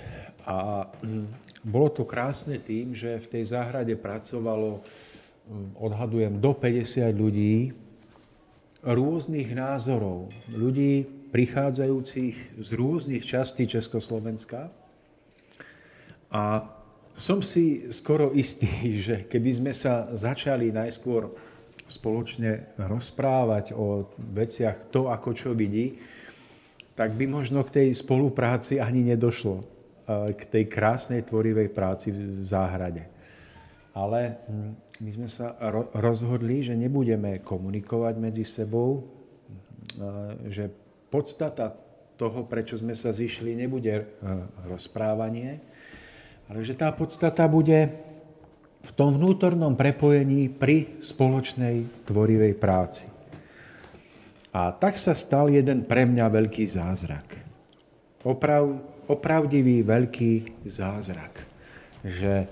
[0.49, 7.13] a mm, bolo to krásne tým, že v tej záhrade pracovalo, hm, odhadujem, do 50
[7.13, 7.77] ľudí
[8.81, 10.33] rôznych názorov.
[10.49, 14.73] Ľudí prichádzajúcich z rôznych častí Československa.
[16.33, 16.73] A
[17.13, 18.69] som si skoro istý,
[19.07, 21.29] že keby sme sa začali najskôr
[21.89, 26.01] spoločne rozprávať o veciach to, ako čo vidí,
[26.93, 29.78] tak by možno k tej spolupráci ani nedošlo
[30.09, 33.05] k tej krásnej tvorivej práci v záhrade.
[33.93, 34.73] Ale hm,
[35.05, 35.53] my sme sa
[35.95, 39.05] rozhodli, že nebudeme komunikovať medzi sebou,
[40.49, 40.73] že
[41.13, 41.71] podstata
[42.19, 44.05] toho, prečo sme sa zišli, nebude e,
[44.67, 45.63] rozprávanie,
[46.51, 47.95] ale že tá podstata bude
[48.83, 53.07] v tom vnútornom prepojení pri spoločnej tvorivej práci.
[54.51, 57.39] A tak sa stal jeden pre mňa veľký zázrak.
[58.27, 58.67] Oprav,
[59.09, 61.43] opravdivý veľký zázrak.
[62.05, 62.47] Že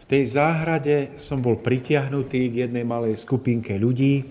[0.00, 4.26] v tej záhrade som bol pritiahnutý k jednej malej skupinke ľudí,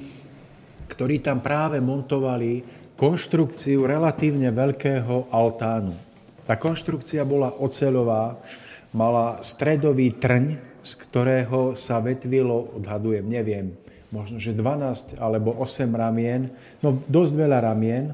[0.89, 2.65] ktorí tam práve montovali
[2.99, 5.95] konštrukciu relatívne veľkého altánu.
[6.43, 8.35] Tá konštrukcia bola oceľová,
[8.91, 13.77] mala stredový trň, z ktorého sa vetvilo, odhadujem, neviem,
[14.09, 16.49] možno, že 12 alebo 8 ramien,
[16.81, 18.11] no dosť veľa ramien,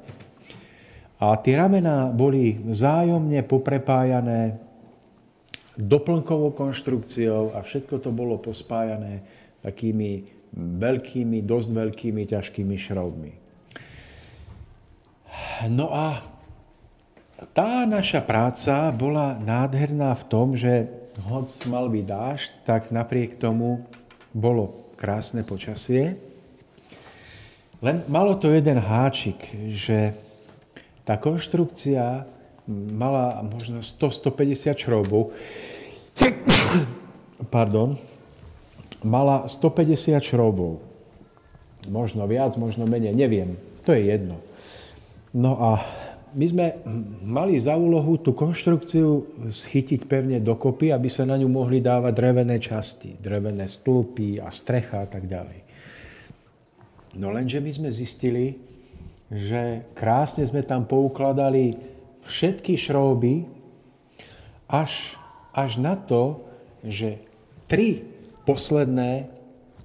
[1.26, 4.61] a tie ramená boli vzájomne poprepájané
[5.73, 9.26] doplnkovou konštrukciou a všetko to bolo pospájané
[9.65, 13.34] takými veľkými, dosť veľkými, ťažkými šroubmi.
[15.67, 16.21] No a
[17.51, 20.88] tá naša práca bola nádherná v tom, že
[21.26, 23.84] hoď mal byť dážď, tak napriek tomu
[24.32, 26.15] bolo krásne počasie.
[27.84, 29.41] Len malo to jeden háčik,
[29.76, 30.15] že
[31.06, 32.26] tá konštrukcia
[32.97, 35.32] mala možno 100-150 šroubov.
[37.53, 37.95] Pardon.
[39.06, 40.82] Mala 150 šroubov.
[41.86, 43.53] Možno viac, možno menej, neviem.
[43.86, 44.41] To je jedno.
[45.30, 45.78] No a
[46.36, 46.68] my sme
[47.22, 52.58] mali za úlohu tú konštrukciu schytiť pevne dokopy, aby sa na ňu mohli dávať drevené
[52.58, 55.64] časti, drevené stĺpy a strecha a tak ďalej.
[57.16, 58.58] No lenže my sme zistili,
[59.30, 61.78] že krásne sme tam poukladali
[62.26, 63.45] všetky šrouby
[64.69, 65.17] až,
[65.53, 66.45] až na to,
[66.86, 67.21] že
[67.65, 68.05] tri
[68.45, 69.30] posledné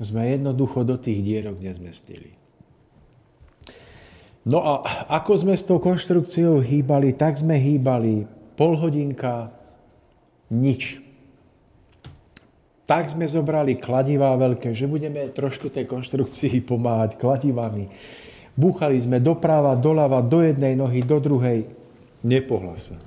[0.00, 2.36] sme jednoducho do tých dierok nezmestili.
[4.48, 4.72] No a
[5.20, 8.24] ako sme s tou konštrukciou hýbali, tak sme hýbali
[8.56, 9.52] pol hodinka,
[10.48, 11.04] nič.
[12.88, 17.86] Tak sme zobrali kladivá veľké, že budeme trošku tej konštrukcii pomáhať kladivami.
[18.60, 21.64] Búchali sme doprava, doľava, do jednej nohy, do druhej.
[22.20, 23.00] Nepohla sa.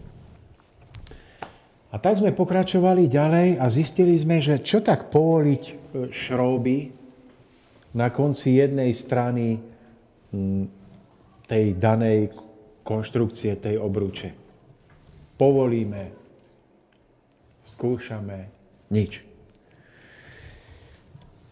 [1.93, 5.73] A tak sme pokračovali ďalej a zistili sme, že čo tak povoliť e,
[6.09, 6.77] šrouby
[7.93, 9.61] na konci jednej strany
[11.45, 12.33] tej danej
[12.81, 14.33] konštrukcie, tej obruče.
[15.37, 16.03] Povolíme,
[17.61, 18.39] skúšame,
[18.89, 19.21] nič.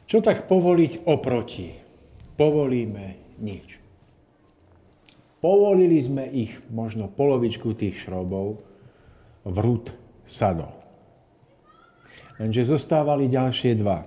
[0.09, 1.69] Čo tak povoliť oproti?
[2.33, 3.80] Povolíme, nič.
[5.41, 8.61] Povolili sme ich, možno polovičku tých šrobov,
[9.41, 9.89] vrút
[10.21, 10.69] sadol.
[12.37, 14.05] Lenže zostávali ďalšie dva.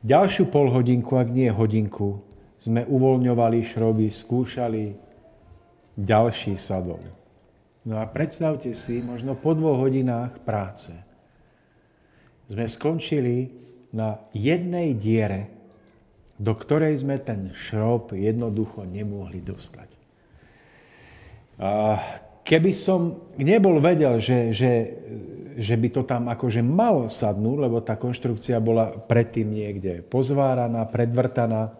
[0.00, 2.24] Ďalšiu polhodinku, ak nie hodinku,
[2.56, 4.96] sme uvoľňovali šroby, skúšali
[5.96, 7.00] ďalší sadol.
[7.86, 10.96] No a predstavte si, možno po dvoch hodinách práce
[12.48, 13.52] sme skončili
[13.92, 15.55] na jednej diere
[16.36, 19.88] do ktorej sme ten šrob jednoducho nemohli dostať.
[22.46, 24.72] Keby som nebol vedel, že, že,
[25.56, 31.72] že by to tam akože malo sadnúť, lebo tá konštrukcia bola predtým niekde pozváraná, predvrtaná,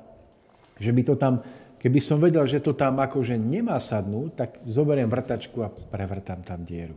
[0.81, 1.45] že by to tam,
[1.79, 6.65] keby som vedel, že to tam akože nemá sadnúť, tak zoberiem vrtačku a prevrtám tam
[6.65, 6.97] dieru.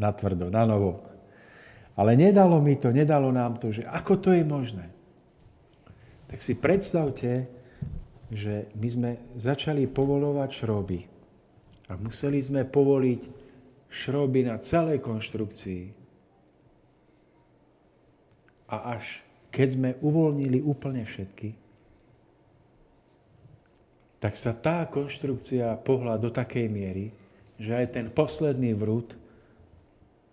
[0.00, 1.04] Na tvrdo, na novo.
[1.96, 4.95] Ale nedalo mi to, nedalo nám to, že ako to je možné
[6.26, 7.46] tak si predstavte,
[8.30, 11.00] že my sme začali povolovať šroby
[11.86, 13.22] a museli sme povoliť
[13.86, 16.06] šroby na celej konštrukcii
[18.66, 19.22] A až
[19.54, 21.54] keď sme uvoľnili úplne všetky,
[24.18, 27.14] tak sa tá konštrukcia pohla do takej miery,
[27.56, 29.14] že aj ten posledný vrút,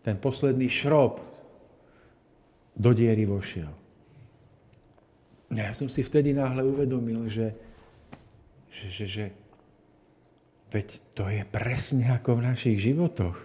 [0.01, 1.21] ten posledný šrob
[2.73, 3.82] do diery vošiel.
[5.53, 7.53] Ja som si vtedy náhle uvedomil, že,
[8.73, 9.25] že, že, že
[10.73, 13.37] veď to je presne ako v našich životoch.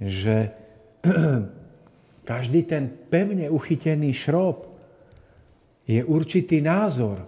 [0.00, 0.52] Že
[2.30, 4.68] každý ten pevne uchytený šrob
[5.88, 7.24] je určitý názor,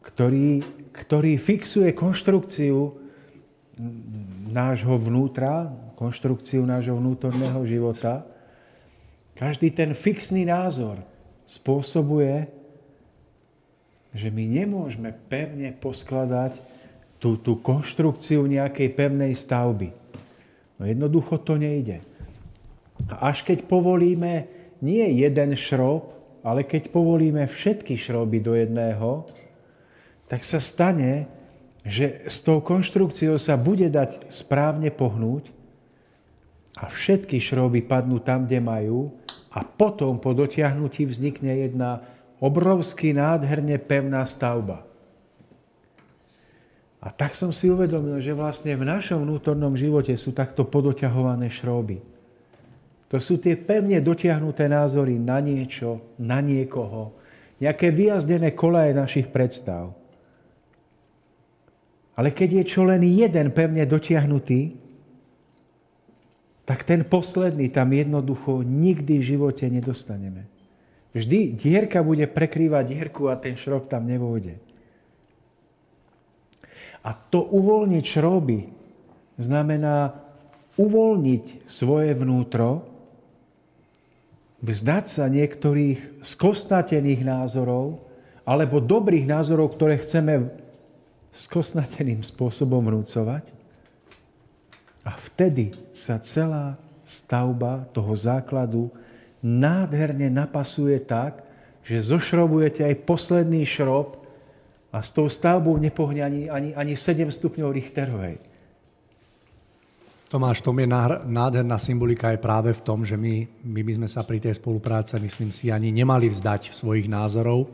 [0.00, 0.62] ktorý,
[0.94, 2.96] ktorý fixuje konštrukciu
[4.48, 5.68] nášho vnútra,
[5.98, 8.24] konštrukciu nášho vnútorného života.
[9.36, 11.02] Každý ten fixný názor
[11.46, 12.57] spôsobuje,
[14.18, 16.58] že my nemôžeme pevne poskladať
[17.22, 19.94] tú, tú konštrukciu nejakej pevnej stavby.
[20.78, 22.02] No jednoducho to nejde.
[23.06, 24.50] A až keď povolíme
[24.82, 29.26] nie jeden šrob, ale keď povolíme všetky šroby do jedného,
[30.26, 31.30] tak sa stane,
[31.86, 35.50] že s tou konštrukciou sa bude dať správne pohnúť
[36.78, 39.14] a všetky šroby padnú tam, kde majú
[39.54, 44.86] a potom po dotiahnutí vznikne jedna obrovský nádherne pevná stavba.
[46.98, 52.02] A tak som si uvedomil, že vlastne v našom vnútornom živote sú takto podoťahované šroby.
[53.08, 57.16] To sú tie pevne dotiahnuté názory na niečo, na niekoho,
[57.62, 59.94] nejaké vyjazdené kolaje našich predstav.
[62.18, 64.74] Ale keď je čo len jeden pevne dotiahnutý,
[66.66, 70.57] tak ten posledný tam jednoducho nikdy v živote nedostaneme.
[71.18, 74.54] Vždy dierka bude prekrývať dierku a ten šrob tam nevôjde.
[77.02, 78.60] A to uvoľniť šroby
[79.38, 80.14] znamená
[80.78, 82.86] uvoľniť svoje vnútro,
[84.62, 88.02] vzdať sa niektorých skosnatených názorov
[88.46, 90.50] alebo dobrých názorov, ktoré chceme
[91.34, 93.50] skosnateným spôsobom vnúcovať.
[95.02, 98.92] A vtedy sa celá stavba toho základu
[99.42, 101.44] nádherne napasuje tak,
[101.86, 104.20] že zošrobujete aj posledný šrob
[104.92, 108.36] a s tou stavbou nepohne ani, ani, ani 7 stupňov Richterovej.
[110.28, 110.84] Tomáš, tom je
[111.24, 115.16] nádherná symbolika aj práve v tom, že my, my by sme sa pri tej spolupráce,
[115.16, 117.72] myslím si, ani nemali vzdať svojich názorov,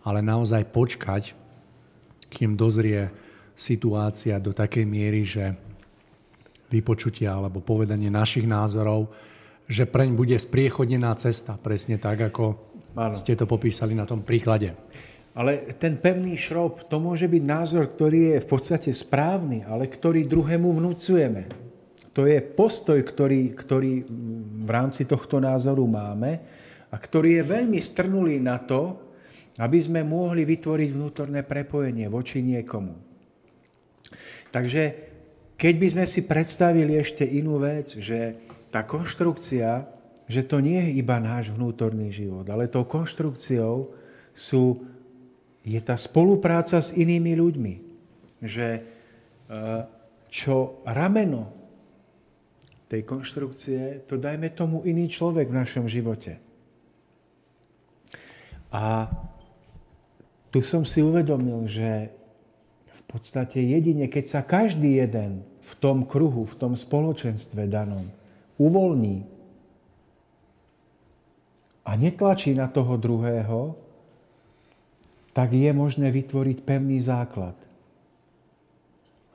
[0.00, 1.36] ale naozaj počkať,
[2.32, 3.12] kým dozrie
[3.52, 5.52] situácia do takej miery, že
[6.72, 9.12] vypočutia alebo povedanie našich názorov,
[9.70, 12.58] že preň bude spriechodnená cesta, presne tak, ako
[12.98, 13.14] ano.
[13.14, 14.74] ste to popísali na tom príklade.
[15.30, 20.26] Ale ten pevný šrob, to môže byť názor, ktorý je v podstate správny, ale ktorý
[20.26, 21.46] druhému vnúcujeme.
[22.18, 24.02] To je postoj, ktorý, ktorý
[24.66, 26.42] v rámci tohto názoru máme
[26.90, 28.98] a ktorý je veľmi strnulý na to,
[29.62, 32.98] aby sme mohli vytvoriť vnútorné prepojenie voči niekomu.
[34.50, 34.82] Takže
[35.54, 39.86] keď by sme si predstavili ešte inú vec, že tá konštrukcia,
[40.30, 43.90] že to nie je iba náš vnútorný život, ale tou konštrukciou
[44.30, 44.86] sú,
[45.66, 47.74] je tá spolupráca s inými ľuďmi.
[48.40, 48.80] Že e,
[50.30, 51.50] čo rameno
[52.86, 56.38] tej konštrukcie, to dajme tomu iný človek v našom živote.
[58.70, 59.10] A
[60.54, 62.14] tu som si uvedomil, že
[62.86, 68.19] v podstate jedine, keď sa každý jeden v tom kruhu, v tom spoločenstve danom
[68.60, 69.24] uvoľní
[71.88, 73.74] a netlačí na toho druhého,
[75.32, 77.56] tak je možné vytvoriť pevný základ.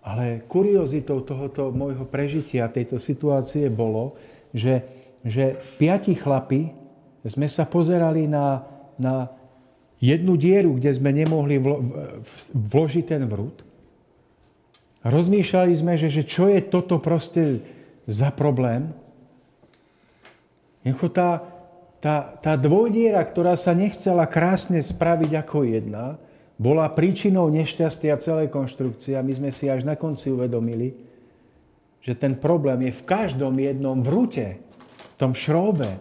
[0.06, 4.14] Ale kuriozitou tohoto môjho prežitia, tejto situácie bolo,
[4.54, 4.86] že,
[5.26, 6.70] že piati chlapi
[7.26, 8.62] sme sa pozerali na,
[9.02, 9.34] na
[9.98, 11.82] jednu dieru, kde sme nemohli vlo,
[12.54, 13.66] vložiť ten vrút.
[15.02, 17.66] Rozmýšľali sme, že, že čo je toto proste
[18.06, 18.94] za problém.
[20.86, 21.42] Jednoducho tá,
[21.98, 26.22] tá, tá dvojdiera, ktorá sa nechcela krásne spraviť ako jedna,
[26.56, 30.94] bola príčinou nešťastia celej konštrukcie a my sme si až na konci uvedomili,
[32.06, 34.62] že ten problém je v každom jednom vrute,
[34.96, 35.98] v tom šróbe,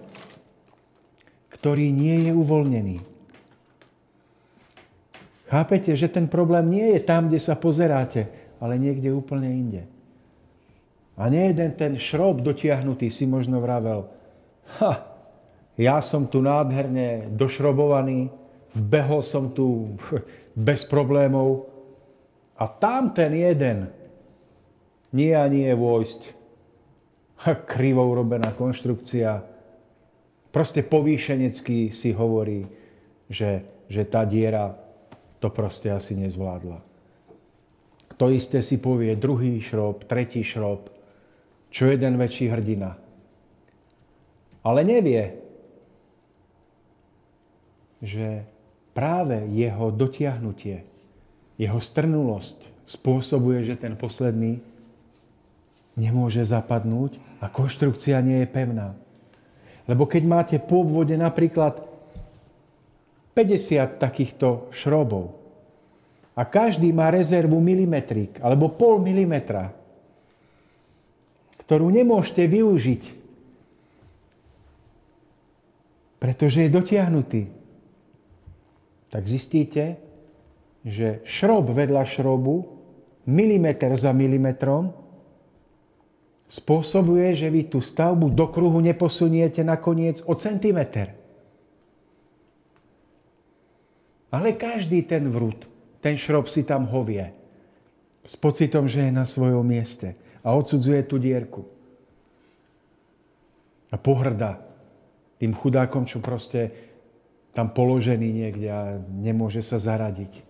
[1.49, 2.97] ktorý nie je uvoľnený.
[5.49, 8.29] Chápete, že ten problém nie je tam, kde sa pozeráte,
[8.61, 9.83] ale niekde úplne inde.
[11.17, 14.11] A nie jeden ten šrob dotiahnutý si možno vravel,
[14.81, 14.93] ha,
[15.75, 18.31] ja som tu nádherne došrobovaný,
[18.75, 19.99] vbehol som tu
[20.69, 21.71] bez problémov.
[22.55, 23.91] A tam ten jeden
[25.15, 26.23] nie a nie vojsť.
[27.67, 29.43] Krivo urobená konštrukcia.
[30.55, 32.63] proste povýšenecky si hovorí,
[33.27, 34.71] že, že tá diera
[35.43, 36.79] to proste asi nezvládla.
[38.15, 40.87] To isté si povie druhý šrob, tretí šrob,
[41.75, 42.95] čo jeden väčší hrdina.
[44.65, 45.37] Ale nevie,
[48.01, 48.49] že
[48.97, 50.85] práve jeho dotiahnutie,
[51.61, 54.61] jeho strnulosť spôsobuje, že ten posledný
[55.95, 58.97] nemôže zapadnúť a konštrukcia nie je pevná.
[59.85, 61.85] Lebo keď máte po obvode napríklad
[63.37, 65.35] 50 takýchto šrobov
[66.35, 69.75] a každý má rezervu milimetrik alebo pol milimetra,
[71.63, 73.24] ktorú nemôžete využiť,
[76.25, 77.53] pretože je dotiahnutý,
[79.13, 80.01] tak zistíte,
[80.81, 82.65] že šrob vedľa šrobu,
[83.29, 84.89] milimeter za milimetrom,
[86.49, 91.13] spôsobuje, že vy tú stavbu do kruhu neposuniete nakoniec o centimeter.
[94.33, 95.69] Ale každý ten vrút,
[96.01, 97.37] ten šrob si tam hovie.
[98.25, 100.17] S pocitom, že je na svojom mieste.
[100.41, 101.69] A odsudzuje tú dierku.
[103.93, 104.64] A pohrda
[105.45, 106.73] tým chudákom, čo proste
[107.53, 110.41] tam položený niekde a nemôže sa zaradiť.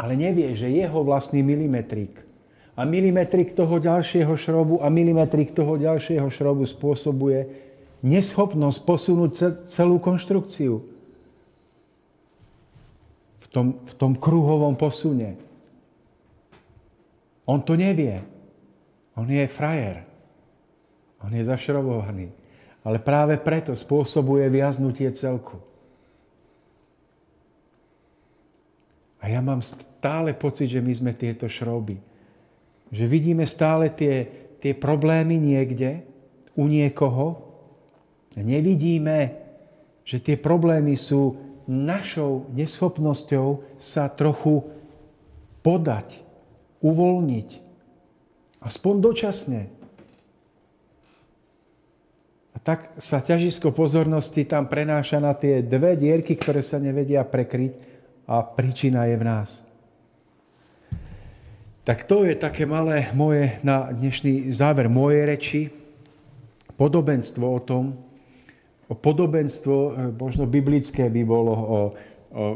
[0.00, 2.16] Ale nevie, že jeho vlastný milimetrik
[2.72, 7.44] a milimetrik toho ďalšieho šrobu a milimetrik toho ďalšieho šrobu spôsobuje
[8.00, 9.30] neschopnosť posunúť
[9.68, 10.80] celú konštrukciu.
[13.36, 15.36] V tom, v tom kruhovom posune.
[17.44, 18.24] On to nevie.
[19.12, 20.08] On je frajer.
[21.20, 22.41] On je zašrobovaný.
[22.82, 25.58] Ale práve preto spôsobuje viaznutie celku.
[29.22, 31.94] A ja mám stále pocit, že my sme tieto šroby.
[32.90, 34.26] Že vidíme stále tie,
[34.58, 36.02] tie problémy niekde,
[36.58, 37.54] u niekoho.
[38.34, 39.38] A nevidíme,
[40.02, 41.38] že tie problémy sú
[41.70, 44.66] našou neschopnosťou sa trochu
[45.62, 46.18] podať,
[46.82, 47.50] uvoľniť.
[48.58, 49.60] Aspoň dočasne.
[52.62, 57.74] Tak sa ťažisko pozornosti tam prenáša na tie dve dierky, ktoré sa nevedia prekryť
[58.30, 59.50] a príčina je v nás.
[61.82, 65.62] Tak to je také malé moje na dnešný záver mojej reči.
[66.78, 67.98] Podobenstvo o tom,
[68.86, 71.78] o podobenstvo, e, možno biblické by bolo o, o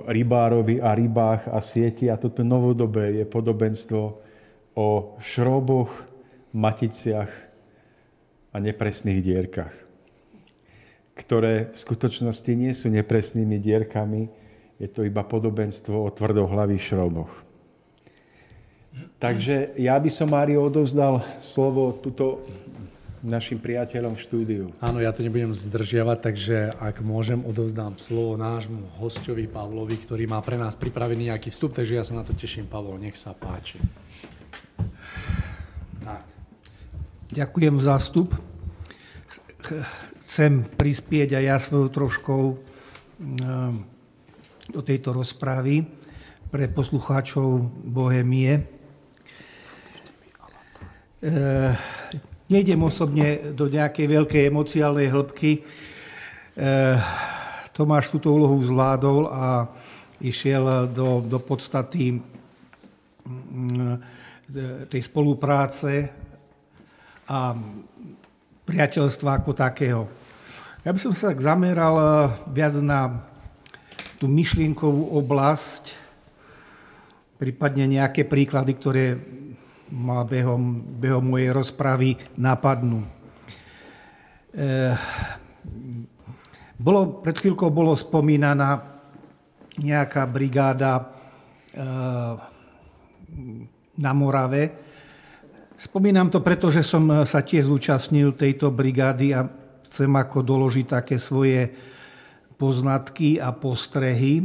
[0.06, 4.02] rybárovi a rybách a sieti a toto novodobé je podobenstvo
[4.78, 4.88] o
[5.18, 5.90] šroboch,
[6.54, 7.32] maticiach
[8.54, 9.74] a nepresných dierkach,
[11.16, 14.28] ktoré v skutočnosti nie sú nepresnými dierkami,
[14.76, 17.32] je to iba podobenstvo o tvrdohlavých šroboch.
[19.16, 22.44] Takže ja by som, Mário, odovzdal slovo tuto
[23.24, 24.64] našim priateľom v štúdiu.
[24.78, 30.38] Áno, ja to nebudem zdržiavať, takže ak môžem, odovzdám slovo nášmu hostovi Pavlovi, ktorý má
[30.44, 32.68] pre nás pripravený nejaký vstup, takže ja sa na to teším.
[32.68, 33.80] Pavol, nech sa páči.
[36.04, 36.22] Tak.
[37.32, 38.36] Ďakujem za vstup.
[40.26, 42.58] Chcem prispieť aj ja svojou troškou eh,
[44.74, 45.86] do tejto rozprávy
[46.50, 48.58] pre poslucháčov Bohemie.
[51.22, 51.70] Eh,
[52.50, 55.62] nejdem osobne do nejakej veľkej emociálnej hĺbky.
[55.62, 56.98] Eh,
[57.70, 59.70] Tomáš túto úlohu zvládol a
[60.18, 62.18] išiel do, do podstaty
[63.22, 63.94] mm,
[64.90, 66.10] tej spolupráce
[67.30, 67.54] a
[68.66, 70.02] priateľstva ako takého.
[70.82, 72.08] Ja by som sa tak zameral eh,
[72.50, 73.24] viac na
[74.16, 75.92] tú myšlienkovú oblasť,
[77.36, 79.04] prípadne nejaké príklady, ktoré
[79.92, 83.04] ma behom, behom mojej rozpravy napadnú.
[84.56, 84.68] E,
[86.80, 88.82] bolo, pred chvíľkou bolo spomínaná
[89.76, 91.04] nejaká brigáda e,
[94.00, 94.85] na Morave.
[95.76, 99.44] Spomínam to preto, že som sa tiež zúčastnil tejto brigády a
[99.84, 101.68] chcem ako doložiť také svoje
[102.56, 104.40] poznatky a postrehy.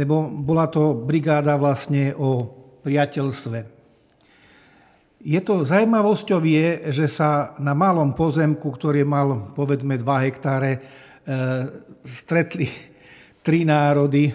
[0.00, 2.48] Lebo bola to brigáda vlastne o
[2.80, 3.58] priateľstve.
[5.20, 10.80] Je to zaujímavosťou je, že sa na malom pozemku, ktorý mal povedzme 2 hektáre, e,
[12.08, 12.64] stretli
[13.44, 14.32] tri národy,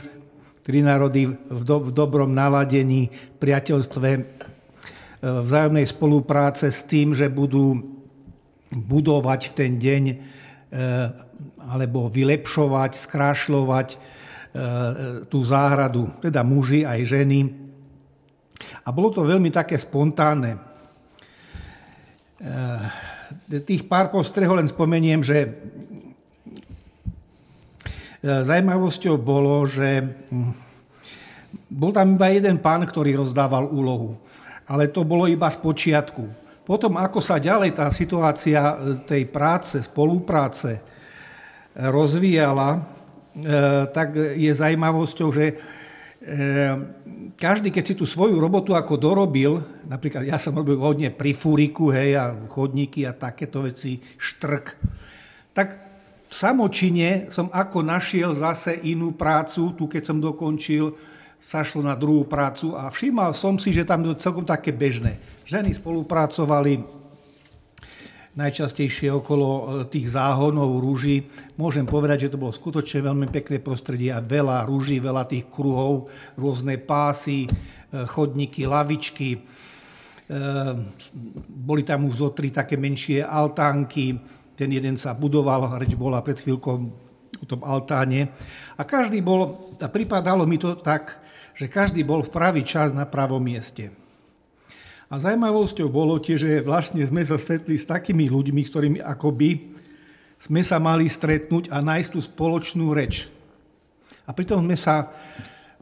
[0.61, 3.09] tri národy v, do, v dobrom naladení,
[3.41, 4.09] priateľstve,
[5.25, 7.81] vzájomnej spolupráce s tým, že budú
[8.69, 10.15] budovať v ten deň e,
[11.65, 13.89] alebo vylepšovať, skrášľovať
[15.27, 17.65] tú záhradu, teda muži aj ženy,
[18.85, 20.57] a bolo to veľmi také spontánne.
[22.39, 22.83] Eh,
[23.63, 25.49] tých pár postrehov len spomeniem, že e,
[28.21, 30.53] zajímavosťou bolo, že hm,
[31.73, 34.17] bol tam iba jeden pán, ktorý rozdával úlohu.
[34.65, 36.23] Ale to bolo iba z počiatku.
[36.65, 38.73] Potom, ako sa ďalej tá situácia
[39.05, 40.81] tej práce, spolupráce
[41.77, 42.81] rozvíjala,
[43.93, 45.45] tak je zaujímavosťou, že
[47.37, 51.93] každý, keď si tú svoju robotu ako dorobil, napríklad ja som robil hodne pri fúriku,
[51.93, 54.65] hej, a chodníky a takéto veci, štrk,
[55.53, 55.67] tak
[56.25, 60.97] samočine som ako našiel zase inú prácu, tu keď som dokončil,
[61.41, 65.21] sašlo na druhú prácu a všímal som si, že tam to celkom také bežné.
[65.45, 66.81] Ženy spolupracovali,
[68.35, 71.23] najčastejšie okolo e, tých záhonov rúží.
[71.55, 76.11] Môžem povedať, že to bolo skutočne veľmi pekné prostredie a veľa rúží, veľa tých kruhov,
[76.35, 77.49] rôzne pásy, e,
[78.05, 79.39] chodníky, lavičky.
[79.39, 79.39] E,
[81.47, 84.19] boli tam už zo tri také menšie altánky,
[84.55, 86.75] ten jeden sa budoval, reč bola pred chvíľkou
[87.39, 88.31] o tom altáne.
[88.75, 91.23] A každý bol, a pripadalo mi to tak,
[91.55, 93.89] že každý bol v pravý čas na pravom mieste.
[95.07, 99.75] A zaujímavosťou bolo tiež, že vlastne sme sa stretli s takými ľuďmi, s ktorými akoby
[100.41, 103.31] sme sa mali stretnúť a nájsť tú spoločnú reč.
[104.27, 105.07] A pritom sme sa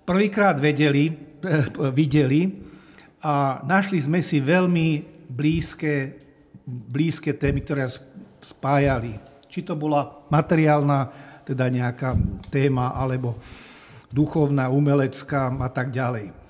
[0.05, 1.15] prvýkrát vedeli,
[1.99, 2.51] videli
[3.23, 4.87] a našli sme si veľmi
[5.31, 6.19] blízke,
[6.67, 7.87] blízke témy, ktoré
[8.43, 9.17] spájali.
[9.47, 12.15] Či to bola materiálna, teda nejaká
[12.51, 13.39] téma, alebo
[14.13, 16.43] duchovná, umelecká a tak ďalej.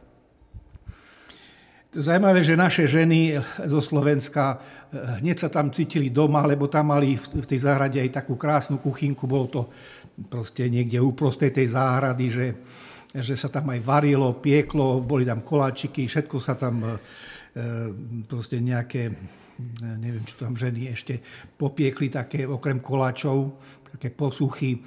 [1.94, 3.38] Zajímavé, že naše ženy
[3.70, 8.20] zo Slovenska eh, hneď sa tam cítili doma, lebo tam mali v tej záhrade aj
[8.20, 9.30] takú krásnu kuchynku.
[9.30, 9.62] Bolo to
[10.28, 12.48] proste niekde uprostej tej záhrady, že,
[13.14, 16.98] že sa tam aj varilo, pieklo, boli tam koláčiky, všetko sa tam eh,
[18.26, 19.14] proste nejaké,
[19.86, 21.22] neviem, čo tam ženy ešte
[21.62, 23.54] popiekli, také okrem koláčov,
[23.94, 24.82] také posuchy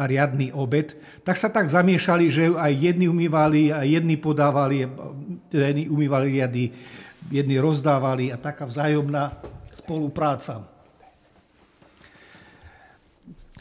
[0.00, 4.88] a riadny obed, tak sa tak zamiešali, že aj jedni umývali, aj jedni podávali,
[5.52, 6.64] teda jedni umývali riady,
[7.28, 9.36] jedni rozdávali a taká vzájomná
[9.76, 10.64] spolupráca.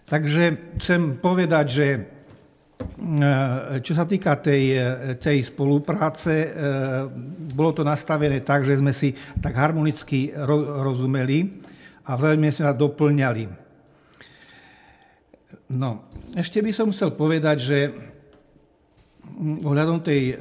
[0.07, 1.99] Takže chcem povedať, že e,
[3.84, 4.64] čo sa týka tej,
[5.22, 6.49] tej spolupráce, e,
[7.53, 9.11] bolo to nastavené tak, že sme si
[9.44, 10.34] tak harmonicky
[10.82, 11.61] rozumeli
[12.10, 13.70] a veľmi sme sa doplňali.
[15.70, 17.80] No, ešte by som chcel povedať, že
[19.40, 20.38] ohľadom tej,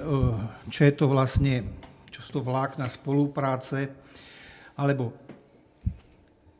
[0.68, 1.64] čo je to vlastne,
[2.12, 3.88] čo sú to vlákna spolupráce,
[4.76, 5.16] alebo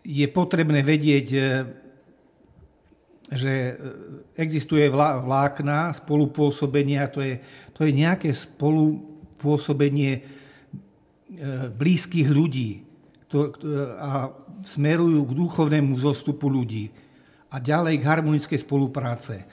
[0.08, 1.40] je potrebné vedieť, e,
[3.28, 3.76] že
[4.32, 7.36] existuje vlákna spolupôsobenia, to je,
[7.76, 10.20] to je nejaké spolupôsobenie e,
[11.68, 12.88] blízkych ľudí
[14.00, 14.32] a
[14.64, 16.88] smerujú k duchovnému zostupu ľudí
[17.48, 19.44] a ďalej k harmonickej spolupráce.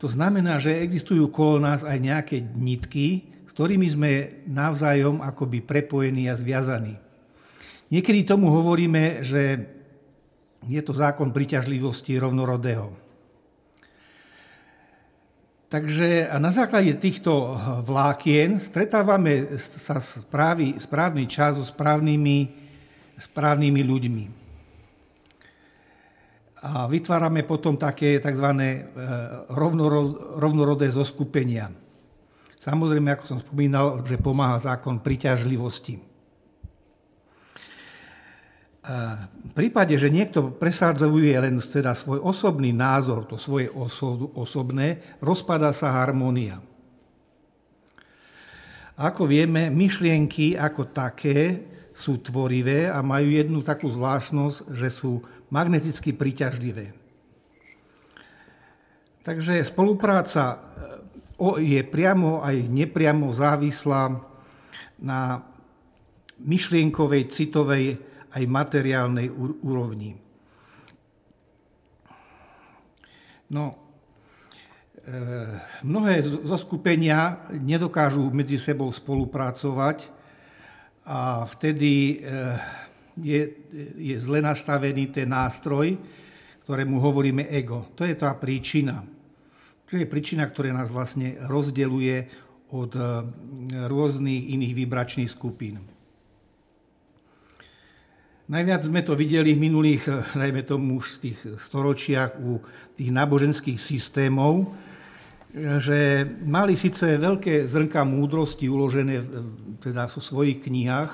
[0.00, 4.10] To znamená, že existujú kolo nás aj nejaké nitky, s ktorými sme
[4.48, 6.96] navzájom akoby prepojení a zviazaní.
[7.92, 9.66] Niekedy tomu hovoríme, že
[10.64, 12.92] je to zákon priťažlivosti rovnorodého.
[15.70, 17.54] Takže a na základe týchto
[17.86, 22.38] vlákien stretávame sa správny čas so správnymi,
[23.20, 24.39] správnymi ľuďmi
[26.60, 28.48] a vytvárame potom také tzv.
[28.60, 28.76] E,
[30.36, 31.72] rovnorodé zoskupenia.
[32.60, 35.96] Samozrejme, ako som spomínal, že pomáha zákon priťažlivosti.
[35.96, 36.02] E,
[39.24, 43.72] v prípade, že niekto presádzuje len teda svoj osobný názor, to svoje
[44.36, 46.60] osobné, rozpadá sa harmónia.
[49.00, 51.64] Ako vieme, myšlienky ako také
[51.96, 56.94] sú tvorivé a majú jednu takú zvláštnosť, že sú magneticky príťažlivé.
[59.20, 60.58] Takže spolupráca e,
[61.60, 64.16] je priamo aj nepriamo závislá
[65.04, 65.44] na
[66.40, 68.00] myšlienkovej, citovej
[68.32, 69.28] aj materiálnej
[69.60, 70.16] úrovni.
[73.50, 73.76] No, e,
[75.82, 80.06] mnohé zo skupenia nedokážu medzi sebou spolupracovať
[81.04, 82.46] a vtedy e,
[83.22, 83.42] je,
[83.96, 85.96] je zle nastavený ten nástroj,
[86.64, 87.90] ktorému hovoríme ego.
[87.98, 89.02] To je tá príčina.
[89.90, 92.30] To je príčina, ktorá nás vlastne rozdeluje
[92.70, 93.06] od eh,
[93.90, 95.82] rôznych iných vibračných skupín.
[98.50, 100.06] Najviac sme to videli v minulých,
[100.38, 102.62] najmä eh, tomu už v tých storočiach u
[102.94, 104.70] tých náboženských systémov,
[105.82, 109.18] že mali síce veľké zrnka múdrosti uložené
[109.82, 111.10] teda v svojich knihách,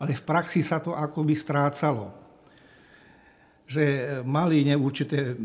[0.00, 2.16] ale v praxi sa to akoby strácalo.
[3.70, 5.38] že mali neurčité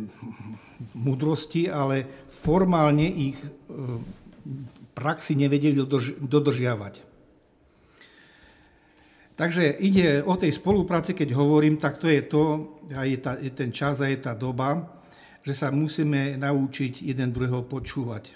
[0.97, 3.37] múdrosti, ale formálne ich
[3.69, 4.01] v
[4.97, 5.77] praxi nevedeli
[6.25, 7.05] dodržiavať.
[9.35, 12.43] Takže ide o tej spolupráci, keď hovorím, tak to je to,
[12.95, 14.89] a je, tá, je ten čas a je tá doba,
[15.45, 18.33] že sa musíme naučiť jeden druhého počúvať.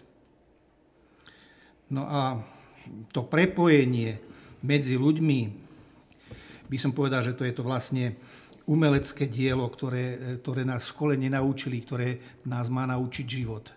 [1.90, 2.46] No a
[3.10, 4.22] to prepojenie
[4.62, 5.69] medzi ľuďmi,
[6.70, 8.16] by som povedal, že to je to vlastne
[8.70, 13.74] umelecké dielo, ktoré, ktoré nás v škole nenaučili, ktoré nás má naučiť život.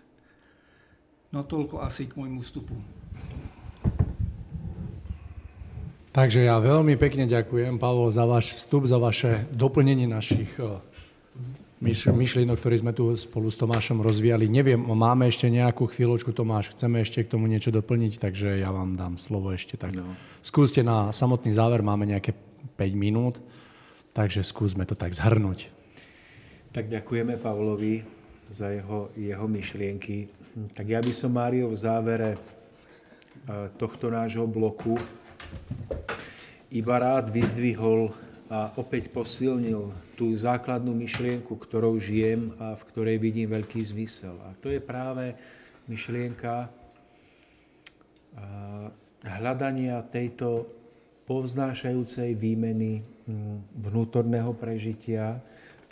[1.33, 2.77] No toľko asi k môjmu vstupu.
[6.13, 10.77] Takže ja veľmi pekne ďakujem, Pavol, za váš vstup, za vaše doplnenie našich eh,
[12.13, 14.45] myšlienok, ktoré sme tu spolu s Tomášom rozvíjali.
[14.45, 18.93] Neviem, máme ešte nejakú chvíľočku, Tomáš, chceme ešte k tomu niečo doplniť, takže ja vám
[18.93, 19.73] dám slovo ešte.
[19.73, 20.13] Tak no.
[20.45, 22.37] skúste na samotný záver, máme nejaké
[22.75, 23.39] 5 minút,
[24.15, 25.69] takže skúsme to tak zhrnúť.
[26.73, 28.01] Tak ďakujeme Pavlovi
[28.49, 30.29] za jeho, jeho myšlienky.
[30.73, 32.39] Tak ja by som, Mário, v závere eh,
[33.77, 34.97] tohto nášho bloku
[36.73, 38.09] iba rád vyzdvihol
[38.49, 44.37] a opäť posilnil tú základnú myšlienku, ktorou žijem a v ktorej vidím veľký zmysel.
[44.45, 45.37] A to je práve
[45.89, 46.69] myšlienka
[49.23, 50.67] hľadania tejto
[51.23, 55.39] povznášajúcej výmeny mm, vnútorného prežitia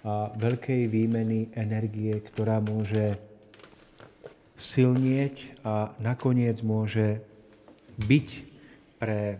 [0.01, 3.21] a veľkej výmeny energie, ktorá môže
[4.57, 7.21] silnieť a nakoniec môže
[8.01, 8.27] byť
[8.97, 9.37] pre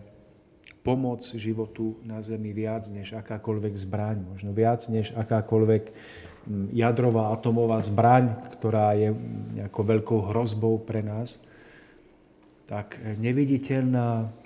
[0.82, 7.78] pomoc životu na Zemi viac než akákoľvek zbraň, možno viac než akákoľvek mm, jadrová atomová
[7.84, 9.14] zbraň, ktorá je
[9.60, 11.38] nejakou veľkou hrozbou pre nás,
[12.66, 14.41] tak neviditeľná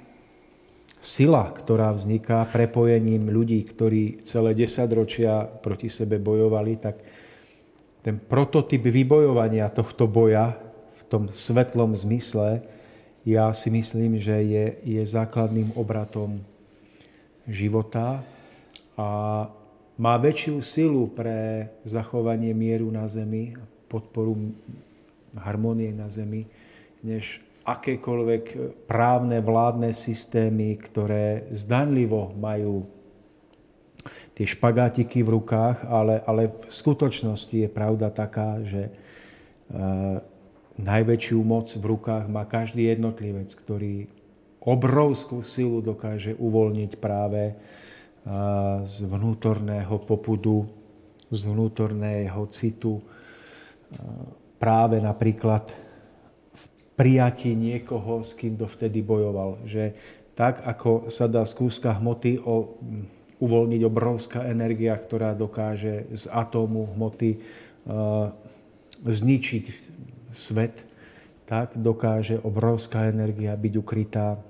[1.06, 6.98] sila, ktorá vzniká prepojením ľudí, ktorí celé desaťročia proti sebe bojovali, tak
[8.02, 10.58] ten prototyp vybojovania tohto boja
[10.98, 12.66] v tom svetlom zmysle
[13.26, 16.38] ja si myslím, že je, je základným obratom
[17.50, 18.22] života
[18.94, 19.08] a
[19.98, 24.54] má väčšiu silu pre zachovanie mieru na Zemi a podporu
[25.34, 26.46] harmonie na Zemi,
[27.02, 28.44] než akékoľvek
[28.86, 32.86] právne vládne systémy, ktoré zdanlivo majú
[34.38, 40.16] tie špagátiky v rukách, ale, ale v skutočnosti je pravda taká, že eh,
[40.78, 44.06] najväčšiu moc v rukách má každý jednotlivec, ktorý
[44.66, 47.54] obrovskú silu dokáže uvoľniť práve
[48.82, 50.66] z vnútorného popudu,
[51.30, 52.98] z vnútorného citu,
[54.58, 55.70] práve napríklad
[56.96, 59.62] prijatí niekoho, s kým dovtedy bojoval.
[59.68, 59.92] Že
[60.32, 62.76] tak, ako sa dá z kúska hmoty o,
[63.40, 68.32] uvoľniť obrovská energia, ktorá dokáže z atómu hmoty uh,
[69.04, 69.64] zničiť
[70.32, 70.88] svet,
[71.44, 74.40] tak dokáže obrovská energia byť ukrytá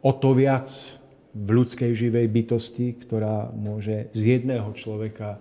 [0.00, 0.66] o to viac
[1.30, 5.38] v ľudskej živej bytosti, ktorá môže z jedného človeka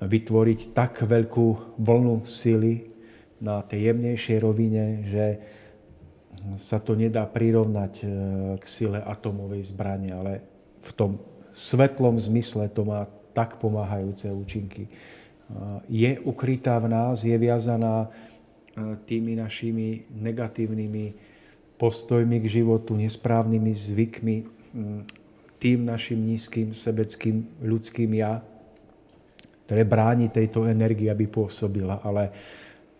[0.00, 2.95] vytvoriť tak veľkú vlnu sily
[3.40, 5.26] na tej jemnejšej rovine, že
[6.56, 8.04] sa to nedá prirovnať e,
[8.60, 10.32] k sile atomovej zbrane, ale
[10.80, 11.10] v tom
[11.56, 14.88] svetlom zmysle to má tak pomáhajúce účinky
[15.86, 18.10] je ukrytá v nás, je viazaná
[19.06, 21.14] tými našimi negatívnymi
[21.80, 24.36] postojmi k životu, nesprávnymi zvykmi,
[25.56, 28.44] tým našim nízkym sebeckým ľudským ja,
[29.64, 32.04] ktoré bráni tejto energii, aby pôsobila.
[32.04, 32.28] Ale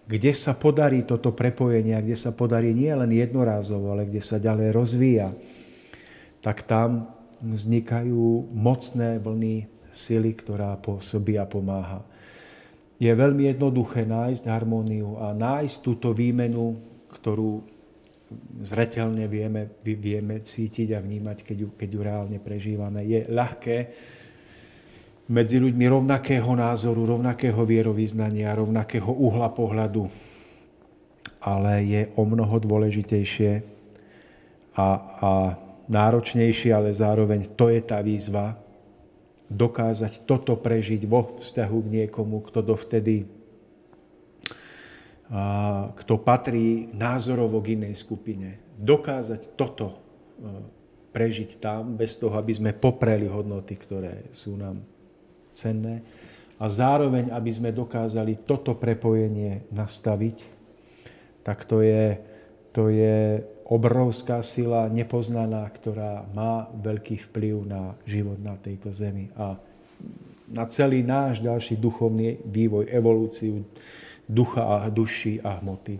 [0.06, 4.70] kde sa podarí toto prepojenie, kde sa podarí nie len jednorázovo, ale kde sa ďalej
[4.70, 5.28] rozvíja,
[6.40, 7.10] tak tam
[7.42, 12.06] vznikajú mocné vlny sily, ktorá pôsobí a pomáha
[12.96, 16.80] je veľmi jednoduché nájsť harmóniu a nájsť túto výmenu,
[17.12, 17.60] ktorú
[18.64, 23.04] zretelne vieme, vieme cítiť a vnímať, keď ju, keď ju reálne prežívame.
[23.06, 23.76] Je ľahké
[25.26, 30.06] medzi ľuďmi rovnakého názoru, rovnakého vierovýznania, rovnakého uhla pohľadu,
[31.42, 33.52] ale je o mnoho dôležitejšie
[34.76, 35.30] a, a
[35.86, 38.58] náročnejšie, ale zároveň to je tá výzva,
[39.46, 43.36] dokázať toto prežiť vo vzťahu k niekomu, kto dovtedy
[45.96, 48.62] kto patrí názorovo k inej skupine.
[48.78, 49.96] Dokázať toto e,
[51.10, 54.95] prežiť tam, bez toho, aby sme popreli hodnoty, ktoré sú nám
[55.56, 56.04] cenné.
[56.60, 60.36] A zároveň, aby sme dokázali toto prepojenie nastaviť,
[61.40, 62.20] tak to je,
[62.76, 69.32] to je obrovská sila, nepoznaná, ktorá má veľký vplyv na život na tejto zemi.
[69.36, 69.56] A
[70.46, 73.66] na celý náš ďalší duchovný vývoj, evolúciu
[74.26, 75.98] ducha a duši a hmoty.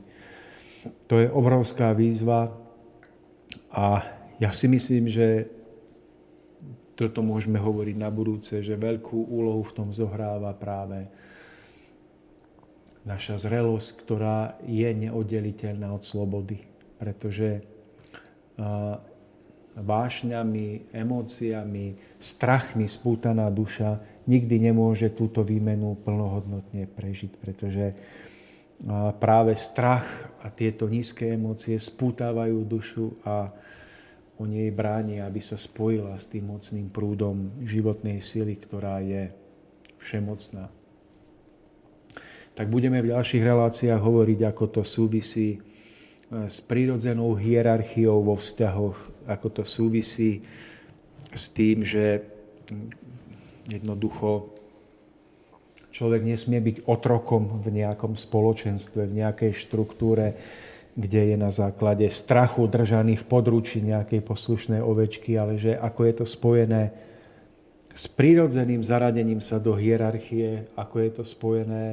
[1.10, 2.54] To je obrovská výzva
[3.74, 4.02] a
[4.38, 5.50] ja si myslím, že
[6.96, 11.04] toto môžeme hovoriť na budúce, že veľkú úlohu v tom zohráva práve
[13.04, 16.64] naša zrelosť, ktorá je neoddeliteľná od slobody.
[16.96, 17.62] Pretože
[19.76, 21.86] vášňami, emóciami,
[22.16, 27.92] strachmi spútaná duša nikdy nemôže túto výmenu plnohodnotne prežiť, pretože
[29.20, 30.08] práve strach
[30.40, 33.52] a tieto nízke emócie spútávajú dušu a
[34.36, 39.32] oni jej bránia, aby sa spojila s tým mocným prúdom životnej sily, ktorá je
[40.00, 40.68] všemocná.
[42.56, 45.58] Tak budeme v ďalších reláciách hovoriť, ako to súvisí e,
[46.48, 48.96] s prírodzenou hierarchiou vo vzťahoch,
[49.28, 50.40] ako to súvisí
[51.36, 52.24] s tým, že
[53.68, 54.56] jednoducho
[55.92, 60.36] človek nesmie byť otrokom v nejakom spoločenstve, v nejakej štruktúre,
[60.96, 66.14] kde je na základe strachu držaný v područí nejakej poslušnej ovečky, ale že ako je
[66.16, 66.82] to spojené
[67.96, 71.84] s prírodzeným zaradením sa do hierarchie, ako je to spojené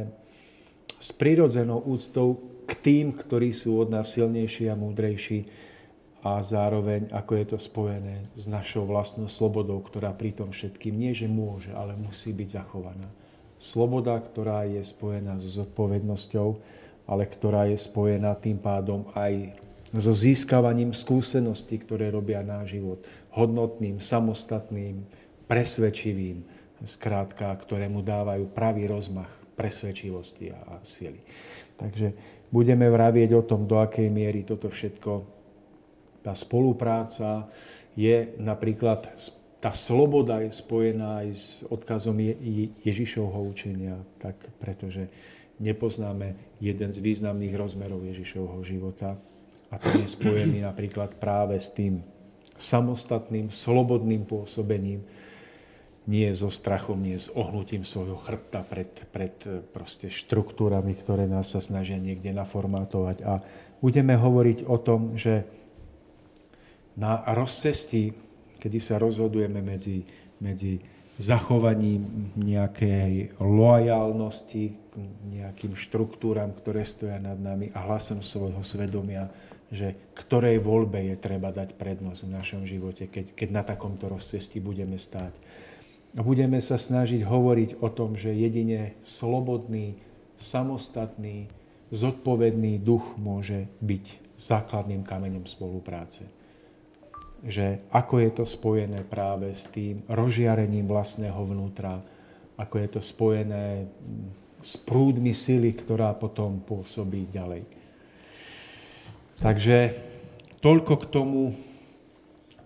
[1.00, 5.48] s prírodzenou úctou k tým, ktorí sú od nás silnejší a múdrejší
[6.24, 11.12] a zároveň ako je to spojené s našou vlastnou slobodou, ktorá pri tom všetkým nie,
[11.12, 13.12] že môže, ale musí byť zachovaná.
[13.60, 16.48] Sloboda, ktorá je spojená s zodpovednosťou,
[17.08, 19.60] ale ktorá je spojená tým pádom aj
[19.94, 25.06] so získavaním skúseností, ktoré robia náš život hodnotným, samostatným,
[25.46, 26.42] presvedčivým,
[26.84, 31.22] zkrátka, ktoré mu dávajú pravý rozmach presvedčivosti a sily.
[31.78, 32.14] Takže
[32.50, 35.12] budeme vravieť o tom, do akej miery toto všetko,
[36.26, 37.52] tá spolupráca
[37.94, 39.06] je napríklad,
[39.62, 42.18] tá sloboda je spojená aj s odkazom
[42.82, 45.12] Ježišovho učenia, tak pretože
[45.64, 49.16] nepoznáme jeden z významných rozmerov Ježišovho života.
[49.72, 52.04] A ten je spojený napríklad práve s tým
[52.60, 55.08] samostatným, slobodným pôsobením,
[56.04, 61.56] nie so strachom, nie s ohnutím svojho chrbta pred, pred eh, proste štruktúrami, ktoré nás
[61.56, 63.18] sa snažia niekde naformátovať.
[63.24, 63.40] A
[63.80, 65.48] budeme hovoriť o tom, že
[67.00, 68.14] na rozcestí,
[68.60, 70.06] kedy sa rozhodujeme medzi,
[70.44, 70.78] medzi
[71.24, 74.94] zachovaním nejakej loajálnosti k
[75.32, 79.32] nejakým štruktúram, ktoré stoja nad nami a hlasom svojho svedomia,
[79.72, 84.60] že ktorej voľbe je treba dať prednosť v našom živote, keď, keď na takomto rozcestí
[84.60, 85.34] budeme stáť.
[86.14, 89.98] A budeme sa snažiť hovoriť o tom, že jedine slobodný,
[90.38, 91.50] samostatný,
[91.90, 96.43] zodpovedný duch môže byť základným kameňom spolupráce
[97.44, 102.00] že ako je to spojené práve s tým rozžiarením vlastného vnútra,
[102.56, 103.88] ako je to spojené
[104.64, 107.68] s prúdmi sily, ktorá potom pôsobí ďalej.
[109.44, 109.78] Takže
[110.64, 111.52] toľko k tomu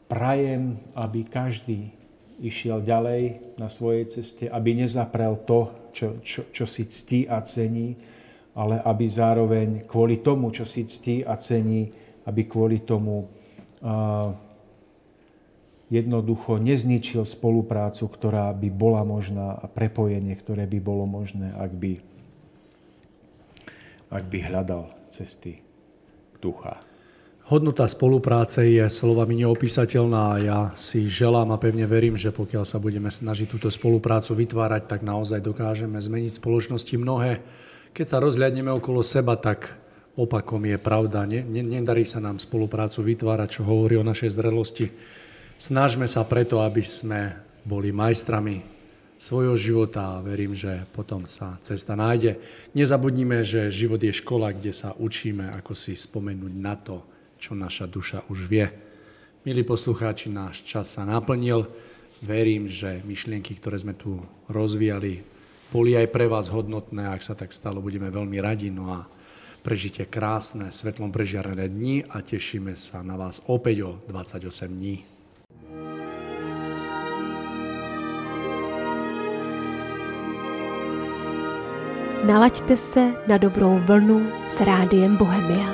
[0.05, 1.89] prajem, aby každý
[2.37, 7.97] išiel ďalej na svojej ceste, aby nezaprel to, čo, čo, čo si ctí a cení,
[8.53, 11.89] ale aby zároveň kvôli tomu, čo si ctí a cení,
[12.29, 14.29] aby kvôli tomu uh,
[15.87, 21.91] jednoducho nezničil spoluprácu, ktorá by bola možná a prepojenie, ktoré by bolo možné, ak by,
[24.11, 25.63] ak by hľadal cesty
[26.43, 26.79] ducha.
[27.47, 32.75] Hodnota spolupráce je slovami neopísateľná a ja si želám a pevne verím, že pokiaľ sa
[32.75, 37.39] budeme snažiť túto spoluprácu vytvárať, tak naozaj dokážeme zmeniť spoločnosti mnohé.
[37.95, 39.79] Keď sa rozhľadneme okolo seba, tak
[40.19, 41.23] opakom je pravda.
[41.23, 44.91] Nedarí sa nám spoluprácu vytvárať, čo hovorí o našej zrelosti
[45.57, 47.33] Snažme sa preto, aby sme
[47.65, 48.61] boli majstrami
[49.17, 52.37] svojho života a verím, že potom sa cesta nájde.
[52.77, 57.01] Nezabudnime, že život je škola, kde sa učíme, ako si spomenúť na to,
[57.41, 58.69] čo naša duša už vie.
[59.49, 61.65] Milí poslucháči, náš čas sa naplnil.
[62.21, 64.21] Verím, že myšlienky, ktoré sme tu
[64.53, 65.25] rozvíjali,
[65.73, 67.09] boli aj pre vás hodnotné.
[67.09, 68.69] Ak sa tak stalo, budeme veľmi radi.
[68.69, 69.09] No a
[69.65, 75.16] prežite krásne, svetlom prežiarené dni a tešíme sa na vás opäť o 28 dní.
[82.23, 85.73] Nalaďte se na dobrou vlnu s rádiem Bohemia.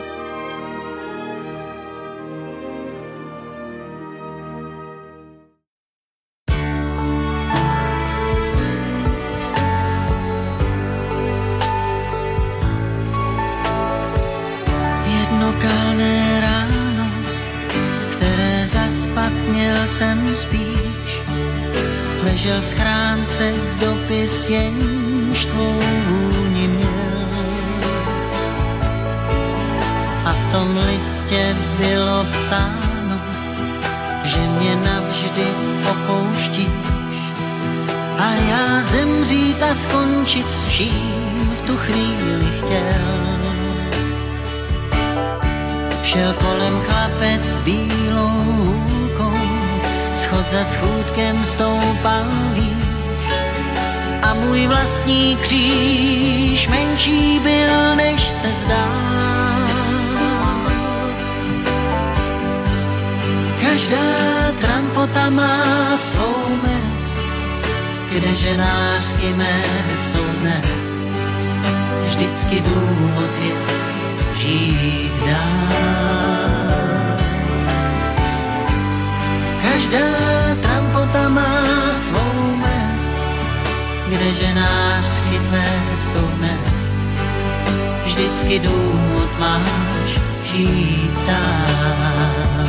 [15.05, 17.11] Jedno kalné ráno,
[18.11, 19.33] které zaspat
[19.85, 21.23] jsem spíš,
[22.23, 25.02] ležel v schránce dopis, jenž
[25.51, 26.89] vůni měl.
[30.25, 33.19] A v tom listě bylo psáno,
[34.23, 35.47] že mě navždy
[35.91, 36.93] opouštíš
[38.19, 43.23] a já zemřít a skončit s vším v tu chvíli chtěl.
[46.03, 49.37] Šel kolem chlapec s bílou hůlkou,
[50.15, 52.72] schod za schůdkem stoupal výš.
[54.33, 58.87] Můj vlastní kříž menší byl, než se zdá.
[63.61, 67.17] Každá trampota má svou mes,
[68.09, 69.63] kde ženářky mé
[69.97, 70.89] jsou dnes.
[72.05, 73.55] Vždycky důvod je
[74.37, 75.93] žít dál.
[79.61, 80.42] Každá
[84.13, 85.65] kde ženářky tvé
[85.97, 86.99] jsou dnes.
[88.03, 92.65] Vždycky důvod máš žít dál.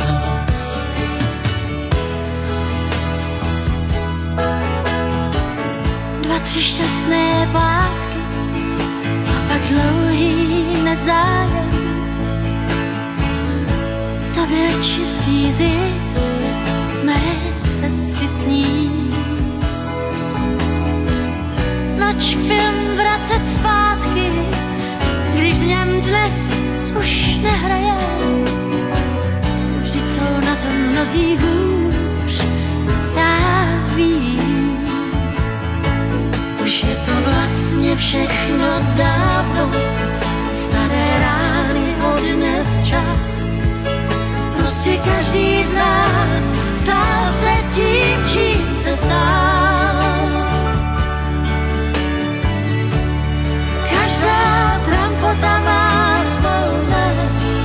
[6.21, 8.19] Dva, tři šťastné pátky
[9.27, 11.69] a pak dlouhý nezájem.
[14.35, 16.21] Tobě čistý zisk
[16.93, 17.21] z mé
[17.79, 19.04] cesty sní.
[22.15, 24.31] Nač film vracet zpátky,
[25.33, 26.35] když v něm dnes
[26.99, 27.95] už nehraje.
[29.81, 32.45] Vždyť jsou na tom mnozí hůř,
[33.17, 33.65] já
[33.95, 34.77] vím.
[36.65, 38.67] Už je to vlastně všechno
[38.97, 39.71] dávno,
[40.53, 43.19] staré rány odnes čas.
[44.57, 46.43] Prostě každý z nás
[46.73, 49.64] stál se tím, čím se stál.
[55.35, 57.57] Trampota má svou mes,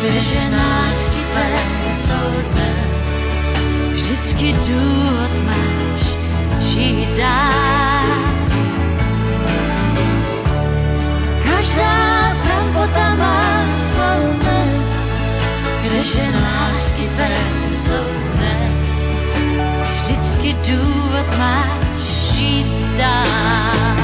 [0.00, 1.50] kde ženářky tvé
[1.94, 3.24] jsou dnes.
[3.92, 6.02] Vždycky důvod máš
[6.60, 7.20] žít.
[11.44, 14.90] Každá trampota má svou mes,
[15.82, 17.30] kde ženářky tvé
[17.72, 18.90] jsou dnes.
[20.02, 21.84] Vždycky důvod máš
[22.36, 24.03] žít dál.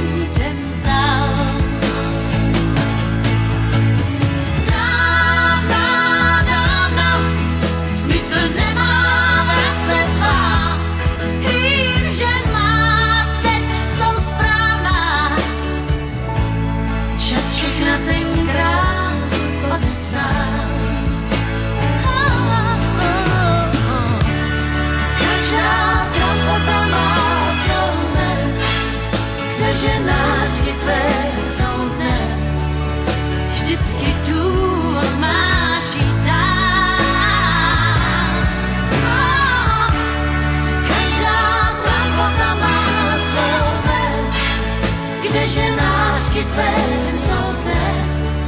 [46.51, 48.41] ženáčky tvé jsou dnes.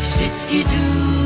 [0.00, 1.23] Vždycky důvod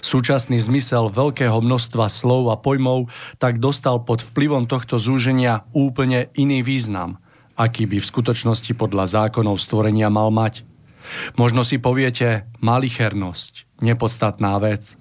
[0.00, 6.64] Súčasný zmysel veľkého množstva slov a pojmov tak dostal pod vplyvom tohto zúženia úplne iný
[6.64, 7.20] význam,
[7.56, 10.62] aký by v skutočnosti podľa zákonov stvorenia mal mať.
[11.40, 14.92] Možno si poviete malichernosť, nepodstatná vec–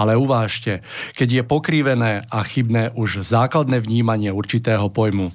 [0.00, 0.80] ale uvážte,
[1.12, 5.34] keď je pokrivené a chybné už základné vnímanie určitého pojmu,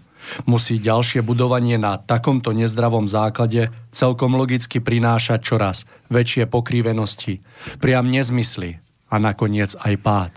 [0.49, 5.77] musí ďalšie budovanie na takomto nezdravom základe celkom logicky prinášať čoraz
[6.09, 7.45] väčšie pokrivenosti,
[7.77, 8.81] priam nezmysly
[9.13, 10.33] a nakoniec aj pád.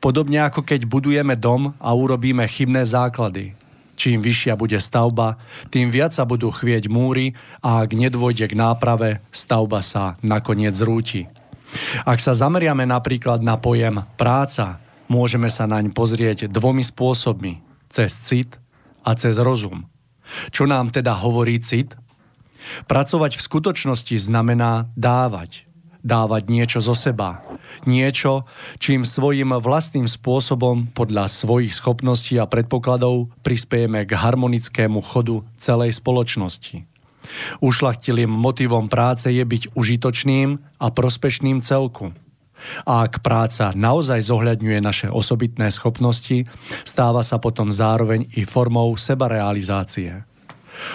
[0.00, 3.56] Podobne ako keď budujeme dom a urobíme chybné základy.
[3.98, 5.36] Čím vyššia bude stavba,
[5.74, 11.26] tým viac sa budú chvieť múry a ak nedôjde k náprave, stavba sa nakoniec zrúti.
[12.08, 14.80] Ak sa zameriame napríklad na pojem práca,
[15.10, 17.60] môžeme sa naň pozrieť dvomi spôsobmi.
[17.92, 18.56] Cez cit
[19.04, 19.84] a cez rozum.
[20.54, 21.96] Čo nám teda hovorí cit?
[22.88, 25.67] Pracovať v skutočnosti znamená dávať.
[26.08, 27.44] Dávať niečo zo seba.
[27.84, 28.48] Niečo,
[28.80, 36.88] čím svojim vlastným spôsobom podľa svojich schopností a predpokladov prispiejeme k harmonickému chodu celej spoločnosti.
[37.60, 42.16] Ušlachtilým motivom práce je byť užitočným a prospešným celku.
[42.88, 46.48] A ak práca naozaj zohľadňuje naše osobitné schopnosti,
[46.82, 50.27] stáva sa potom zároveň i formou sebarealizácie.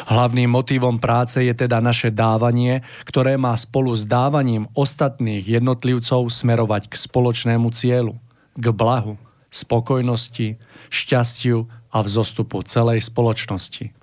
[0.08, 6.92] Hlavným motivom práce je teda naše dávanie, ktoré má spolu s dávaním ostatných jednotlivcov smerovať
[6.92, 8.20] k spoločnému cieľu,
[8.56, 9.20] k blahu,
[9.54, 10.58] spokojnosti,
[10.90, 13.94] šťastiu a vzostupu celej spoločnosti.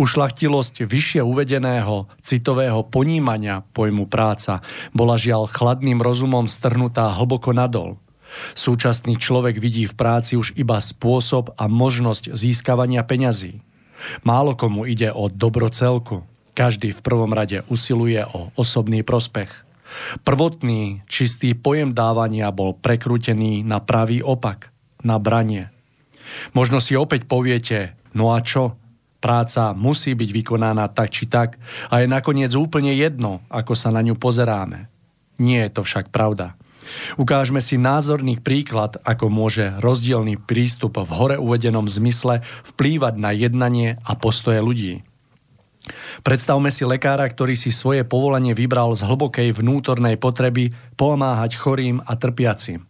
[0.00, 4.64] Ušlachtilosť vyššie uvedeného citového ponímania pojmu práca
[4.96, 8.00] bola žiaľ chladným rozumom strhnutá hlboko nadol.
[8.56, 13.60] Súčasný človek vidí v práci už iba spôsob a možnosť získavania peňazí.
[14.22, 16.22] Málo komu ide o dobro celku.
[16.52, 19.48] Každý v prvom rade usiluje o osobný prospech.
[20.24, 24.72] Prvotný, čistý pojem dávania bol prekrútený na pravý opak,
[25.04, 25.68] na branie.
[26.56, 28.76] Možno si opäť poviete, no a čo?
[29.22, 31.60] Práca musí byť vykonaná tak či tak
[31.92, 34.90] a je nakoniec úplne jedno, ako sa na ňu pozeráme.
[35.38, 36.58] Nie je to však pravda.
[37.16, 42.44] Ukážme si názorný príklad, ako môže rozdielný prístup v hore uvedenom zmysle
[42.74, 45.04] vplývať na jednanie a postoje ľudí.
[46.22, 52.14] Predstavme si lekára, ktorý si svoje povolanie vybral z hlbokej vnútornej potreby pomáhať chorým a
[52.14, 52.86] trpiacim.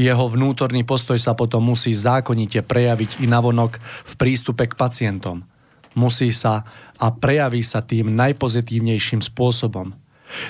[0.00, 5.42] Jeho vnútorný postoj sa potom musí zákonite prejaviť i navonok v prístupe k pacientom–
[5.98, 6.62] musí sa
[6.94, 9.90] a prejaví sa tým najpozitívnejším spôsobom.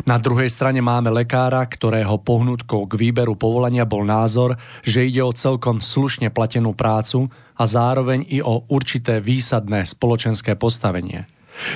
[0.07, 5.35] Na druhej strane máme lekára, ktorého pohnutkou k výberu povolania bol názor, že ide o
[5.35, 11.31] celkom slušne platenú prácu a zároveň i o určité výsadné spoločenské postavenie.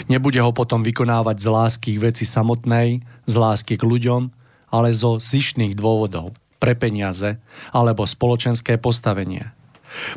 [0.06, 4.22] Nebude ho potom vykonávať z lásky k veci samotnej, z lásky k ľuďom,
[4.70, 7.42] ale zo zišných dôvodov, pre peniaze
[7.74, 9.50] alebo spoločenské postavenie.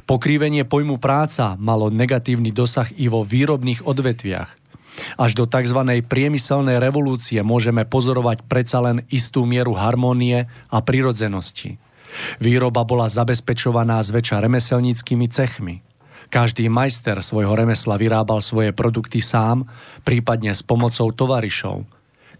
[0.07, 4.64] Pokrývenie pojmu práca malo negatívny dosah i vo výrobných odvetviach.
[5.19, 5.79] Až do tzv.
[6.07, 11.77] priemyselnej revolúcie môžeme pozorovať predsa len istú mieru harmónie a prirodzenosti.
[12.39, 15.83] Výroba bola zabezpečovaná zväčša remeselníckými cechmi.
[16.31, 19.67] Každý majster svojho remesla vyrábal svoje produkty sám,
[20.01, 21.85] prípadne s pomocou tovarišov.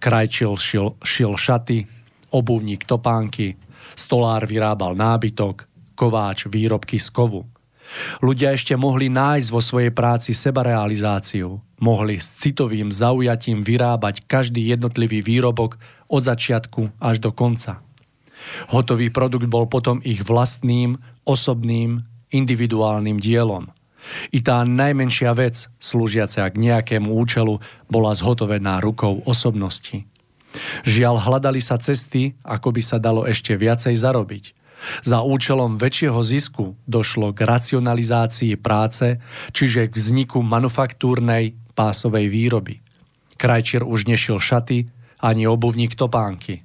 [0.02, 1.86] Krajčil šil, šil šaty,
[2.34, 3.56] obuvník topánky,
[3.94, 7.45] stolár vyrábal nábytok, kováč výrobky z kovu.
[8.20, 11.62] Ľudia ešte mohli nájsť vo svojej práci sebarealizáciu.
[11.80, 15.78] Mohli s citovým zaujatím vyrábať každý jednotlivý výrobok
[16.10, 17.84] od začiatku až do konca.
[18.70, 23.74] Hotový produkt bol potom ich vlastným, osobným, individuálnym dielom.
[24.30, 27.57] I tá najmenšia vec, slúžiaca k nejakému účelu,
[27.90, 30.06] bola zhotovená rukou osobnosti.
[30.86, 34.45] Žiaľ, hľadali sa cesty, ako by sa dalo ešte viacej zarobiť–
[35.02, 39.20] za účelom väčšieho zisku došlo k racionalizácii práce,
[39.56, 42.82] čiže k vzniku manufaktúrnej pásovej výroby.
[43.36, 44.88] Krajčier už nešiel šaty
[45.20, 46.64] ani obuvník topánky.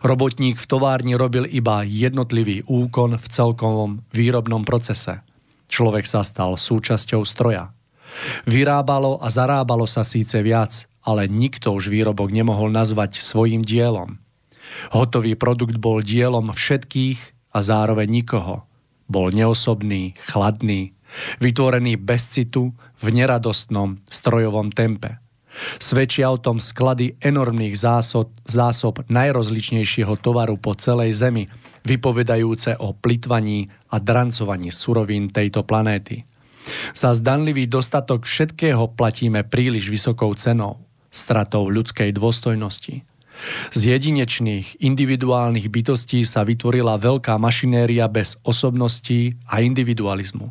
[0.00, 5.20] Robotník v továrni robil iba jednotlivý úkon v celkovom výrobnom procese.
[5.68, 7.76] Človek sa stal súčasťou stroja.
[8.48, 14.16] Vyrábalo a zarábalo sa síce viac, ale nikto už výrobok nemohol nazvať svojim dielom.
[14.96, 18.62] Hotový produkt bol dielom všetkých a zároveň nikoho.
[19.10, 20.94] Bol neosobný, chladný,
[21.42, 22.70] vytvorený bez citu
[23.02, 25.18] v neradostnom strojovom tempe.
[25.82, 31.50] Svedčia o tom sklady enormných zásob, zásob najrozličnejšieho tovaru po celej Zemi,
[31.82, 36.22] vypovedajúce o plitvaní a drancovaní surovín tejto planéty.
[36.92, 43.02] Za zdanlivý dostatok všetkého platíme príliš vysokou cenou, stratou ľudskej dôstojnosti.
[43.70, 50.50] Z jedinečných, individuálnych bytostí sa vytvorila veľká mašinéria bez osobností a individualizmu.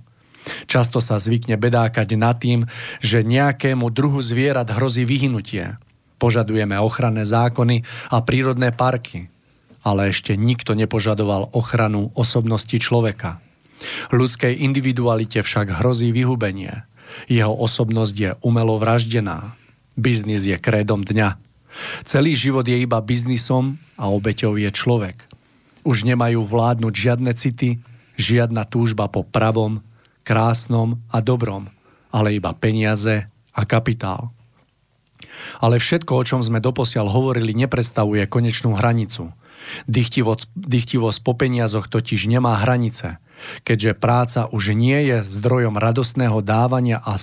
[0.66, 2.64] Často sa zvykne bedákať nad tým,
[3.04, 5.76] že nejakému druhu zvierat hrozí vyhnutie.
[6.18, 9.28] Požadujeme ochranné zákony a prírodné parky,
[9.84, 13.44] ale ešte nikto nepožadoval ochranu osobnosti človeka.
[14.10, 16.88] Ľudskej individualite však hrozí vyhubenie.
[17.30, 19.54] Jeho osobnosť je umelo vraždená.
[19.94, 21.47] Biznis je krédom dňa.
[22.08, 25.28] Celý život je iba biznisom a obeťou je človek.
[25.88, 27.80] Už nemajú vládnuť žiadne city,
[28.18, 29.80] žiadna túžba po pravom,
[30.28, 31.72] krásnom a dobrom,
[32.12, 34.36] ale iba peniaze a kapitál.
[35.64, 39.32] Ale všetko, o čom sme doposiaľ hovorili, nepredstavuje konečnú hranicu.
[39.90, 43.18] Dychtivosť, dychtivosť po peniazoch totiž nemá hranice,
[43.66, 47.18] keďže práca už nie je zdrojom radostného dávania a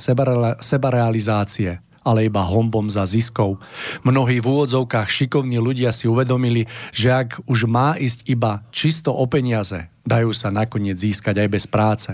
[0.59, 3.59] sebarealizácie, ale iba hombom za ziskov.
[4.05, 9.25] Mnohí v úvodzovkách šikovní ľudia si uvedomili, že ak už má ísť iba čisto o
[9.25, 12.13] peniaze, dajú sa nakoniec získať aj bez práce.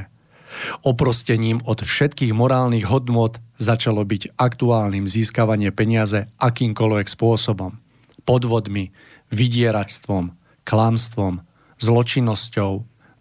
[0.82, 7.78] Oprostením od všetkých morálnych hodnôt začalo byť aktuálnym získavanie peniaze akýmkoľvek spôsobom.
[8.26, 8.90] Podvodmi,
[9.30, 10.34] vydieračstvom,
[10.66, 11.42] klamstvom,
[11.78, 12.72] zločinnosťou,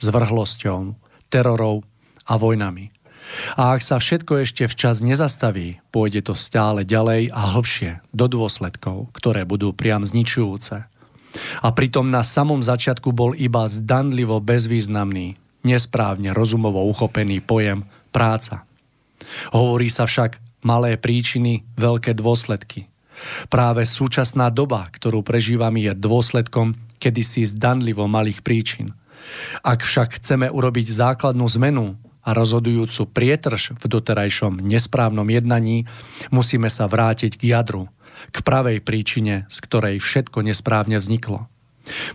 [0.01, 0.79] zvrhlosťou,
[1.29, 1.85] terorou
[2.25, 2.89] a vojnami.
[3.55, 9.13] A ak sa všetko ešte včas nezastaví, pôjde to stále ďalej a hlbšie do dôsledkov,
[9.13, 10.89] ktoré budú priam zničujúce.
[11.61, 18.65] A pritom na samom začiatku bol iba zdanlivo bezvýznamný, nesprávne rozumovo uchopený pojem práca.
[19.53, 22.89] Hovorí sa však malé príčiny, veľké dôsledky.
[23.51, 28.95] Práve súčasná doba, ktorú prežívame, je dôsledkom kedysi zdanlivo malých príčin.
[29.61, 35.87] Ak však chceme urobiť základnú zmenu a rozhodujúcu prietrž v doterajšom nesprávnom jednaní,
[36.29, 37.87] musíme sa vrátiť k jadru,
[38.29, 41.47] k pravej príčine, z ktorej všetko nesprávne vzniklo.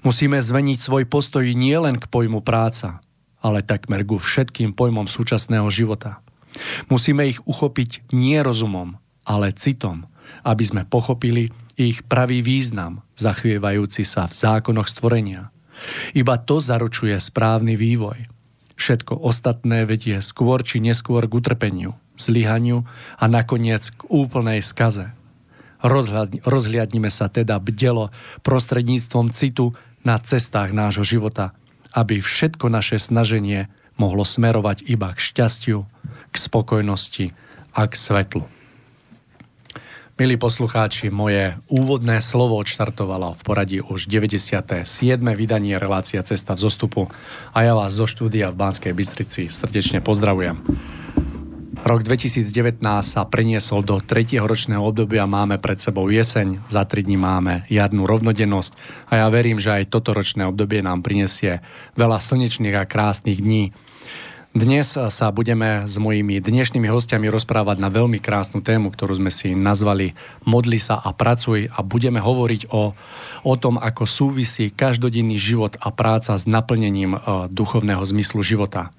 [0.07, 3.03] Musíme zmeniť svoj postoj nielen k pojmu práca,
[3.41, 6.23] ale takmer ku všetkým pojmom súčasného života.
[6.87, 10.07] Musíme ich uchopiť nie rozumom, ale citom,
[10.47, 15.51] aby sme pochopili ich pravý význam, zachvievajúci sa v zákonoch stvorenia.
[16.15, 18.34] Iba to zaručuje správny vývoj.
[18.75, 22.83] Všetko ostatné vedie skôr či neskôr k utrpeniu, zlyhaniu
[23.19, 25.15] a nakoniec k úplnej skaze.
[26.43, 28.11] Rozhliadnime sa teda bdelo
[28.43, 31.53] prostredníctvom citu na cestách nášho života–
[31.95, 35.87] aby všetko naše snaženie mohlo smerovať iba k šťastiu,
[36.35, 37.31] k spokojnosti
[37.71, 38.45] a k svetlu.
[40.15, 44.87] Milí poslucháči, moje úvodné slovo odštartovalo v poradí už 97.
[45.35, 47.03] vydanie relácia Cesta v zostupu
[47.51, 50.63] a ja vás zo štúdia v Banskej Bystrici srdečne pozdravujem.
[51.83, 57.19] Rok 2019 sa preniesol do tretieho ročného obdobia, máme pred sebou jeseň, za tri dní
[57.19, 58.73] máme jarnú rovnodennosť
[59.11, 61.59] a ja verím, že aj toto ročné obdobie nám prinesie
[61.99, 63.75] veľa slnečných a krásnych dní.
[64.55, 69.51] Dnes sa budeme s mojimi dnešnými hostiami rozprávať na veľmi krásnu tému, ktorú sme si
[69.51, 70.15] nazvali
[70.47, 72.95] Modli sa a pracuj a budeme hovoriť o,
[73.43, 78.95] o tom, ako súvisí každodenný život a práca s naplnením uh, duchovného zmyslu života.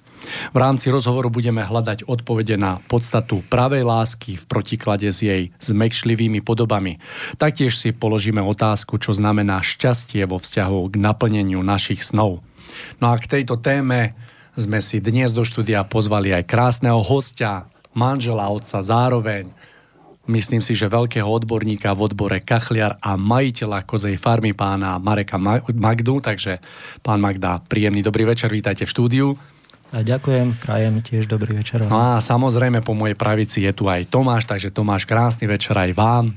[0.52, 6.44] V rámci rozhovoru budeme hľadať odpovede na podstatu pravej lásky v protiklade s jej zmekšlivými
[6.44, 7.00] podobami.
[7.40, 12.44] Taktiež si položíme otázku, čo znamená šťastie vo vzťahu k naplneniu našich snov.
[13.00, 14.12] No a k tejto téme
[14.56, 19.52] sme si dnes do štúdia pozvali aj krásneho hostia, manžela otca zároveň,
[20.32, 25.36] myslím si, že veľkého odborníka v odbore kachliar a majiteľa kozej farmy pána Mareka
[25.76, 26.58] Magdu, takže
[27.04, 29.28] pán Magda, príjemný dobrý večer, vítajte v štúdiu.
[29.94, 31.86] A ďakujem, prajem tiež dobrý večer.
[31.86, 35.94] No a samozrejme po mojej pravici je tu aj Tomáš, takže Tomáš, krásny večer aj
[35.94, 36.34] vám.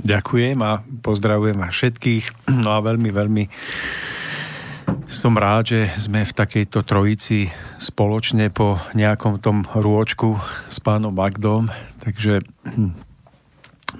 [0.00, 2.24] Ďakujem a pozdravujem vás všetkých.
[2.64, 3.44] No a veľmi, veľmi
[5.10, 7.50] som rád, že sme v takejto trojici
[7.82, 10.38] spoločne po nejakom tom rôčku
[10.70, 11.68] s pánom Magdom.
[12.02, 12.94] Takže hm,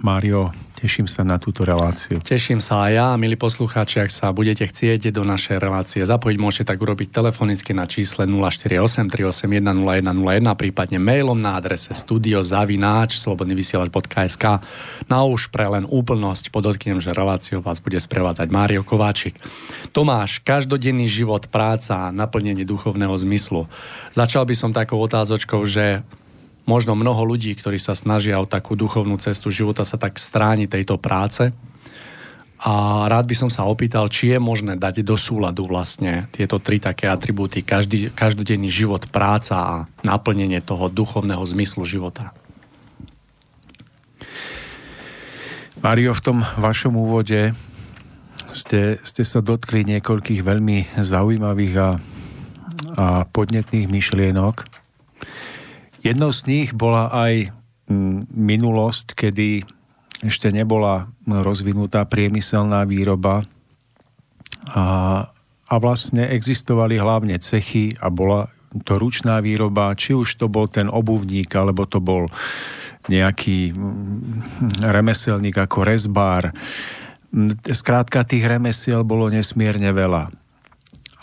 [0.00, 2.24] Mário, Teším sa na túto reláciu.
[2.24, 6.72] Teším sa aj ja, milí poslucháči, ak sa budete chcieť do našej relácie zapojiť, môžete
[6.72, 8.80] tak urobiť telefonicky na čísle 048
[9.12, 14.44] 381 0101, prípadne mailom na adrese studiozavináč slobodnyvysielač.sk.
[15.10, 19.34] Na už pre len úplnosť podotknem, že reláciu vás bude sprevádzať Mário Kováčik.
[19.90, 23.66] Tomáš, každodenný život, práca a naplnenie duchovného zmyslu.
[24.14, 26.06] Začal by som takou otázočkou, že
[26.62, 30.94] možno mnoho ľudí, ktorí sa snažia o takú duchovnú cestu života, sa tak stráni tejto
[30.94, 31.50] práce.
[32.62, 36.78] A rád by som sa opýtal, či je možné dať do súladu vlastne tieto tri
[36.78, 39.74] také atribúty, každý, každodenný život, práca a
[40.06, 42.30] naplnenie toho duchovného zmyslu života.
[45.80, 47.56] Mario, v tom vašom úvode
[48.52, 51.90] ste, ste sa dotkli niekoľkých veľmi zaujímavých a,
[53.00, 54.68] a podnetných myšlienok.
[56.04, 57.48] Jednou z nich bola aj
[57.88, 59.64] mm, minulosť, kedy
[60.20, 63.48] ešte nebola rozvinutá priemyselná výroba
[64.76, 64.84] a,
[65.64, 68.52] a vlastne existovali hlavne cechy a bola
[68.84, 72.28] to ručná výroba, či už to bol ten obuvník, alebo to bol
[73.08, 76.52] nejaký mm, remeselník ako rezbár.
[77.70, 80.28] Skrátka tých remesiel bolo nesmierne veľa.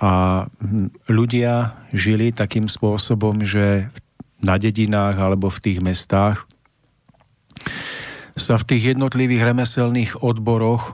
[0.01, 0.11] A
[0.47, 3.91] mm, ľudia žili takým spôsobom, že
[4.41, 6.45] na dedinách alebo v tých mestách,
[8.37, 10.93] sa v tých jednotlivých remeselných odboroch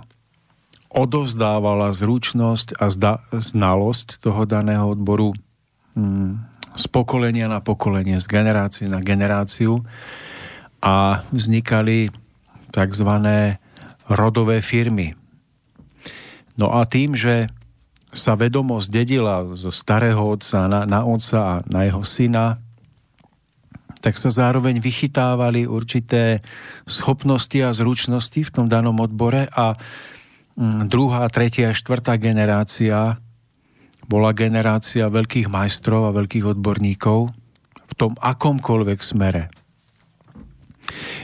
[0.94, 5.36] odovzdávala zručnosť a zda, znalosť toho daného odboru
[5.98, 6.40] hmm,
[6.78, 9.84] z pokolenia na pokolenie, z generácie na generáciu
[10.84, 12.12] a vznikali
[12.76, 13.12] tzv.
[14.12, 15.16] rodové firmy.
[16.60, 17.48] No a tým, že
[18.14, 22.62] sa vedomosť dedila zo starého otca na, na otca a na jeho syna,
[24.04, 26.44] tak sa zároveň vychytávali určité
[26.84, 29.80] schopnosti a zručnosti v tom danom odbore a
[30.60, 33.18] mm, druhá, tretia štvrtá generácia
[34.04, 37.32] bola generácia veľkých majstrov a veľkých odborníkov
[37.88, 39.63] v tom akomkoľvek smere.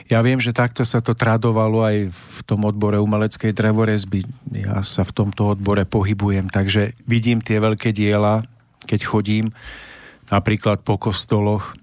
[0.10, 4.26] Ja viem, že takto sa to tradovalo aj v tom odbore umeleckej drevorezby.
[4.56, 8.46] Ja sa v tomto odbore pohybujem, takže vidím tie veľké diela,
[8.90, 9.46] keď chodím
[10.30, 11.74] napríklad po kostoloch,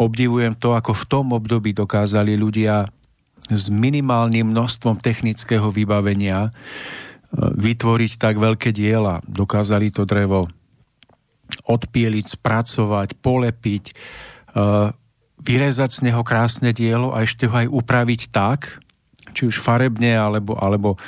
[0.00, 2.88] obdivujem to, ako v tom období dokázali ľudia
[3.50, 6.50] s minimálnym množstvom technického vybavenia e,
[7.36, 9.18] vytvoriť tak veľké diela.
[9.26, 10.46] Dokázali to drevo
[11.66, 13.94] odpieliť, spracovať, polepiť, e,
[15.40, 18.80] vyrezať z neho krásne dielo a ešte ho aj upraviť tak,
[19.30, 20.98] či už farebne, alebo, alebo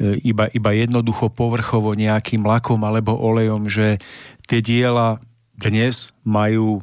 [0.00, 4.00] e, iba, iba jednoducho povrchovo nejakým lakom alebo olejom, že
[4.48, 5.20] tie diela
[5.56, 6.80] dnes majú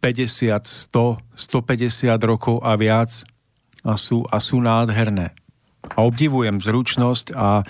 [0.00, 3.10] 50, 100, 150 rokov a viac
[3.84, 5.32] a sú, a sú nádherné.
[5.96, 7.64] A obdivujem zručnosť a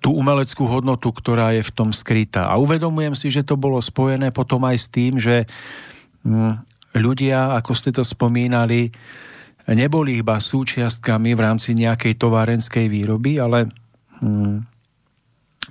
[0.00, 2.48] tú umeleckú hodnotu, ktorá je v tom skrytá.
[2.48, 5.44] A uvedomujem si, že to bolo spojené potom aj s tým, že
[6.94, 8.88] ľudia, ako ste to spomínali,
[9.72, 13.68] neboli iba súčiastkami v rámci nejakej továrenskej výroby, ale
[14.20, 14.60] hm,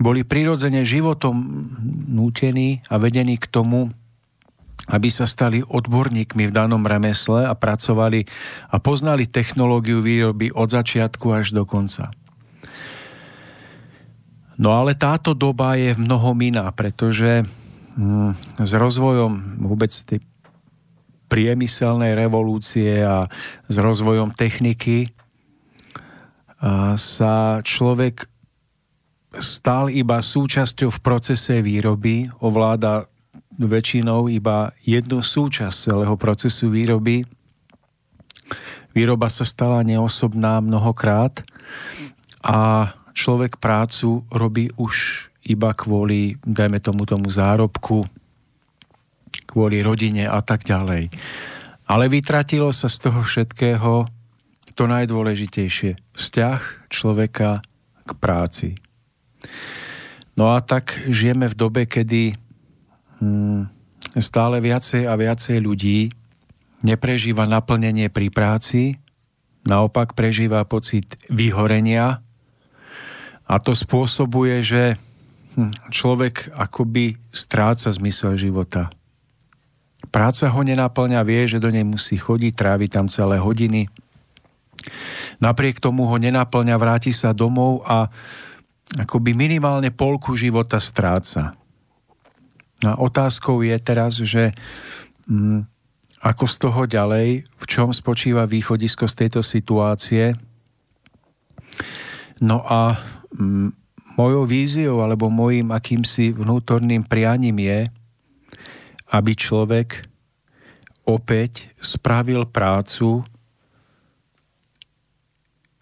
[0.02, 1.38] boli prirodzene životom
[2.10, 3.94] nútení a vedení k tomu,
[4.90, 8.26] aby sa stali odborníkmi v danom remesle a pracovali
[8.74, 12.10] a poznali technológiu výroby od začiatku až do konca.
[14.58, 17.46] No ale táto doba je mnoho iná, pretože
[17.96, 20.20] hm, s rozvojom vôbec tej
[21.34, 23.26] priemyselnej revolúcie a
[23.66, 25.10] s rozvojom techniky
[26.94, 28.30] sa človek
[29.42, 33.10] stal iba súčasťou v procese výroby, ovláda
[33.58, 37.26] väčšinou iba jednu súčasť celého procesu výroby.
[38.94, 41.42] Výroba sa stala neosobná mnohokrát
[42.46, 48.06] a človek prácu robí už iba kvôli, dajme tomu tomu zárobku,
[49.50, 51.10] kvôli rodine a tak ďalej.
[51.90, 54.08] Ale vytratilo sa z toho všetkého
[54.74, 56.18] to najdôležitejšie.
[56.18, 57.62] Vzťah človeka
[58.04, 58.70] k práci.
[60.34, 62.34] No a tak žijeme v dobe, kedy
[63.24, 63.72] Mm,
[64.20, 66.12] stále viacej a viacej ľudí
[66.84, 69.00] neprežíva naplnenie pri práci,
[69.64, 72.20] naopak prežíva pocit vyhorenia
[73.48, 74.84] a to spôsobuje, že
[75.56, 78.92] hm, človek akoby stráca zmysel života.
[80.12, 83.88] Práca ho nenaplňa, vie, že do nej musí chodiť, trávi tam celé hodiny.
[85.40, 88.12] Napriek tomu ho nenaplňa, vráti sa domov a
[89.00, 91.56] akoby minimálne polku života stráca.
[92.84, 94.52] A otázkou je teraz, že
[95.26, 95.64] mm,
[96.24, 100.36] ako z toho ďalej, v čom spočíva východisko z tejto situácie.
[102.44, 103.00] No a
[103.36, 103.72] m,
[104.20, 107.80] mojou víziou alebo mojim akýmsi vnútorným prianím je,
[109.14, 110.10] aby človek
[111.06, 113.22] opäť spravil prácu,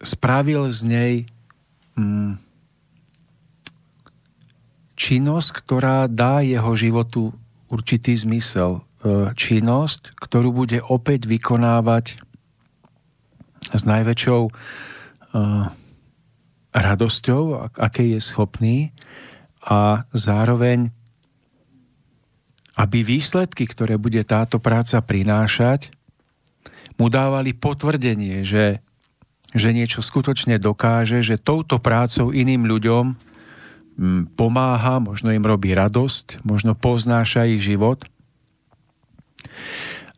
[0.04, 1.12] spravil z nej
[1.96, 2.36] mm,
[4.98, 7.32] činnosť, ktorá dá jeho životu
[7.72, 8.84] určitý zmysel.
[9.00, 12.20] E, činnosť, ktorú bude opäť vykonávať
[13.72, 15.64] s najväčšou uh,
[16.72, 18.76] radosťou, aké je schopný
[19.64, 20.92] a zároveň
[22.76, 25.92] aby výsledky, ktoré bude táto práca prinášať,
[26.96, 28.80] mu dávali potvrdenie, že,
[29.52, 33.04] že niečo skutočne dokáže, že touto prácou iným ľuďom
[33.96, 38.04] mm, pomáha, možno im robí radosť, možno poznáša ich život.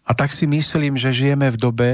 [0.04, 1.90] A tak si myslím, že žijeme v dobe,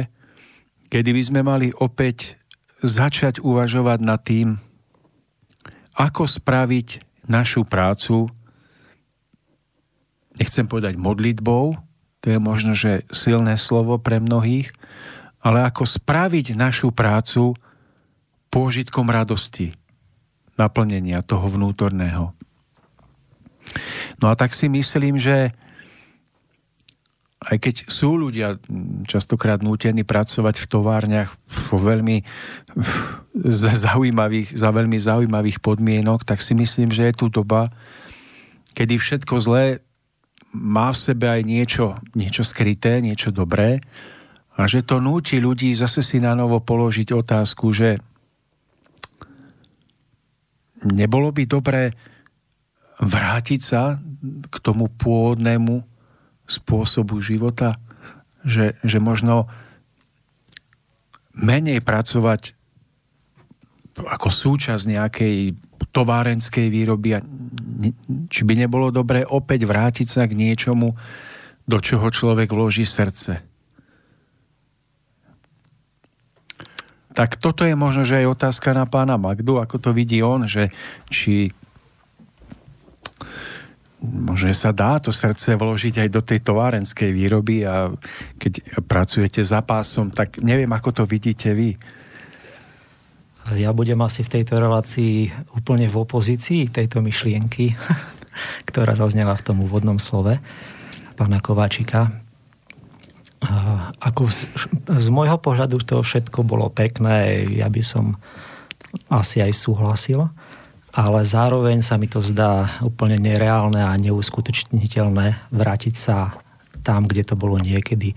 [0.90, 2.36] kedy by sme mali opäť
[2.82, 4.58] začať uvažovať nad tým,
[5.94, 8.32] ako spraviť našu prácu
[10.40, 11.76] nechcem povedať modlitbou,
[12.24, 14.72] to je možno, že silné slovo pre mnohých,
[15.44, 17.52] ale ako spraviť našu prácu
[18.48, 19.76] pôžitkom radosti,
[20.56, 22.32] naplnenia toho vnútorného.
[24.20, 25.52] No a tak si myslím, že
[27.40, 28.60] aj keď sú ľudia
[29.08, 31.32] častokrát nútení pracovať v továrniach
[31.72, 32.20] vo veľmi
[33.88, 37.72] zaujímavých, za veľmi zaujímavých podmienok, tak si myslím, že je tu doba,
[38.76, 39.80] kedy všetko zlé
[40.50, 41.86] má v sebe aj niečo,
[42.18, 43.78] niečo skryté, niečo dobré
[44.58, 48.02] a že to núti ľudí zase si na novo položiť otázku, že
[50.84, 51.94] nebolo by dobré
[53.00, 53.96] vrátiť sa
[54.50, 55.80] k tomu pôvodnému
[56.44, 57.78] spôsobu života,
[58.44, 59.48] že, že možno
[61.32, 62.52] menej pracovať
[63.96, 65.36] ako súčasť nejakej
[65.88, 67.24] továrenskej výroby a
[68.28, 70.92] či by nebolo dobré opäť vrátiť sa k niečomu,
[71.64, 73.40] do čoho človek vloží srdce.
[77.10, 80.70] Tak toto je možno, že aj otázka na pána Magdu, ako to vidí on, že
[81.10, 81.50] či
[84.00, 87.92] možno sa dá to srdce vložiť aj do tej továrenskej výroby a
[88.40, 91.76] keď pracujete za pásom, tak neviem, ako to vidíte vy.
[93.48, 97.72] Ja budem asi v tejto relácii úplne v opozícii tejto myšlienky,
[98.68, 100.36] ktorá zaznela v tom úvodnom slove
[101.16, 102.12] pána Kováčika.
[104.00, 104.48] Ako z,
[104.88, 108.20] z môjho pohľadu to všetko bolo pekné, ja by som
[109.08, 110.28] asi aj súhlasil,
[110.92, 116.36] ale zároveň sa mi to zdá úplne nereálne a neuskutočniteľné vrátiť sa
[116.84, 118.16] tam, kde to bolo niekedy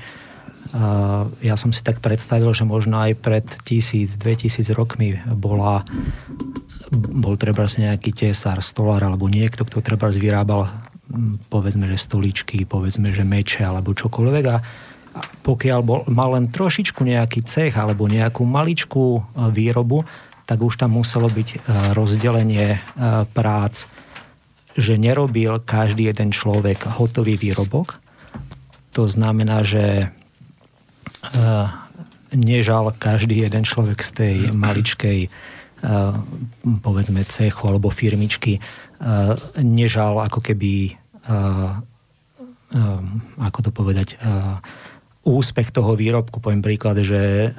[1.39, 5.85] ja som si tak predstavil, že možno aj pred tisíc, dve tisíc rokmi bola,
[6.93, 10.69] bol treba nejaký tesár, stolár alebo niekto, kto treba vyrábal
[11.53, 14.57] povedzme, že stoličky, povedzme, že meče alebo čokoľvek a
[15.45, 19.21] pokiaľ bol, mal len trošičku nejaký cech alebo nejakú maličkú
[19.53, 20.09] výrobu,
[20.49, 22.81] tak už tam muselo byť rozdelenie
[23.29, 23.85] prác,
[24.73, 28.01] že nerobil každý jeden človek hotový výrobok.
[28.97, 30.09] To znamená, že
[32.33, 35.31] nežal každý jeden človek z tej maličkej eh,
[36.81, 38.59] povedzme cechu alebo firmičky
[39.59, 40.95] nežal ako keby
[43.35, 44.15] ako to povedať
[45.27, 47.51] úspech toho výrobku, poviem príklad, že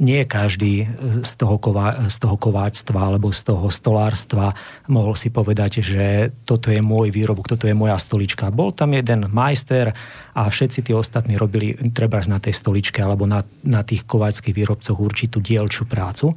[0.00, 0.88] nie každý
[1.22, 4.56] z toho, kova, z toho kováctva alebo z toho stolárstva
[4.88, 8.48] mohol si povedať, že toto je môj výrobok, toto je moja stolička.
[8.48, 9.92] Bol tam jeden majster
[10.32, 14.96] a všetci tí ostatní robili treba na tej stoličke alebo na, na tých kováckých výrobcoch
[14.96, 16.32] určitú dielčú prácu.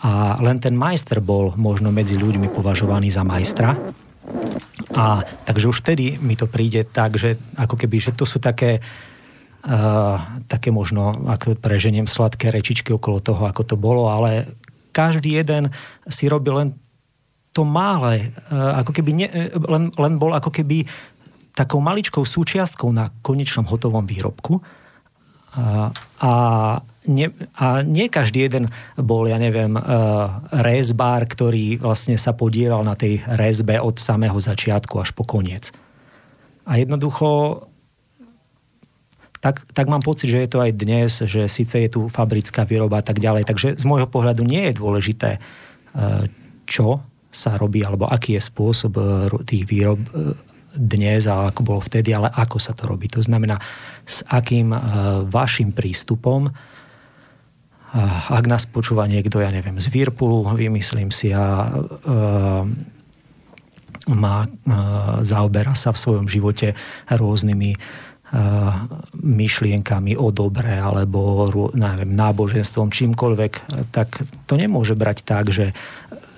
[0.00, 3.76] A len ten majster bol možno medzi ľuďmi považovaný za majstra.
[4.96, 8.80] A takže už vtedy mi to príde tak, že ako keby, že to sú také
[10.48, 14.56] také možno, ako preženiem sladké rečičky okolo toho, ako to bolo, ale
[14.90, 15.68] každý jeden
[16.08, 16.68] si robil len
[17.52, 20.86] to malé, ako keby ne, len, len bol ako keby
[21.52, 24.62] takou maličkou súčiastkou na konečnom hotovom výrobku.
[25.50, 25.90] A,
[26.22, 26.32] a,
[27.10, 27.26] nie,
[27.58, 29.74] a nie každý jeden bol, ja neviem,
[30.54, 35.74] rezbár, ktorý vlastne sa podielal na tej rezbe od samého začiatku až po koniec.
[36.70, 37.66] A jednoducho
[39.40, 43.00] tak, tak mám pocit, že je to aj dnes, že síce je tu fabrická výroba
[43.00, 43.48] a tak ďalej.
[43.48, 45.40] Takže z môjho pohľadu nie je dôležité, e,
[46.68, 47.00] čo
[47.32, 49.02] sa robí, alebo aký je spôsob e,
[49.48, 50.36] tých výrob, e,
[50.76, 53.08] dnes a ako bolo vtedy, ale ako sa to robí.
[53.16, 53.58] To znamená,
[54.06, 54.70] s akým
[55.26, 56.46] vašim prístupom
[58.30, 61.74] ak nás počúva niekto, ja neviem, z Virpulu, vymyslím si a
[64.14, 64.46] má,
[65.26, 66.78] zaoberá sa v svojom živote
[67.10, 67.74] rôznymi
[69.20, 73.52] myšlienkami o dobre alebo neviem, náboženstvom, čímkoľvek,
[73.90, 75.74] tak to nemôže brať tak, že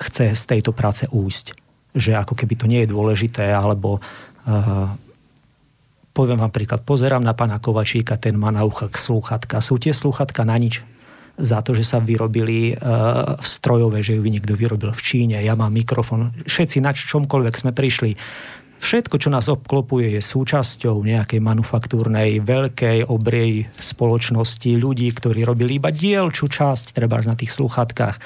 [0.01, 1.52] chce z tejto práce újsť.
[1.93, 4.89] Že ako keby to nie je dôležité, alebo uh,
[6.16, 9.60] poviem vám príklad, pozerám na pána Kovačíka, ten má na uchách slúchatka.
[9.60, 10.81] Sú tie slúchatka na nič?
[11.32, 15.73] za to, že sa vyrobili uh, strojové, že ju niekto vyrobil v Číne, ja mám
[15.73, 16.28] mikrofon.
[16.44, 18.20] Všetci na čomkoľvek sme prišli
[18.82, 25.94] Všetko, čo nás obklopuje, je súčasťou nejakej manufaktúrnej, veľkej, obrej spoločnosti ľudí, ktorí robili iba
[25.94, 28.16] dielčú časť, treba na tých sluchatkách.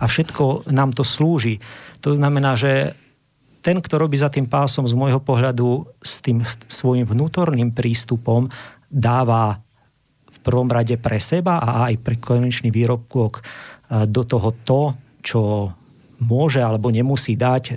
[0.00, 1.60] A všetko nám to slúži.
[2.00, 2.96] To znamená, že
[3.60, 6.40] ten, kto robí za tým pásom z môjho pohľadu s tým
[6.72, 8.48] svojim vnútorným prístupom,
[8.88, 9.60] dáva
[10.24, 15.40] v prvom rade pre seba a aj pre konečný výrobok eh, do toho to, čo
[16.24, 17.76] môže alebo nemusí dať eh,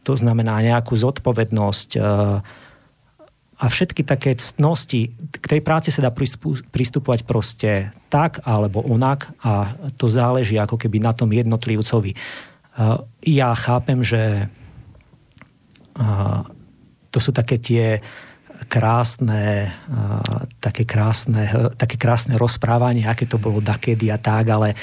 [0.00, 2.00] to znamená nejakú zodpovednosť e,
[3.60, 5.12] a všetky také ctnosti.
[5.36, 6.10] K tej práci sa dá
[6.72, 12.16] pristupovať proste tak alebo onak a to záleží ako keby na tom jednotlivcovi.
[12.16, 12.18] E,
[13.28, 14.46] ja chápem, že e,
[17.12, 18.00] to sú také tie
[18.68, 19.72] krásne,
[20.60, 21.48] také krásne,
[21.80, 24.76] také krásne rozprávanie, aké to bolo dakedy a tak, ale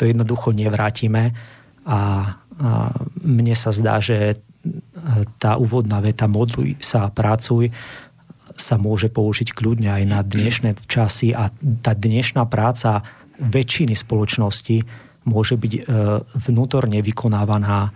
[0.00, 1.36] to jednoducho nevrátime
[1.84, 2.32] a
[3.22, 4.38] mne sa zdá, že
[5.42, 7.74] tá úvodná veta modluj sa a pracuj
[8.54, 11.48] sa môže použiť kľudne aj na dnešné časy a
[11.80, 13.02] tá dnešná práca
[13.40, 14.84] väčšiny spoločnosti
[15.26, 15.80] môže byť e,
[16.50, 17.90] vnútorne vykonávaná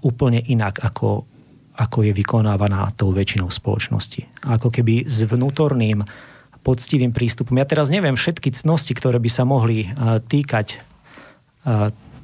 [0.00, 1.28] úplne inak, ako,
[1.76, 4.48] ako je vykonávaná tou väčšinou spoločnosti.
[4.48, 6.00] Ako keby s vnútorným
[6.64, 7.56] poctivým prístupom.
[7.56, 9.88] Ja teraz neviem všetky cnosti, ktoré by sa mohli e,
[10.20, 10.78] týkať e,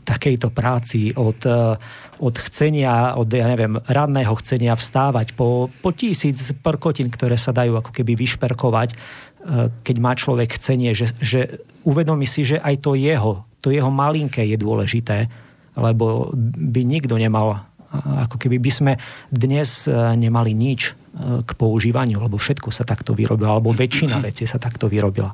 [0.06, 1.74] takejto práci, od, eh,
[2.22, 7.74] od chcenia, od, ja neviem, radného chcenia vstávať po, po tisíc prkotín, ktoré sa dajú
[7.82, 12.94] ako keby vyšperkovať, eh, keď má človek chcenie, že, že uvedomí si, že aj to
[12.94, 15.26] jeho, to jeho malinké je dôležité,
[15.76, 18.92] lebo by nikto nemal, eh, ako keby by sme
[19.34, 24.84] dnes nemali nič k používaniu, lebo všetko sa takto vyrobilo, alebo väčšina vecí sa takto
[24.84, 25.32] vyrobila.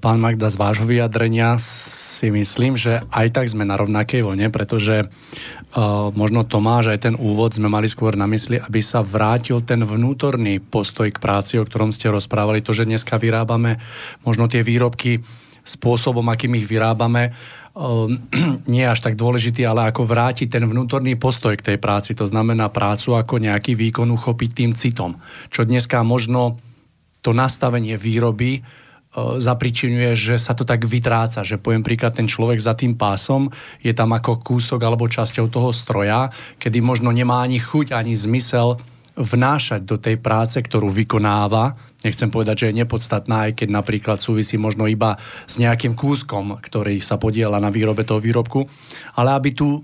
[0.00, 5.12] Pán Magda, z vášho vyjadrenia si myslím, že aj tak sme na rovnakej vlne, pretože
[6.16, 10.56] možno Tomáš, aj ten úvod sme mali skôr na mysli, aby sa vrátil ten vnútorný
[10.56, 12.64] postoj k práci, o ktorom ste rozprávali.
[12.64, 13.76] To, že dneska vyrábame
[14.24, 15.20] možno tie výrobky
[15.66, 17.36] spôsobom, akým ich vyrábame,
[17.76, 18.08] uh,
[18.72, 22.16] nie je až tak dôležitý, ale ako vrátiť ten vnútorný postoj k tej práci.
[22.16, 25.20] To znamená prácu ako nejaký výkon uchopiť tým citom.
[25.52, 26.56] Čo dneska možno
[27.20, 28.62] to nastavenie výroby
[29.16, 33.48] zapričinuje, že sa to tak vytráca, že poviem príklad, ten človek za tým pásom
[33.80, 36.28] je tam ako kúsok alebo časťou toho stroja,
[36.60, 38.76] kedy možno nemá ani chuť, ani zmysel
[39.16, 41.72] vnášať do tej práce, ktorú vykonáva.
[42.04, 45.16] Nechcem povedať, že je nepodstatná, aj keď napríklad súvisí možno iba
[45.48, 48.68] s nejakým kúskom, ktorý sa podiela na výrobe toho výrobku,
[49.16, 49.80] ale aby tu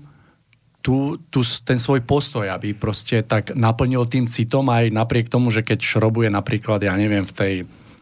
[0.83, 5.63] tu, tu ten svoj postoj, aby proste tak naplnil tým citom aj napriek tomu, že
[5.63, 7.53] keď šrobuje napríklad, ja neviem, v tej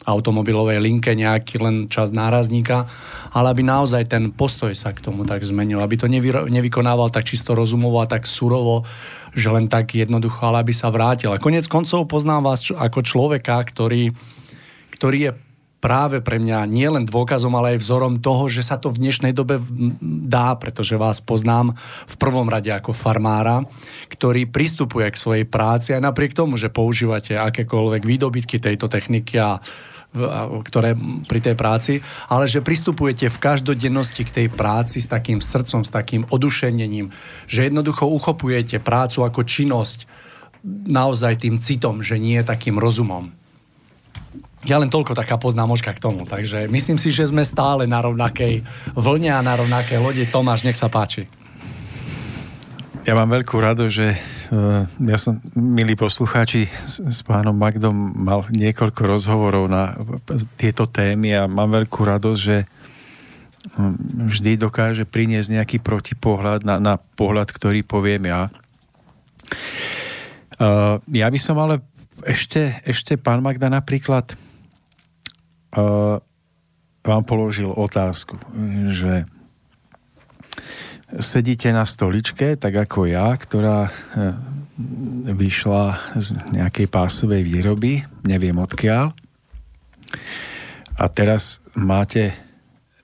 [0.01, 2.89] automobilovej linke nejaký len čas nárazníka,
[3.31, 7.29] ale aby naozaj ten postoj sa k tomu tak zmenil, aby to nevy, nevykonával tak
[7.29, 8.81] čisto rozumovo a tak surovo,
[9.37, 11.29] že len tak jednoducho, ale aby sa vrátil.
[11.31, 14.09] A konec koncov poznám vás ako človeka, ktorý,
[14.89, 15.31] ktorý je
[15.81, 19.57] práve pre mňa nielen dôkazom, ale aj vzorom toho, že sa to v dnešnej dobe
[20.29, 21.73] dá, pretože vás poznám
[22.05, 23.65] v prvom rade ako farmára,
[24.13, 29.57] ktorý pristupuje k svojej práci aj napriek tomu, že používate akékoľvek výdobytky tejto techniky a
[30.67, 30.91] ktoré
[31.23, 31.93] pri tej práci,
[32.27, 37.15] ale že pristupujete v každodennosti k tej práci s takým srdcom, s takým odušenením,
[37.47, 40.05] že jednoducho uchopujete prácu ako činnosť
[40.67, 43.31] naozaj tým citom, že nie takým rozumom.
[44.61, 46.21] Ja len toľko taká poznámočka k tomu.
[46.29, 48.61] Takže myslím si, že sme stále na rovnakej
[48.93, 50.21] vlne a na rovnakej lode.
[50.29, 51.25] Tomáš, nech sa páči.
[53.01, 59.01] Ja mám veľkú rado, že uh, ja som, milí poslucháči, s, pánom Magdom mal niekoľko
[59.09, 59.97] rozhovorov na
[60.53, 62.69] tieto témy a mám veľkú radosť, že
[63.73, 63.97] um,
[64.29, 68.53] vždy dokáže priniesť nejaký protipohľad na, na pohľad, ktorý poviem ja.
[70.61, 71.81] Uh, ja by som ale
[72.21, 74.37] ešte, ešte pán Magda napríklad
[75.73, 76.21] uh,
[77.01, 78.37] vám položil otázku,
[78.93, 79.25] že
[81.19, 84.35] sedíte na stoličke, tak ako ja, ktorá eh,
[85.27, 89.11] vyšla z nejakej pásovej výroby, neviem odkiaľ.
[90.95, 92.35] A teraz máte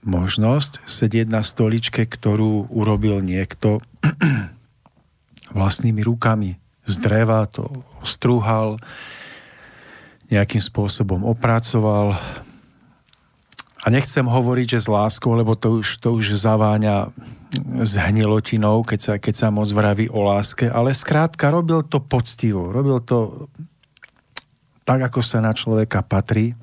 [0.05, 3.83] možnosť sedieť na stoličke, ktorú urobil niekto
[5.57, 6.55] vlastnými rukami
[6.87, 7.67] z dreva, to
[8.07, 8.79] strúhal,
[10.27, 12.15] nejakým spôsobom opracoval.
[13.83, 17.11] A nechcem hovoriť, že s láskou, lebo to už, to už zaváňa
[17.83, 22.69] s hnilotinou, keď sa, keď sa moc vraví o láske, ale skrátka robil to poctivo,
[22.69, 23.47] robil to
[24.87, 26.55] tak, ako sa na človeka patrí.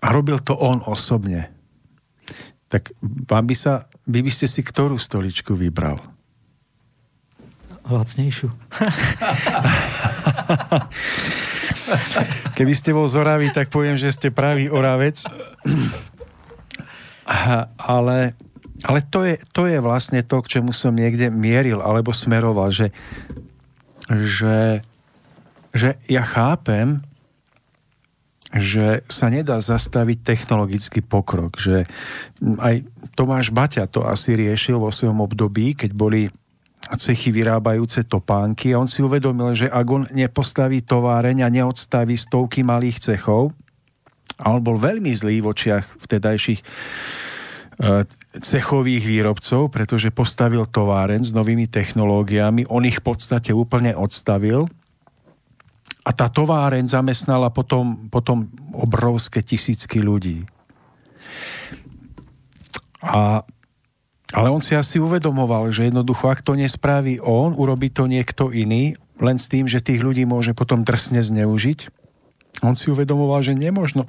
[0.00, 1.48] A robil to on osobne.
[2.68, 6.00] Tak vám by sa, vy by ste si ktorú stoličku vybral?
[7.88, 8.52] Lacnejšiu.
[12.54, 15.24] Keby ste bol zoravý, tak poviem, že ste pravý oravec.
[17.78, 18.34] Ale,
[18.82, 22.90] ale to, je, to je vlastne to, k čemu som niekde mieril alebo smeroval, že,
[24.10, 24.82] že,
[25.70, 26.98] že ja chápem,
[28.50, 31.86] že sa nedá zastaviť technologický pokrok, že
[32.58, 32.82] aj
[33.14, 36.26] Tomáš Baťa to asi riešil vo svojom období, keď boli
[36.98, 42.66] cechy vyrábajúce topánky a on si uvedomil, že ak on nepostaví továreň a neodstaví stovky
[42.66, 43.54] malých cechov,
[44.40, 46.66] a on bol veľmi zlý v očiach vtedajších e,
[48.40, 54.64] cechových výrobcov, pretože postavil továren s novými technológiami, on ich v podstate úplne odstavil
[56.00, 60.48] a tá továren zamestnala potom, potom obrovské tisícky ľudí.
[63.04, 63.44] A,
[64.32, 68.96] ale on si asi uvedomoval, že jednoducho, ak to nespraví on, urobí to niekto iný,
[69.20, 71.99] len s tým, že tých ľudí môže potom drsne zneužiť.
[72.60, 74.04] On si uvedomoval, že nemožno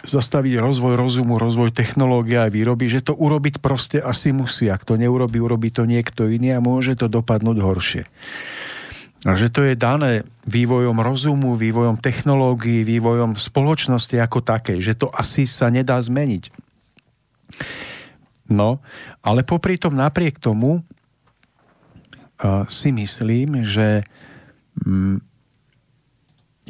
[0.00, 4.72] zastaviť rozvoj rozumu, rozvoj technológie a výroby, že to urobiť proste asi musí.
[4.72, 8.02] Ak to neurobi, urobí to niekto iný a môže to dopadnúť horšie.
[9.28, 15.12] A že to je dané vývojom rozumu, vývojom technológií, vývojom spoločnosti ako takej, že to
[15.12, 16.48] asi sa nedá zmeniť.
[18.48, 18.80] No,
[19.20, 24.00] ale popri tom napriek tomu uh, si myslím, že
[24.80, 25.20] um,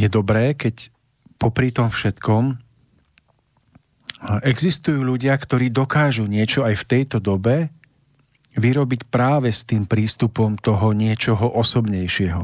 [0.01, 0.89] je dobré, keď
[1.37, 2.57] popri tom všetkom
[4.45, 7.73] existujú ľudia, ktorí dokážu niečo aj v tejto dobe
[8.57, 12.43] vyrobiť práve s tým prístupom toho niečoho osobnejšieho.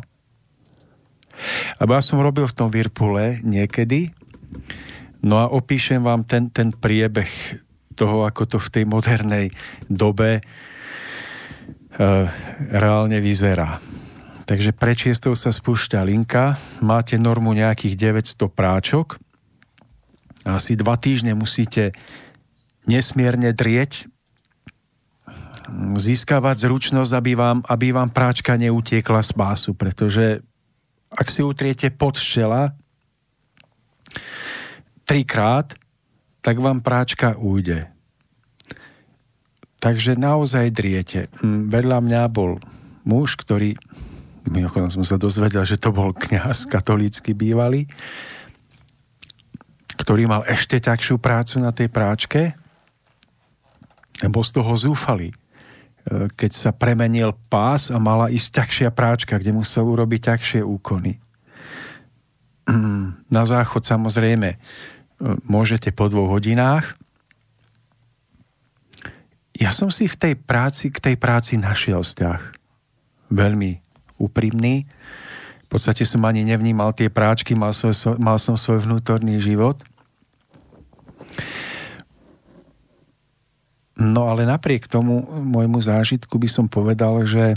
[1.81, 4.09] Lebo ja som robil v tom Virpule niekedy,
[5.20, 7.28] no a opíšem vám ten, ten priebeh
[7.93, 9.53] toho, ako to v tej modernej
[9.89, 10.43] dobe e,
[12.73, 13.81] reálne vyzerá.
[14.47, 14.94] Takže pre
[15.35, 19.18] sa spúšťa linka, máte normu nejakých 900 práčok,
[20.47, 21.90] asi dva týždne musíte
[22.86, 24.06] nesmierne drieť
[25.98, 30.39] získavať zručnosť, aby vám, aby vám práčka neutiekla z pásu, pretože
[31.10, 32.70] ak si utriete pod čela
[35.02, 35.74] trikrát,
[36.39, 37.90] tak vám práčka ujde.
[39.82, 41.27] Takže naozaj driete.
[41.43, 42.62] Hm, vedľa mňa bol
[43.02, 43.74] muž, ktorý,
[44.48, 47.86] mimochodom som sa dozvedel, že to bol kňaz katolícky bývalý,
[49.97, 52.55] ktorý mal ešte ťažšiu prácu na tej práčke,
[54.28, 55.32] bol z toho zúfalý
[56.39, 61.18] keď sa premenil pás a mala ísť ťažšia práčka, kde musel urobiť ťažšie úkony.
[63.31, 64.59] Na záchod samozrejme e,
[65.47, 66.94] môžete po dvoch hodinách.
[69.55, 72.40] Ja som si v tej práci, k tej práci našiel vzťah.
[73.31, 73.82] Veľmi
[74.17, 74.89] úprimný.
[75.67, 79.81] V podstate som ani nevnímal tie práčky, mal, svoj, mal som svoj vnútorný život–
[83.97, 87.57] No ale napriek tomu môjmu zážitku by som povedal, že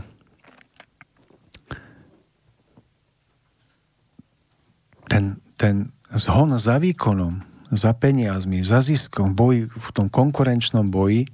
[5.12, 7.44] ten, ten zhon za výkonom,
[7.76, 11.28] za peniazmi, za ziskom, boji, v tom konkurenčnom boji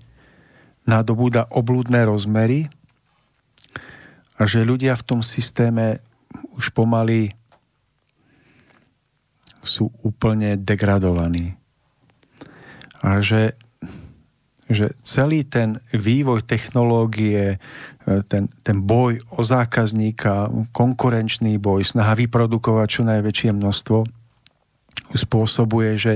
[0.89, 2.73] nadobúda oblúdne rozmery
[4.35, 6.03] a že ľudia v tom systéme
[6.55, 7.31] už pomaly
[9.65, 11.57] sú úplne degradovaní.
[13.01, 13.57] A že
[14.65, 17.57] že celý ten vývoj technológie, e,
[18.25, 23.99] ten, ten boj o zákazníka, konkurenčný boj, snaha vyprodukovať čo najväčšie množstvo,
[25.13, 26.15] spôsobuje, že,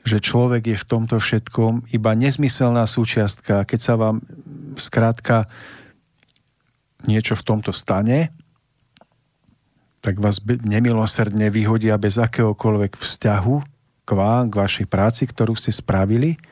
[0.00, 3.68] že človek je v tomto všetkom iba nezmyselná súčiastka.
[3.68, 4.24] Keď sa vám
[4.80, 5.44] skrátka
[7.04, 8.32] niečo v tomto stane,
[10.04, 13.54] tak vás nemilosrdne vyhodia bez akéhokoľvek vzťahu
[14.04, 16.36] k vám, k vašej práci, ktorú ste spravili–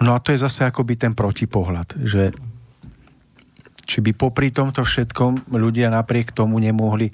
[0.00, 2.32] No a to je zase akoby ten protipohľad, že
[3.84, 7.12] či by popri tomto všetkom ľudia napriek tomu nemohli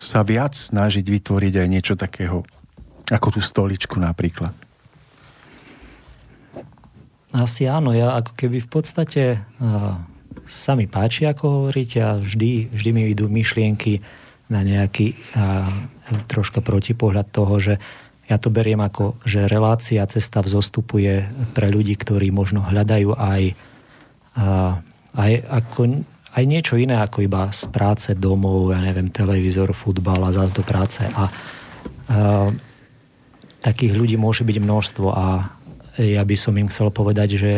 [0.00, 2.40] sa viac snažiť vytvoriť aj niečo takého,
[3.12, 4.56] ako tú stoličku napríklad.
[7.34, 9.22] Asi áno, ja ako keby v podstate
[9.60, 9.98] uh,
[10.44, 14.04] sa mi páči, ako hovoríte a vždy, vždy mi idú myšlienky
[14.52, 15.68] na nejaký uh,
[16.28, 17.74] troška protipohľad toho, že
[18.24, 20.96] ja to beriem ako, že relácia cesta v zostupu
[21.52, 23.42] pre ľudí, ktorí možno hľadajú aj,
[24.36, 24.80] uh,
[25.16, 30.32] aj, ako, aj niečo iné ako iba z práce domov, ja neviem, televízor, futbal a
[30.32, 31.04] zás do práce.
[31.04, 32.48] A uh,
[33.64, 35.52] takých ľudí môže byť množstvo a
[35.96, 37.52] ja by som im chcel povedať, že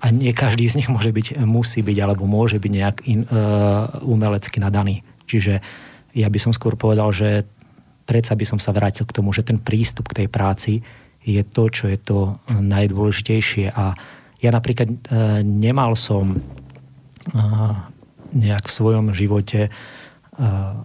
[0.00, 4.00] a nie každý z nich môže byť, musí byť alebo môže byť nejak in, uh,
[4.00, 5.04] umelecky nadaný.
[5.28, 5.60] Čiže
[6.16, 7.44] ja by som skôr povedal, že
[8.08, 10.72] predsa by som sa vrátil k tomu, že ten prístup k tej práci
[11.20, 13.70] je to, čo je to najdôležitejšie.
[13.76, 13.92] A
[14.40, 17.76] ja napríklad uh, nemal som uh,
[18.32, 20.80] nejak v svojom živote uh,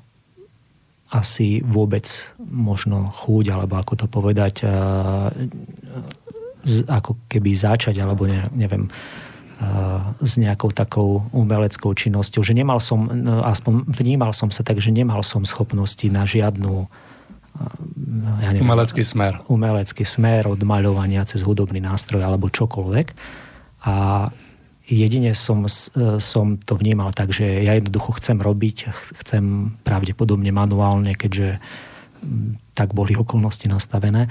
[1.15, 2.03] asi vôbec
[2.43, 4.67] možno chúť, alebo ako to povedať,
[6.65, 8.89] uh, ako keby začať, alebo ne, neviem,
[10.19, 14.91] s nejakou takou umeleckou činnosťou, že nemal som, no, aspoň vnímal som sa tak, že
[14.91, 16.91] nemal som schopnosti na žiadnu
[18.43, 19.39] ja neviem, umelecký smer.
[19.47, 23.07] Umelecký smer od maľovania cez hudobný nástroj alebo čokoľvek.
[23.87, 24.27] A
[24.83, 25.63] jedine som,
[26.19, 28.91] som to vnímal tak, že ja jednoducho chcem robiť,
[29.23, 31.63] chcem pravdepodobne manuálne, keďže
[32.75, 34.27] tak boli okolnosti nastavené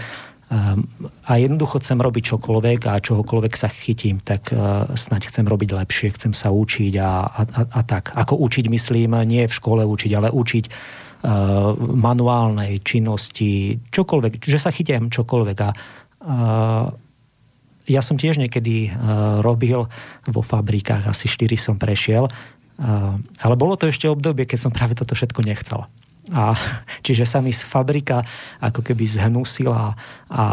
[1.25, 6.15] a jednoducho chcem robiť čokoľvek a čohokoľvek sa chytím, tak eh, snaď chcem robiť lepšie,
[6.15, 8.15] chcem sa učiť a, a, a, a tak.
[8.15, 14.71] Ako učiť, myslím, nie v škole učiť, ale učiť uh, manuálnej činnosti, čokoľvek, že sa
[14.71, 15.59] chytím čokoľvek.
[15.65, 16.87] A uh,
[17.85, 18.97] ja som tiež niekedy
[19.45, 19.85] robil
[20.25, 22.33] vo fabrikách, asi 4 som prešiel,
[23.45, 25.85] ale bolo to ešte obdobie, keď som práve toto všetko nechcel.
[26.33, 26.57] A,
[27.05, 28.25] čiže sa mi z fabrika
[28.63, 29.93] ako keby zhnusila
[30.33, 30.45] a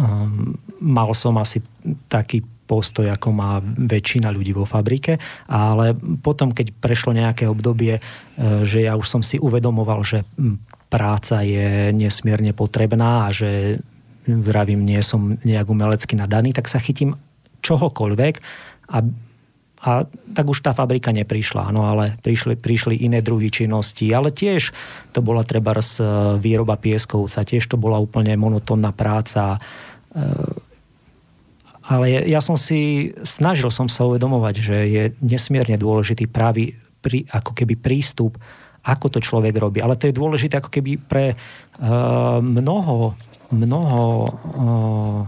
[0.00, 1.60] um, mal som asi
[2.08, 5.20] taký postoj, ako má väčšina ľudí vo fabrike,
[5.52, 5.92] ale
[6.24, 8.02] potom, keď prešlo nejaké obdobie, e,
[8.64, 10.24] že ja už som si uvedomoval, že
[10.88, 13.84] práca je nesmierne potrebná a že
[14.24, 17.20] vravím, nie som nejak umelecky nadaný, tak sa chytím
[17.60, 18.40] čohokoľvek
[19.84, 24.72] a tak už tá fabrika neprišla, no ale prišli, prišli iné druhy činnosti, ale tiež
[25.12, 25.80] to bola treba e,
[26.40, 29.60] výroba pieskovca, tiež to bola úplne monotónna práca.
[29.60, 30.24] E,
[31.84, 37.52] ale ja som si, snažil som sa uvedomovať, že je nesmierne dôležitý pravý, pri, ako
[37.52, 38.40] keby prístup,
[38.88, 39.84] ako to človek robí.
[39.84, 43.12] Ale to je dôležité ako keby pre uh, mnoho,
[43.52, 45.20] mnoho uh,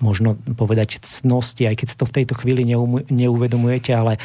[0.00, 2.64] možno povedať cnosti, aj keď to v tejto chvíli
[3.08, 4.20] neuvedomujete, ale e,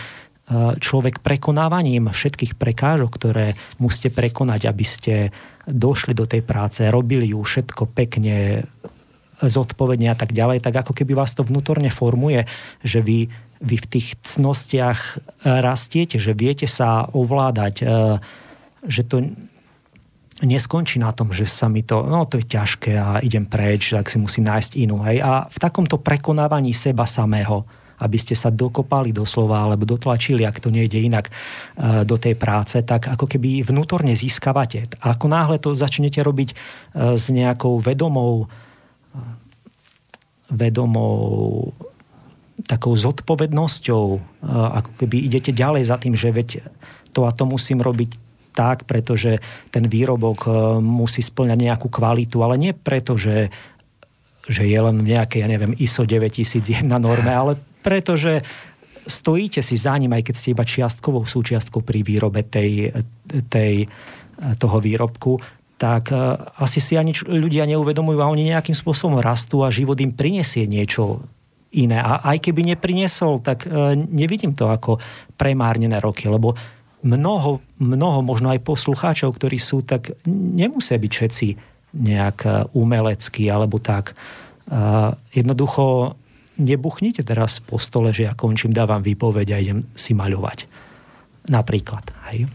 [0.80, 5.14] človek prekonávaním všetkých prekážok, ktoré musíte prekonať, aby ste
[5.68, 8.66] došli do tej práce, robili ju všetko pekne,
[9.44, 12.48] zodpovedne a tak ďalej, tak ako keby vás to vnútorne formuje,
[12.80, 13.28] že vy,
[13.60, 17.86] vy v tých cnostiach rastiete, že viete sa ovládať, e,
[18.88, 19.28] že to
[20.44, 24.12] neskončí na tom, že sa mi to, no to je ťažké a idem preč, tak
[24.12, 25.00] si musím nájsť inú.
[25.08, 25.24] Hej.
[25.24, 27.64] A v takomto prekonávaní seba samého,
[28.04, 32.84] aby ste sa dokopali doslova alebo dotlačili, ak to nejde inak, e, do tej práce,
[32.84, 34.92] tak ako keby vnútorne získavate.
[35.00, 36.56] Ako náhle to začnete robiť e,
[37.16, 39.20] s nejakou vedomou e,
[40.52, 41.72] vedomou
[42.66, 44.06] takou zodpovednosťou,
[44.48, 46.50] ako keby idete ďalej za tým, že veď
[47.14, 48.25] to a to musím robiť
[48.56, 50.50] tak, pretože ten výrobok e,
[50.80, 53.52] musí splňať nejakú kvalitu, ale nie preto, že,
[54.48, 58.42] že je len nejaké, ja neviem, ISO 9001 norme, ale preto, že
[59.06, 62.96] stojíte si za ním, aj keď ste iba čiastkovou súčiastkou pri výrobe tej,
[63.52, 63.86] tej,
[64.58, 65.38] toho výrobku,
[65.76, 66.18] tak e,
[66.64, 71.20] asi si ani ľudia neuvedomujú a oni nejakým spôsobom rastú a život im prinesie niečo
[71.76, 72.00] iné.
[72.00, 74.98] A aj keby neprinesol, tak e, nevidím to ako
[75.36, 76.56] premárnené roky, lebo
[77.06, 81.48] mnoho, mnoho možno aj poslucháčov, ktorí sú, tak nemusia byť všetci
[81.96, 84.18] nejak e, umeleckí alebo tak.
[85.30, 86.18] Jednoducho
[86.58, 90.66] nebuchnite teraz po stole, že ja končím, dávam výpoveď a idem si maľovať.
[91.54, 92.06] Napríklad.
[92.34, 92.50] Hej.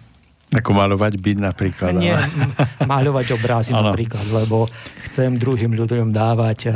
[0.50, 1.94] Ako maľovať byť napríklad.
[1.94, 2.18] Nie,
[2.82, 4.66] maľovať obrazy napríklad, lebo
[5.06, 6.74] chcem druhým ľuďom dávať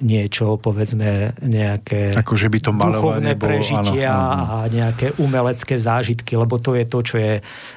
[0.00, 4.44] niečo, povedzme, nejaké Ako, že by to duchovné bolo, prežitia áno, áno.
[4.44, 7.34] a nejaké umelecké zážitky, lebo to je to, čo je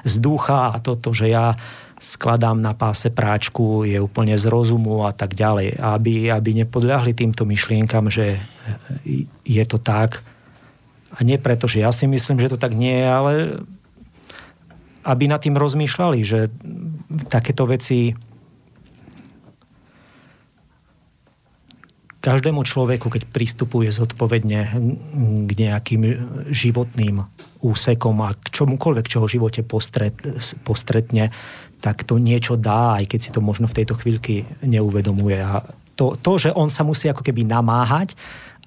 [0.07, 1.55] z ducha a toto, že ja
[2.03, 5.79] skladám na páse práčku, je úplne z rozumu a tak ďalej.
[5.79, 8.35] Aby, aby nepodľahli týmto myšlienkam, že
[9.47, 10.19] je to tak.
[11.15, 13.33] A nie preto, že ja si myslím, že to tak nie je, ale
[15.03, 16.51] aby nad tým rozmýšľali, že
[17.31, 18.15] takéto veci
[22.23, 24.59] každému človeku, keď pristupuje zodpovedne
[25.43, 26.01] k nejakým
[26.47, 27.19] životným
[27.59, 30.15] úsekom a k čomukoľvek, čo ho v živote postret,
[30.63, 31.35] postretne,
[31.83, 35.35] tak to niečo dá, aj keď si to možno v tejto chvíľky neuvedomuje.
[35.35, 35.67] A
[35.99, 38.15] to, to, že on sa musí ako keby namáhať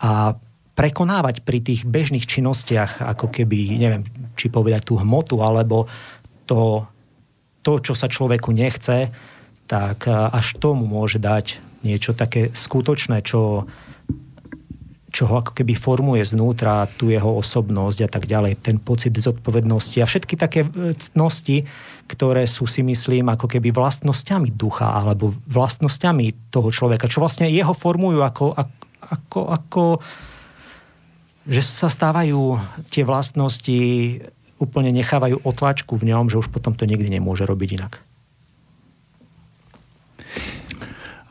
[0.05, 0.37] a
[0.77, 4.05] prekonávať pri tých bežných činnostiach, ako keby, neviem,
[4.37, 5.89] či povedať tú hmotu, alebo
[6.45, 6.85] to,
[7.65, 9.09] to čo sa človeku nechce,
[9.65, 11.57] tak až tomu môže dať
[11.87, 13.65] niečo také skutočné, čo,
[15.15, 20.03] čo ho ako keby formuje znútra, tú jeho osobnosť a tak ďalej, ten pocit zodpovednosti
[20.03, 20.67] a všetky také
[20.99, 21.65] cnosti,
[22.11, 27.73] ktoré sú si myslím ako keby vlastnosťami ducha alebo vlastnosťami toho človeka, čo vlastne jeho
[27.73, 28.59] formujú ako,
[29.07, 29.85] ako, ako
[31.47, 32.59] že sa stávajú
[32.91, 33.79] tie vlastnosti
[34.59, 38.03] úplne nechávajú otlačku v ňom, že už potom to nikdy nemôže robiť inak.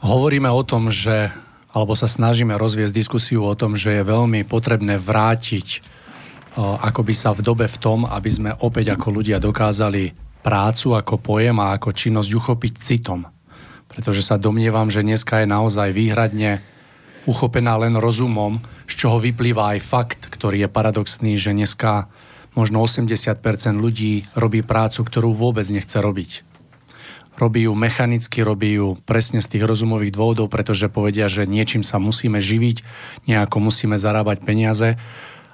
[0.06, 1.34] Hovoríme o tom, že,
[1.74, 5.82] alebo sa snažíme rozviesť diskusiu o tom, že je veľmi potrebné vrátiť
[6.62, 10.14] akoby sa v dobe v tom, aby sme opäť ako ľudia dokázali
[10.46, 13.26] prácu ako pojem a ako činnosť uchopiť citom.
[13.90, 16.62] Pretože sa domnievam, že dneska je naozaj výhradne
[17.26, 22.06] uchopená len rozumom, z čoho vyplýva aj fakt, ktorý je paradoxný, že dneska
[22.54, 23.42] možno 80%
[23.74, 26.45] ľudí robí prácu, ktorú vôbec nechce robiť
[27.36, 32.00] robí ju mechanicky, robí ju presne z tých rozumových dôvodov, pretože povedia, že niečím sa
[32.00, 32.82] musíme živiť,
[33.28, 34.96] nejako musíme zarábať peniaze.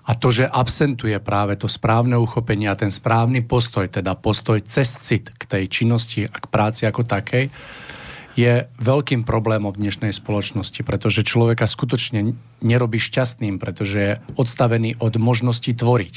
[0.02, 4.90] A to, že absentuje práve to správne uchopenie a ten správny postoj, teda postoj cez
[4.98, 7.54] cit k tej činnosti a k práci ako takej,
[8.34, 12.34] je veľkým problémom v dnešnej spoločnosti, pretože človeka skutočne
[12.64, 16.16] nerobí šťastným, pretože je odstavený od možnosti tvoriť.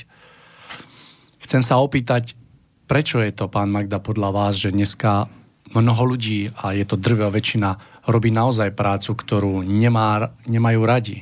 [1.44, 2.38] Chcem sa opýtať,
[2.86, 5.28] prečo je to, pán Magda, podľa vás, že dneska
[5.72, 11.18] mnoho ľudí, a je to drvá väčšina, robí naozaj prácu, ktorú nemá, nemajú radi.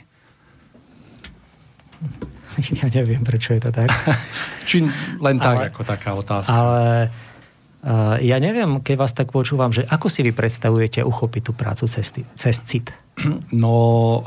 [2.85, 3.89] Ja neviem, prečo je to tak.
[4.69, 4.85] Či
[5.25, 6.53] len tak, ale, ako taká otázka.
[6.53, 7.09] Ale
[7.81, 11.89] uh, ja neviem, keď vás tak počúvam, že ako si vy predstavujete uchopiť tú prácu
[11.89, 12.93] cez, cez cit?
[13.57, 13.73] No,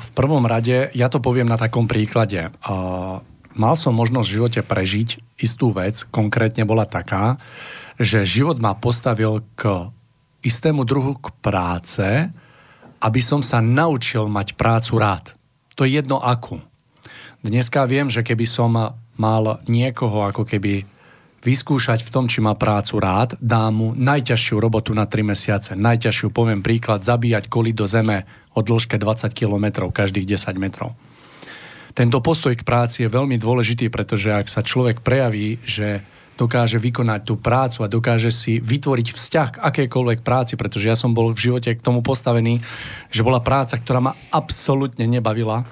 [0.02, 2.50] v prvom rade, ja to poviem na takom príklade.
[2.66, 3.22] Uh,
[3.54, 7.38] mal som možnosť v živote prežiť istú vec, konkrétne bola taká,
[8.02, 9.90] že život ma postavil k
[10.46, 12.06] istému druhu k práce,
[13.02, 15.26] aby som sa naučil mať prácu rád.
[15.76, 16.62] To je jedno akú.
[17.42, 18.74] Dneska viem, že keby som
[19.18, 20.86] mal niekoho ako keby
[21.46, 25.72] vyskúšať v tom, či má prácu rád, dá mu najťažšiu robotu na 3 mesiace.
[25.78, 28.26] Najťažšiu, poviem príklad, zabíjať koli do zeme
[28.58, 30.98] o dĺžke 20 km každých 10 metrov.
[31.96, 36.02] Tento postoj k práci je veľmi dôležitý, pretože ak sa človek prejaví, že
[36.36, 41.16] dokáže vykonať tú prácu a dokáže si vytvoriť vzťah k akejkoľvek práci, pretože ja som
[41.16, 42.60] bol v živote k tomu postavený,
[43.08, 45.64] že bola práca, ktorá ma absolútne nebavila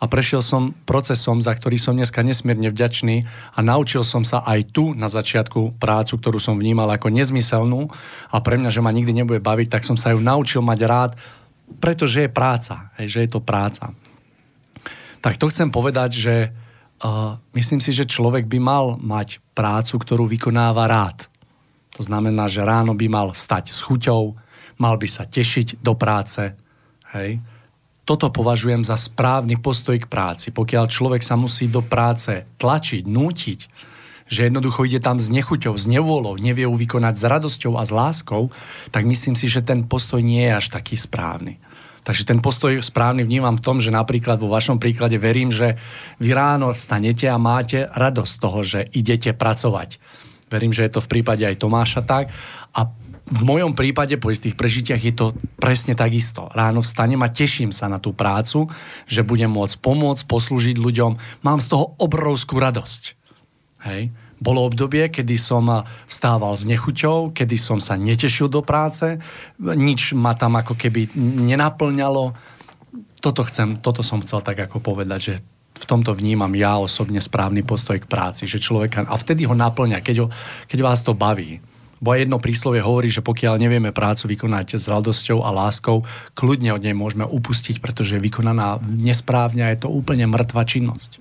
[0.00, 4.72] a prešiel som procesom, za ktorý som dneska nesmierne vďačný a naučil som sa aj
[4.72, 7.92] tu na začiatku prácu, ktorú som vnímal ako nezmyselnú
[8.32, 11.12] a pre mňa, že ma nikdy nebude baviť, tak som sa ju naučil mať rád,
[11.78, 13.92] pretože je práca, hej, že je to práca.
[15.20, 16.34] Tak to chcem povedať, že
[17.56, 21.28] myslím si, že človek by mal mať prácu, ktorú vykonáva rád.
[21.96, 24.36] To znamená, že ráno by mal stať s chuťou,
[24.80, 26.40] mal by sa tešiť do práce.
[27.12, 27.40] Hej.
[28.04, 30.50] Toto považujem za správny postoj k práci.
[30.50, 33.60] Pokiaľ človek sa musí do práce tlačiť, nútiť,
[34.30, 37.90] že jednoducho ide tam s nechuťou, s nevôľou, nevie ju vykonať s radosťou a s
[37.90, 38.54] láskou,
[38.94, 41.58] tak myslím si, že ten postoj nie je až taký správny.
[42.00, 45.76] Takže ten postoj správny vnímam v tom, že napríklad vo vašom príklade verím, že
[46.16, 50.00] vy ráno stanete a máte radosť z toho, že idete pracovať.
[50.50, 52.32] Verím, že je to v prípade aj Tomáša tak.
[52.74, 52.90] A
[53.30, 55.26] v mojom prípade po istých prežitiach je to
[55.62, 56.50] presne takisto.
[56.50, 58.66] Ráno vstanem a teším sa na tú prácu,
[59.06, 61.14] že budem môcť pomôcť, poslúžiť ľuďom.
[61.46, 63.02] Mám z toho obrovskú radosť.
[63.86, 64.10] Hej?
[64.40, 65.68] Bolo obdobie, kedy som
[66.08, 69.20] vstával s nechuťou, kedy som sa netešil do práce,
[69.60, 71.12] nič ma tam ako keby
[71.44, 72.32] nenaplňalo.
[73.20, 75.34] Toto, chcem, toto som chcel tak ako povedať, že
[75.80, 80.00] v tomto vnímam ja osobne správny postoj k práci, že človeka, a vtedy ho naplňa,
[80.00, 80.26] keď, ho,
[80.68, 81.60] keď vás to baví.
[82.00, 86.00] Bo jedno príslovie hovorí, že pokiaľ nevieme prácu vykonať s radosťou a láskou,
[86.32, 91.20] kľudne od nej môžeme upustiť, pretože je vykonaná nesprávne a je to úplne mŕtva činnosť.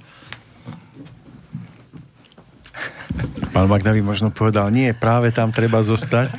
[3.50, 6.32] Pán Magda by možno povedal, nie, práve tam treba zostať.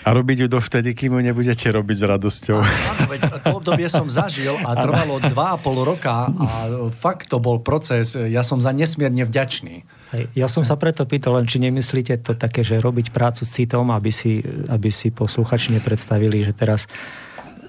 [0.00, 2.56] A robiť ju dovtedy, kým ju nebudete robiť s radosťou.
[2.56, 5.36] Áno, veď to obdobie som zažil a trvalo 2,5
[5.84, 6.48] roka a
[6.88, 9.84] fakt to bol proces, ja som za nesmierne vďačný.
[10.32, 13.92] Ja som sa preto pýtal, len či nemyslíte to také, že robiť prácu s citom,
[13.92, 14.40] aby si,
[14.72, 16.88] aby si posluchači nepredstavili, že teraz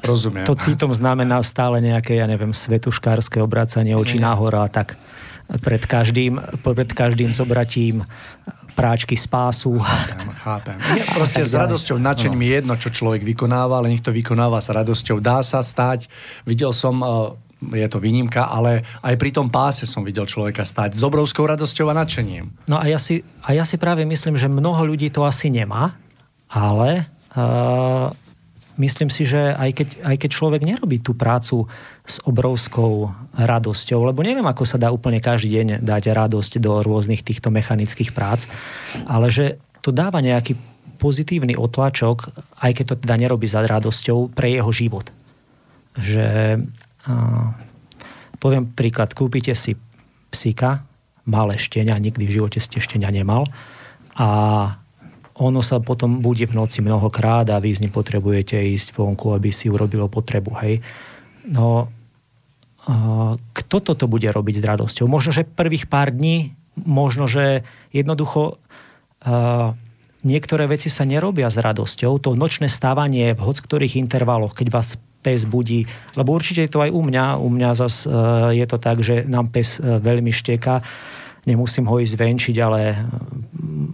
[0.01, 0.47] Rozumiem.
[0.47, 4.95] to citom znamená stále nejaké, ja neviem, svetuškárske obrácanie očí nahor a tak
[5.59, 8.07] pred každým, pred každým zobratím
[8.71, 9.77] práčky spásu.
[9.83, 10.77] Chápem, chápem.
[10.95, 12.47] Nie, proste s radosťou, nadšením no.
[12.47, 15.19] je jedno, čo človek vykonáva, ale nech to vykonáva s radosťou.
[15.19, 16.07] Dá sa stať,
[16.47, 20.95] videl som, e, je to výnimka, ale aj pri tom páse som videl človeka stať
[20.95, 22.71] s obrovskou radosťou a nadšením.
[22.71, 25.99] No a ja si, a ja si práve myslím, že mnoho ľudí to asi nemá,
[26.47, 27.05] ale
[27.35, 28.09] uh,
[28.81, 31.69] myslím si, že aj keď, aj keď človek nerobí tú prácu
[32.01, 37.21] s obrovskou radosťou, lebo neviem, ako sa dá úplne každý deň dať radosť do rôznych
[37.21, 38.49] týchto mechanických prác,
[39.05, 40.57] ale že to dáva nejaký
[41.01, 42.29] pozitívny otlačok,
[42.61, 45.09] aj keď to teda nerobí za radosťou, pre jeho život.
[45.97, 46.61] Že,
[47.09, 47.47] uh,
[48.37, 49.73] poviem príklad, kúpite si
[50.29, 50.85] psika,
[51.25, 53.45] malé štenia, nikdy v živote ste štenia nemal
[54.17, 54.29] a
[55.41, 59.73] ono sa potom budí v noci mnohokrát a vy z potrebujete ísť vonku, aby si
[59.73, 60.53] urobilo potrebu.
[60.61, 60.85] Hej.
[61.49, 61.89] No,
[63.57, 65.09] kto toto bude robiť s radosťou?
[65.09, 68.61] Možno, že prvých pár dní, možno, že jednoducho
[70.21, 72.21] niektoré veci sa nerobia s radosťou.
[72.21, 75.85] To nočné stávanie v hoc ktorých intervaloch, keď vás pes budí,
[76.17, 78.09] lebo určite je to aj u mňa, u mňa zas
[78.53, 80.81] je to tak, že nám pes e, veľmi šteka,
[81.45, 82.79] nemusím ho ísť venčiť, ale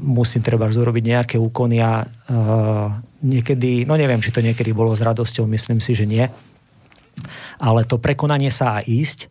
[0.08, 2.88] musím treba zrobiť nejaké úkony a uh,
[3.24, 6.26] niekedy, no neviem, či to niekedy bolo s radosťou, myslím si, že nie.
[7.58, 9.28] Ale to prekonanie sa a ísť,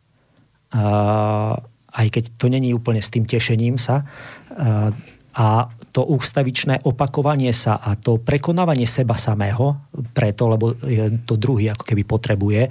[0.77, 1.57] uh,
[1.97, 4.93] aj keď to není úplne s tým tešením sa, uh,
[5.37, 9.81] a to ústavičné opakovanie sa a to prekonávanie seba samého,
[10.13, 10.77] preto, lebo
[11.25, 12.69] to druhý ako keby potrebuje,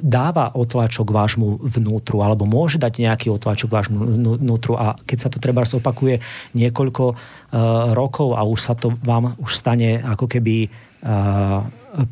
[0.00, 5.36] dáva otlačok vášmu vnútru, alebo môže dať nejaký otlačok vášmu vnútru a keď sa to
[5.36, 6.22] treba opakuje
[6.54, 7.16] niekoľko uh,
[7.92, 11.66] rokov a už sa to vám už stane ako keby uh,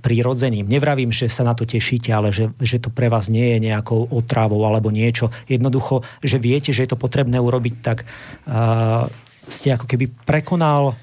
[0.05, 0.67] prirodzeným.
[0.67, 4.11] Nevravím, že sa na to tešíte, ale že, že to pre vás nie je nejakou
[4.11, 5.31] otrávou alebo niečo.
[5.47, 9.07] Jednoducho, že viete, že je to potrebné urobiť, tak uh,
[9.49, 10.97] ste ako keby prekonal,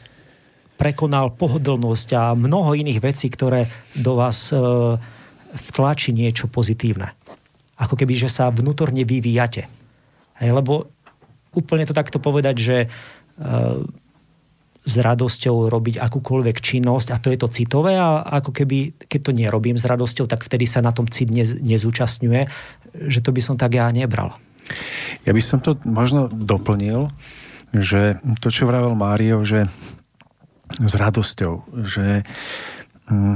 [0.80, 4.58] prekonal pohodlnosť a mnoho iných vecí, ktoré do vás e,
[5.56, 7.14] vtlačí niečo pozitívne.
[7.78, 9.66] Ako keby, že sa vnútorne vyvíjate.
[10.42, 10.90] Hej, lebo
[11.54, 12.88] úplne to takto povedať, že e,
[14.82, 19.32] s radosťou robiť akúkoľvek činnosť a to je to citové a ako keby, keď to
[19.38, 21.30] nerobím s radosťou, tak vtedy sa na tom cit
[21.62, 22.42] nezúčastňuje,
[23.06, 24.34] že to by som tak ja nebral.
[25.28, 27.14] Ja by som to možno doplnil,
[27.76, 29.68] že to, čo vravel Mário, že
[30.80, 32.24] s radosťou, že
[33.08, 33.36] hm,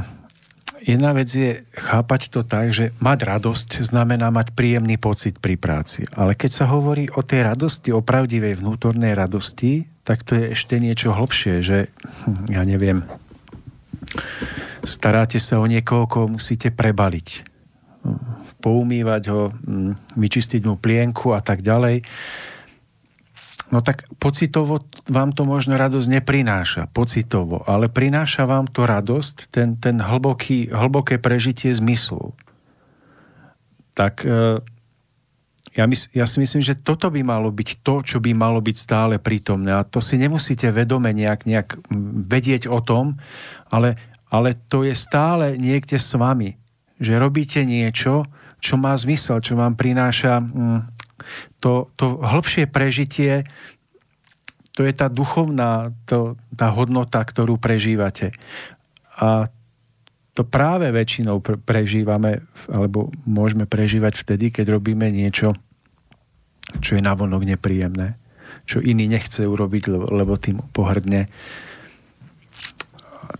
[0.83, 6.07] jedna vec je chápať to tak, že mať radosť znamená mať príjemný pocit pri práci.
[6.15, 10.77] Ale keď sa hovorí o tej radosti, o pravdivej vnútornej radosti, tak to je ešte
[10.79, 13.03] niečo hlbšie, že hm, ja neviem,
[14.83, 17.27] staráte sa o niekoho, koho musíte prebaliť,
[18.59, 22.03] poumývať ho, hm, vyčistiť mu plienku a tak ďalej
[23.73, 29.73] No tak pocitovo vám to možno radosť neprináša, pocitovo, ale prináša vám to radosť, ten,
[29.81, 32.37] ten hlboký, hlboké prežitie zmyslu.
[33.97, 34.61] Tak e,
[35.73, 38.77] ja, mys- ja si myslím, že toto by malo byť to, čo by malo byť
[38.77, 39.73] stále prítomné.
[39.73, 41.81] A to si nemusíte vedome nejak, nejak
[42.29, 43.17] vedieť o tom,
[43.73, 43.97] ale,
[44.29, 46.53] ale to je stále niekde s vami.
[47.01, 48.29] Že robíte niečo,
[48.61, 50.39] čo má zmysel, čo vám prináša
[51.63, 53.47] to, to hĺbšie prežitie,
[54.75, 58.35] to je tá duchovná, to, tá hodnota, ktorú prežívate.
[59.15, 59.47] A
[60.35, 65.55] to práve väčšinou prežívame, alebo môžeme prežívať vtedy, keď robíme niečo,
[66.83, 68.19] čo je navonok nepríjemné,
[68.67, 71.31] čo iný nechce urobiť, lebo, lebo tým pohrdne.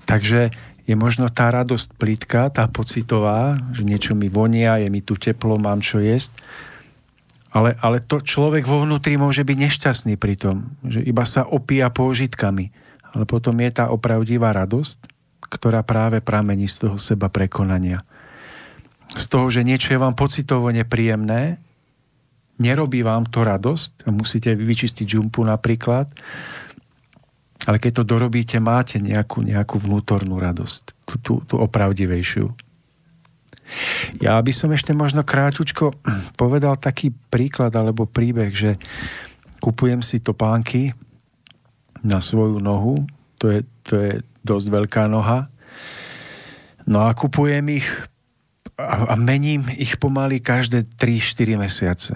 [0.08, 0.56] Takže
[0.88, 5.60] je možno tá radosť plítka, tá pocitová, že niečo mi vonia, je mi tu teplo,
[5.60, 6.32] mám čo jesť,
[7.56, 11.88] ale, ale to človek vo vnútri môže byť nešťastný pri tom, že iba sa opíja
[11.88, 12.76] pôžitkami.
[13.16, 15.08] Ale potom je tá opravdivá radosť,
[15.48, 18.04] ktorá práve pramení z toho seba prekonania.
[19.08, 21.56] Z toho, že niečo je vám pocitovo nepríjemné,
[22.60, 26.12] nerobí vám to radosť, musíte vyčistiť žumpu napríklad,
[27.64, 32.52] ale keď to dorobíte, máte nejakú, nejakú vnútornú radosť, tú, tú, tú opravdivejšiu.
[34.22, 35.94] Ja by som ešte možno kráčučko
[36.42, 38.72] povedal taký príklad alebo príbeh, že
[39.62, 40.94] kupujem si topánky
[42.06, 43.02] na svoju nohu,
[43.42, 44.12] to je, to je
[44.46, 45.50] dosť veľká noha
[46.86, 47.88] No a kupujem ich
[48.78, 52.14] a, a mením ich pomaly každé 3-4 mesiace.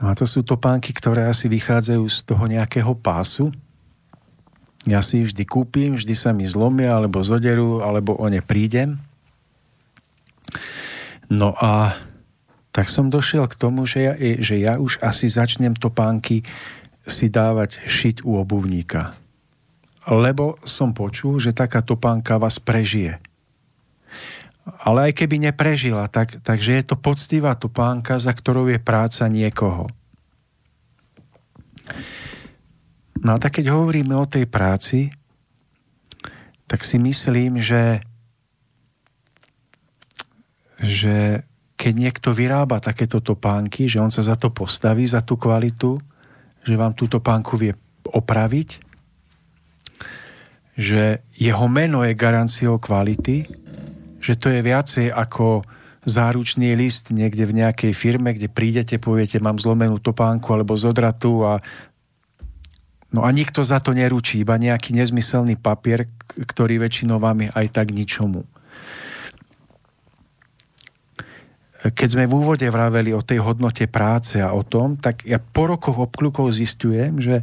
[0.00, 3.52] A to sú topánky, ktoré asi vychádzajú z toho nejakého pásu.
[4.88, 8.96] Ja si vždy kúpim, vždy sa mi zlomia, alebo zoderú, alebo o ne prídem.
[11.30, 11.94] No a
[12.70, 16.46] tak som došiel k tomu, že ja, že ja už asi začnem topánky
[17.06, 19.14] si dávať šiť u obuvníka.
[20.06, 23.18] Lebo som počul, že taká topánka vás prežije.
[24.86, 29.90] Ale aj keby neprežila, tak, takže je to poctivá topánka, za ktorou je práca niekoho.
[33.20, 35.12] No a tak keď hovoríme o tej práci,
[36.70, 37.98] tak si myslím, že,
[40.80, 41.44] že
[41.76, 45.96] keď niekto vyrába takéto topánky, že on sa za to postaví, za tú kvalitu,
[46.64, 47.72] že vám túto pánku vie
[48.04, 48.80] opraviť,
[50.76, 53.48] že jeho meno je garanciou kvality,
[54.20, 55.64] že to je viacej ako
[56.04, 61.60] záručný list niekde v nejakej firme, kde prídete, poviete, mám zlomenú topánku alebo zodratu a
[63.10, 67.66] No a nikto za to neručí, iba nejaký nezmyselný papier, ktorý väčšinou vám je aj
[67.74, 68.46] tak ničomu.
[71.80, 75.64] Keď sme v úvode vraveli o tej hodnote práce a o tom, tak ja po
[75.64, 77.40] rokoch obklukov zistujem, že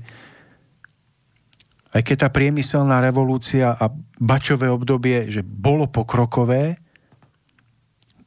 [1.89, 3.89] aj keď tá priemyselná revolúcia a
[4.21, 6.77] bačové obdobie, že bolo pokrokové,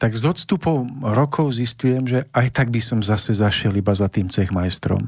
[0.01, 4.27] tak s odstupom rokov zistujem, že aj tak by som zase zašiel iba za tým
[4.33, 5.07] cechmajstrom.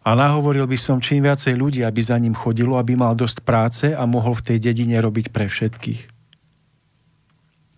[0.00, 3.86] A nahovoril by som čím viacej ľudí, aby za ním chodilo, aby mal dosť práce
[3.90, 6.00] a mohol v tej dedine robiť pre všetkých.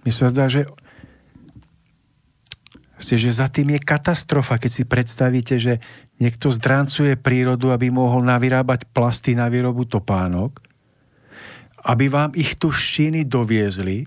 [0.03, 0.67] Mi sa zdá, že
[3.03, 5.83] že za tým je katastrofa, keď si predstavíte, že
[6.23, 10.63] niekto zdráncuje prírodu, aby mohol navyrábať plasty na výrobu topánok,
[11.83, 14.07] aby vám ich tu z doviezli,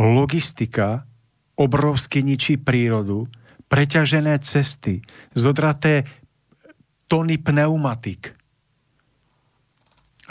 [0.00, 1.04] logistika
[1.56, 3.28] obrovsky ničí prírodu,
[3.68, 5.04] preťažené cesty,
[5.36, 6.04] zodraté
[7.08, 8.32] tony pneumatik,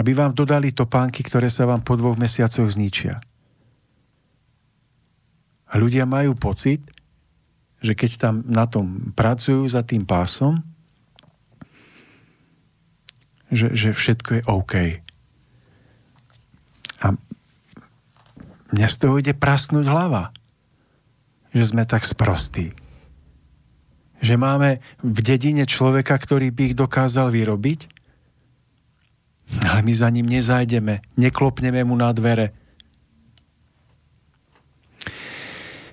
[0.01, 3.22] aby vám dodali topánky, ktoré sa vám po dvoch mesiacoch zničia.
[5.65, 6.94] A ľudia majú pocit,
[7.85, 10.65] že keď tam na tom pracujú za tým pásom,
[13.53, 14.73] že, že všetko je OK.
[17.05, 17.07] A
[18.73, 20.33] mňa z toho ide prasnúť hlava,
[21.53, 22.73] že sme tak sprostí.
[24.25, 27.93] Že máme v dedine človeka, ktorý by ich dokázal vyrobiť,
[29.69, 32.49] ale my za ním nezajdeme, neklopneme mu na dvere.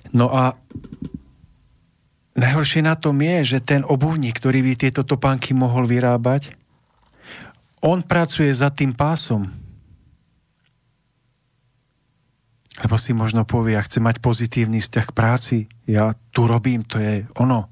[0.09, 0.57] No a
[2.33, 6.57] Najhoršie na tom je, že ten obuvník, ktorý by tieto topánky mohol vyrábať,
[7.85, 9.45] on pracuje za tým pásom.
[12.81, 16.97] Lebo si možno povie, ja chcem mať pozitívny vzťah k práci, ja tu robím, to
[16.97, 17.69] je ono.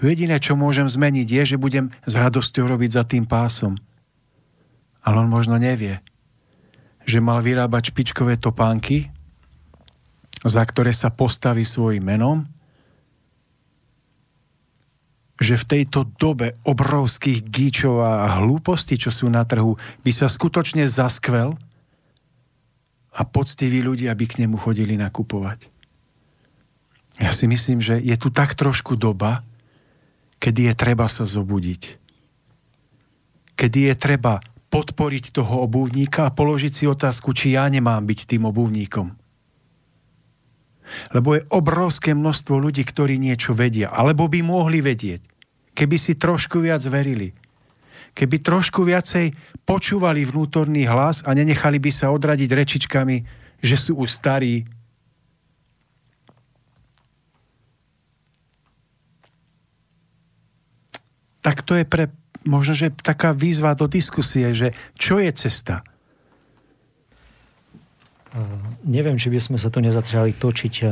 [0.00, 3.76] To jediné, čo môžem zmeniť, je, že budem s radosťou robiť za tým pásom.
[5.04, 6.00] Ale on možno nevie,
[7.04, 9.12] že mal vyrábať špičkové topánky,
[10.48, 12.48] za ktoré sa postaví svojim menom
[15.38, 20.82] že v tejto dobe obrovských gíčov a hlúpostí, čo sú na trhu, by sa skutočne
[20.90, 21.54] zaskvel
[23.14, 25.70] a poctiví ľudia by k nemu chodili nakupovať.
[27.18, 29.42] Ja si myslím, že je tu tak trošku doba,
[30.38, 31.98] kedy je treba sa zobudiť.
[33.58, 34.38] Kedy je treba
[34.70, 39.17] podporiť toho obuvníka a položiť si otázku, či ja nemám byť tým obuvníkom.
[41.12, 45.24] Lebo je obrovské množstvo ľudí, ktorí niečo vedia, alebo by mohli vedieť.
[45.72, 47.30] Keby si trošku viac verili.
[48.16, 49.30] Keby trošku viacej
[49.62, 53.16] počúvali vnútorný hlas a nenechali by sa odradiť rečičkami,
[53.62, 54.66] že sú už starí.
[61.38, 62.10] Tak to je pre
[62.48, 65.86] možno, že taká výzva do diskusie, že čo je cesta?
[68.84, 70.90] Neviem, či by sme sa tu nezačali točiť eh,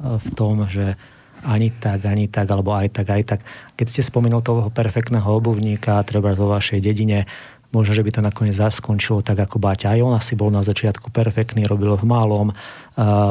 [0.00, 0.96] v tom, že
[1.40, 3.40] ani tak, ani tak, alebo aj tak, aj tak.
[3.76, 7.24] Keď ste spomenul toho perfektného obuvníka, treba vo vašej dedine,
[7.72, 9.96] možno, že by to nakoniec zaskončilo tak ako Baťa.
[9.96, 12.52] Aj on asi bol na začiatku perfektný, robil v malom,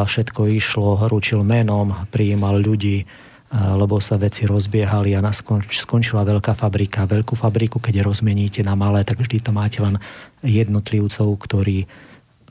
[0.10, 3.06] všetko išlo, ručil menom, prijímal ľudí,
[3.54, 7.06] lebo sa veci rozbiehali a skončila veľká fabrika.
[7.06, 10.02] Veľkú fabriku, keď rozmeníte na malé, tak vždy to máte len
[10.42, 11.86] jednotlivcov, ktorí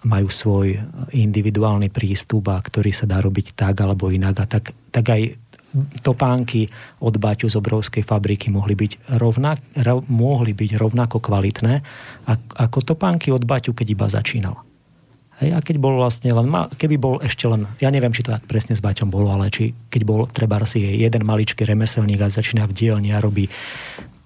[0.08, 0.80] majú svoj
[1.12, 4.40] individuálny prístup a ktorý sa dá robiť tak alebo inak.
[4.40, 5.36] A tak, tak aj
[6.00, 6.72] topánky
[7.04, 11.84] od Baťu z obrovskej fabriky mohli byť, rovnak, ro, mohli byť rovnako kvalitné
[12.56, 14.56] ako topánky od Baťu, keď iba začínal.
[15.38, 18.42] Hej, a keď bol vlastne len, keby bol ešte len, ja neviem, či to tak
[18.50, 22.66] presne s Baťom bolo, ale či keď bol treba si jeden maličký remeselník a začína
[22.66, 23.46] v dielni a robí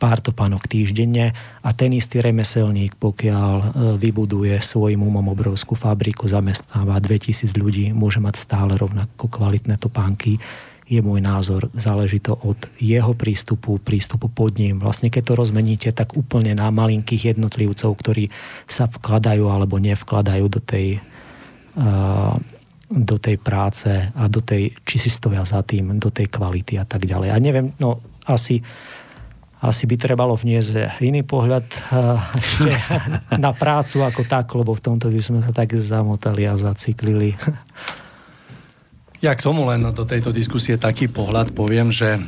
[0.03, 1.31] pár topánok týždenne
[1.63, 3.67] a ten istý remeselník, pokiaľ e,
[4.03, 10.43] vybuduje svojim umom obrovskú fabriku, zamestnáva 2000 ľudí, môže mať stále rovnako kvalitné topánky,
[10.91, 14.83] je môj názor, záleží to od jeho prístupu, prístupu pod ním.
[14.83, 18.29] Vlastne keď to rozmeníte tak úplne na malinkých jednotlivcov, ktorí
[18.67, 21.01] sa vkladajú alebo nevkladajú do tej,
[21.81, 22.37] uh,
[22.93, 26.85] do tej práce a do tej, či si stoja za tým, do tej kvality a
[26.85, 27.31] tak ďalej.
[27.33, 28.61] A neviem, no asi
[29.63, 31.63] asi by trebalo vniesť iný pohľad
[32.35, 32.73] ešte
[33.39, 37.39] na prácu ako tak, lebo v tomto by sme sa tak zamotali a zaciklili.
[39.23, 42.19] Ja k tomu len do tejto diskusie taký pohľad poviem, že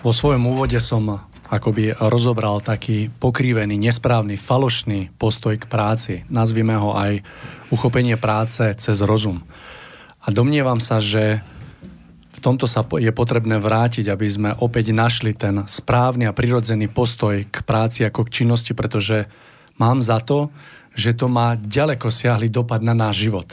[0.00, 1.20] vo svojom úvode som
[1.52, 6.24] akoby rozobral taký pokrivený, nesprávny, falošný postoj k práci.
[6.32, 7.20] Nazvime ho aj
[7.68, 9.44] uchopenie práce cez rozum.
[10.24, 11.44] A domnievam sa, že
[12.42, 17.56] tomto sa je potrebné vrátiť, aby sme opäť našli ten správny a prirodzený postoj k
[17.62, 19.30] práci ako k činnosti, pretože
[19.78, 20.50] mám za to,
[20.98, 23.48] že to má ďaleko siahly dopad na náš život.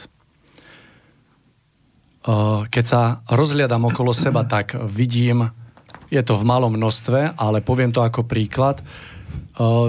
[2.67, 5.53] Keď sa rozhliadam okolo seba, tak vidím,
[6.09, 8.81] je to v malom množstve, ale poviem to ako príklad,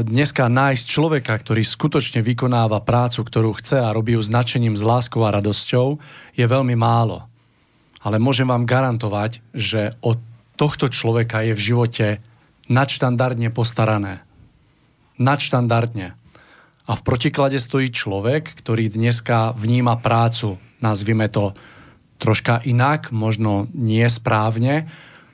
[0.02, 5.22] dneska nájsť človeka, ktorý skutočne vykonáva prácu, ktorú chce a robí ju značením, s láskou
[5.22, 5.96] a radosťou,
[6.34, 7.29] je veľmi málo
[8.00, 10.20] ale môžem vám garantovať, že od
[10.56, 12.06] tohto človeka je v živote
[12.68, 14.24] nadštandardne postarané.
[15.20, 16.16] Nadštandardne.
[16.88, 21.52] A v protiklade stojí človek, ktorý dneska vníma prácu, nazvime to
[22.20, 24.88] troška inak, možno nie správne,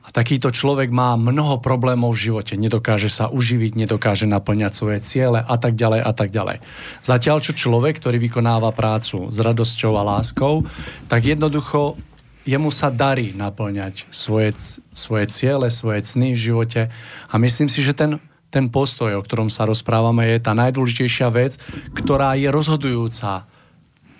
[0.06, 2.54] a takýto človek má mnoho problémov v živote.
[2.54, 6.62] Nedokáže sa uživiť, nedokáže naplňať svoje ciele a tak ďalej a tak ďalej.
[7.02, 10.62] Zatiaľ, čo človek, ktorý vykonáva prácu s radosťou a láskou,
[11.10, 11.98] tak jednoducho
[12.46, 14.54] jemu sa darí naplňať svoje,
[14.94, 16.82] svoje ciele, svoje cny v živote
[17.28, 18.22] a myslím si, že ten,
[18.54, 21.58] ten postoj, o ktorom sa rozprávame, je tá najdôležitejšia vec,
[21.92, 23.44] ktorá je rozhodujúca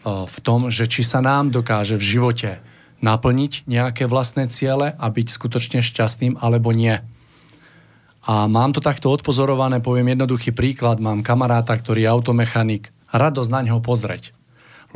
[0.07, 2.51] v tom, že či sa nám dokáže v živote
[3.03, 7.01] naplniť nejaké vlastné ciele a byť skutočne šťastným alebo nie.
[8.27, 13.61] A mám to takto odpozorované, poviem jednoduchý príklad, mám kamaráta, ktorý je automechanik, radosť na
[13.71, 14.36] ňo pozrieť.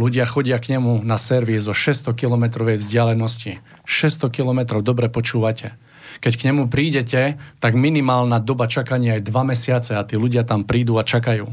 [0.00, 3.60] Ľudia chodia k nemu na servis zo 600 km vzdialenosti.
[3.84, 5.76] 600 km, dobre počúvate.
[6.24, 10.64] Keď k nemu prídete, tak minimálna doba čakania je 2 mesiace a tí ľudia tam
[10.64, 11.52] prídu a čakajú.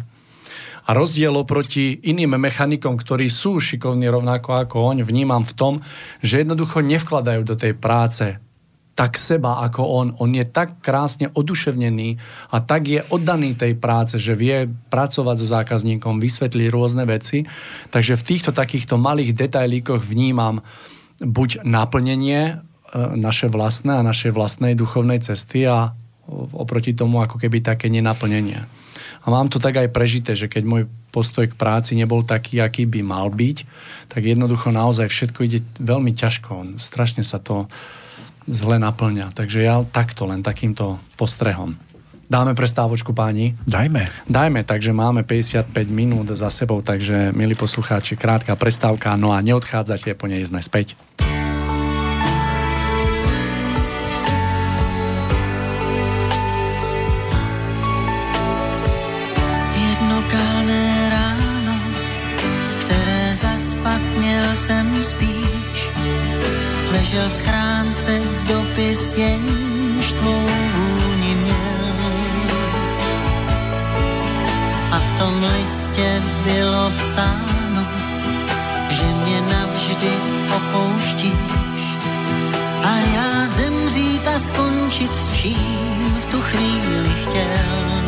[0.87, 5.73] A rozdiel oproti iným mechanikom, ktorí sú šikovní rovnako ako on, vnímam v tom,
[6.23, 8.39] že jednoducho nevkladajú do tej práce
[8.97, 10.07] tak seba ako on.
[10.17, 12.17] On je tak krásne oduševnený
[12.49, 17.45] a tak je oddaný tej práce, že vie pracovať so zákazníkom, vysvetliť rôzne veci.
[17.93, 20.65] Takže v týchto takýchto malých detailíkoch vnímam
[21.21, 22.53] buď naplnenie e,
[23.13, 25.93] naše vlastné a našej vlastnej duchovnej cesty a
[26.57, 28.65] oproti tomu ako keby také nenaplnenie.
[29.23, 32.89] A mám to tak aj prežité, že keď môj postoj k práci nebol taký, aký
[32.89, 33.57] by mal byť,
[34.09, 36.81] tak jednoducho naozaj všetko ide veľmi ťažko.
[36.81, 37.69] Strašne sa to
[38.47, 39.35] zle naplňa.
[39.35, 41.75] Takže ja takto, len takýmto postrehom.
[42.27, 43.55] Dáme prestávočku páni?
[43.63, 44.03] Dajme.
[44.27, 50.11] Dajme, takže máme 55 minút za sebou, takže milí poslucháči, krátka prestávka, no a neodchádzate,
[50.19, 50.99] po nej sme späť.
[67.07, 71.95] Ležel v schránce dopis, jenž tvou vůni měl.
[74.91, 77.83] A v tom listě bylo psáno,
[78.89, 80.11] že mě navždy
[80.55, 81.83] opouštíš
[82.83, 88.03] a já zemřít a skončit s vším v tu chvíli chtěl.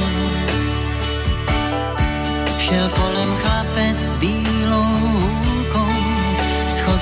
[2.58, 5.09] Šel kolem chlapec s bílou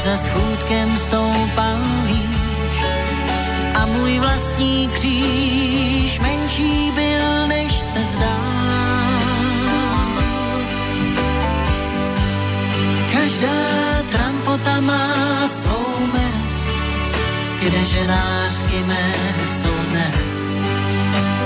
[0.08, 2.80] za schůdkem stoupal výš
[3.74, 8.38] a můj vlastní kříž menší byl, než se zdá.
[13.11, 13.60] Každá
[14.11, 16.56] trampota má svou mez,
[17.60, 19.14] kde ženářky mé
[19.48, 20.38] jsou dnes.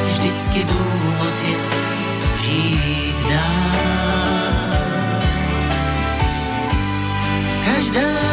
[0.03, 1.57] Vždycky důvod je
[2.41, 3.71] žít dál.
[7.65, 8.30] Každá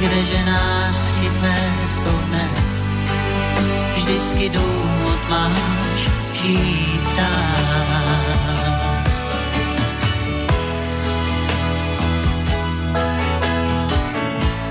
[0.00, 1.56] kde ženářky tvé
[1.88, 2.90] jsou dnes.
[3.94, 6.00] Vždycky důvod máš
[6.32, 8.56] žít dál.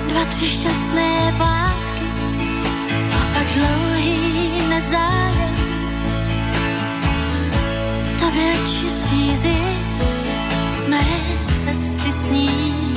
[0.08, 2.08] Dva, tři šťastné pátky
[3.14, 5.56] a pak dlouhý nezájem.
[8.20, 10.18] To byl čistý zisk
[10.76, 10.88] z
[11.66, 12.89] cesty sníh.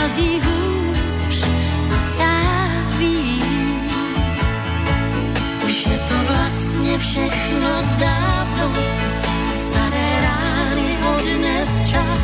[0.00, 1.44] Mnozí hůř.
[5.66, 8.72] Už je to vlastně všechno dávno,
[9.54, 12.20] staré rány odnes čas.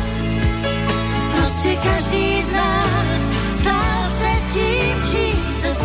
[1.31, 5.75] Prostě každý z nás stál se tím, čím se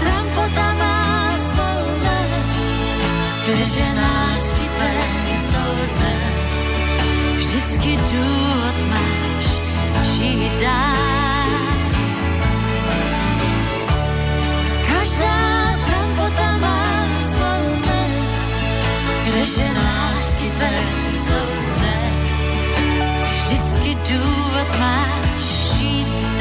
[0.00, 4.23] trampota má svou lásky
[7.84, 9.44] vždycky důvod máš
[10.16, 11.48] žít dál.
[14.88, 18.34] Každá trampota má svou les,
[19.28, 20.78] kdeže lásky tvé
[21.16, 22.30] jsou dnes,
[23.44, 25.44] vždycky důvod máš
[25.78, 26.38] žít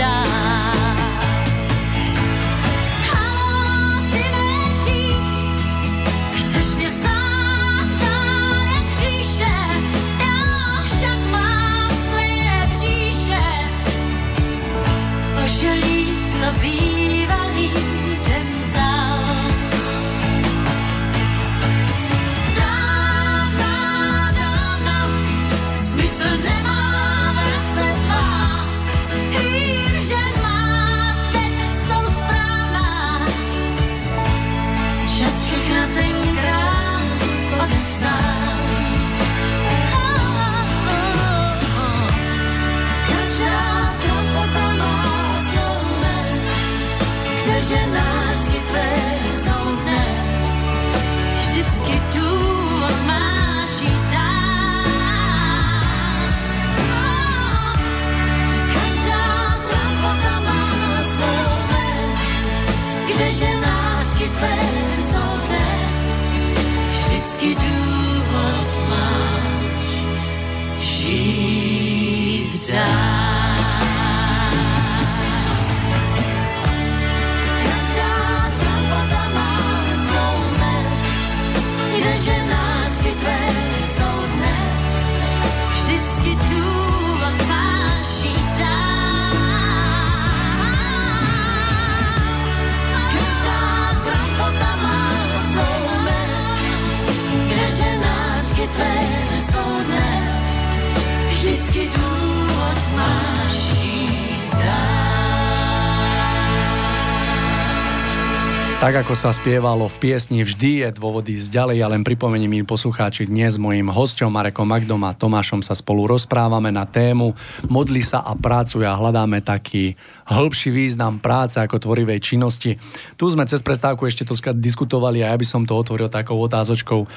[108.84, 112.68] Tak ako sa spievalo v piesni Vždy je dôvod ísť ďalej, ja len pripomeniem milí
[112.68, 117.32] poslucháči, dnes s mojím hosťom Marekom Magdom a Tomášom sa spolu rozprávame na tému
[117.72, 119.96] Modli sa a pracuj a hľadáme taký
[120.28, 122.76] hĺbší význam práce ako tvorivej činnosti.
[123.16, 127.08] Tu sme cez prestávku ešte to diskutovali a ja by som to otvoril takou otázočkou,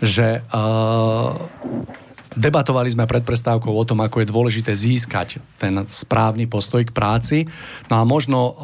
[0.00, 1.36] že uh,
[2.30, 7.50] Debatovali sme pred prestávkou o tom, ako je dôležité získať ten správny postoj k práci.
[7.90, 8.54] No a možno, uh,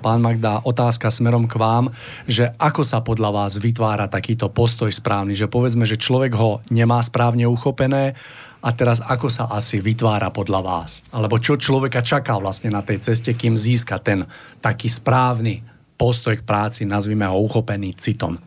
[0.00, 1.92] pán Magda, otázka smerom k vám,
[2.24, 5.36] že ako sa podľa vás vytvára takýto postoj správny?
[5.36, 8.16] Že povedzme, že človek ho nemá správne uchopené
[8.64, 11.04] a teraz ako sa asi vytvára podľa vás?
[11.12, 14.24] Alebo čo človeka čaká vlastne na tej ceste, kým získa ten
[14.64, 15.60] taký správny
[16.00, 18.40] postoj k práci, nazvime ho uchopený citom?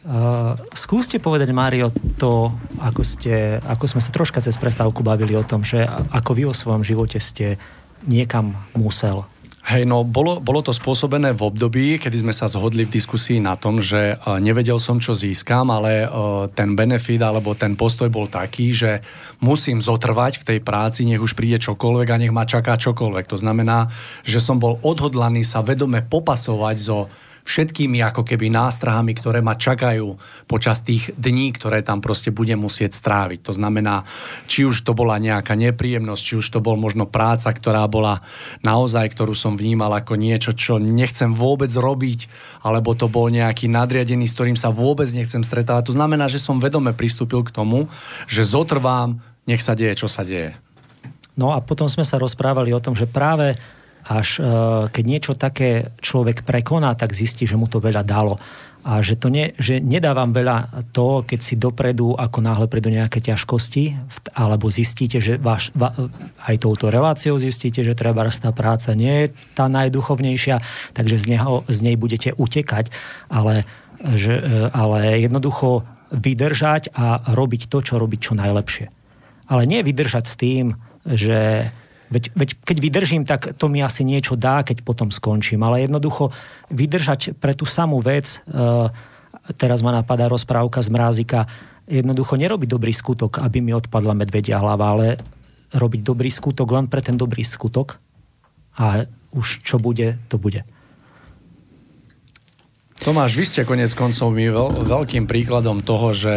[0.00, 2.48] Uh, skúste povedať, Mário, to,
[2.80, 6.56] ako, ste, ako sme sa troška cez prestávku bavili o tom, že ako vy o
[6.56, 7.60] svojom živote ste
[8.08, 9.28] niekam musel.
[9.60, 13.60] Hej, no bolo, bolo to spôsobené v období, kedy sme sa zhodli v diskusii na
[13.60, 18.24] tom, že uh, nevedel som, čo získam, ale uh, ten benefit alebo ten postoj bol
[18.24, 19.04] taký, že
[19.44, 23.28] musím zotrvať v tej práci, nech už príde čokoľvek a nech ma čaká čokoľvek.
[23.28, 23.92] To znamená,
[24.24, 27.12] že som bol odhodlaný sa vedome popasovať so
[27.50, 30.14] všetkými ako keby nástrahami, ktoré ma čakajú
[30.46, 33.50] počas tých dní, ktoré tam proste budem musieť stráviť.
[33.50, 34.06] To znamená,
[34.46, 38.22] či už to bola nejaká nepríjemnosť, či už to bol možno práca, ktorá bola
[38.62, 42.30] naozaj, ktorú som vnímal ako niečo, čo nechcem vôbec robiť,
[42.62, 45.90] alebo to bol nejaký nadriadený, s ktorým sa vôbec nechcem stretávať.
[45.90, 47.90] To znamená, že som vedome pristúpil k tomu,
[48.30, 49.18] že zotrvám,
[49.50, 50.54] nech sa deje, čo sa deje.
[51.34, 53.56] No a potom sme sa rozprávali o tom, že práve
[54.10, 54.42] až
[54.90, 58.42] keď niečo také človek prekoná, tak zistí, že mu to veľa dalo
[58.80, 63.20] a že, to ne, že nedávam veľa to, keď si dopredu, ako náhle predu nejaké
[63.20, 63.92] ťažkosti,
[64.32, 65.92] alebo zistíte, že váš, va,
[66.48, 70.64] aj touto reláciou zistíte, že treba tá práca nie je tá najduchovnejšia,
[70.96, 72.88] takže z, neho, z nej budete utekať,
[73.28, 73.68] ale,
[74.16, 74.40] že,
[74.72, 78.86] ale jednoducho vydržať a robiť to, čo robiť čo najlepšie.
[79.50, 80.64] Ale nie vydržať s tým,
[81.04, 81.68] že
[82.10, 85.62] Veď, veď keď vydržím, tak to mi asi niečo dá, keď potom skončím.
[85.62, 86.34] Ale jednoducho
[86.74, 88.90] vydržať pre tú samú vec, e,
[89.54, 91.46] teraz ma napadá rozprávka z Mrázika,
[91.86, 95.06] jednoducho nerobiť dobrý skutok, aby mi odpadla medvedia hlava, ale
[95.70, 98.02] robiť dobrý skutok len pre ten dobrý skutok
[98.74, 100.66] a už čo bude, to bude.
[103.00, 106.34] Tomáš, vy ste konec koncov mi veľ, veľkým príkladom toho, že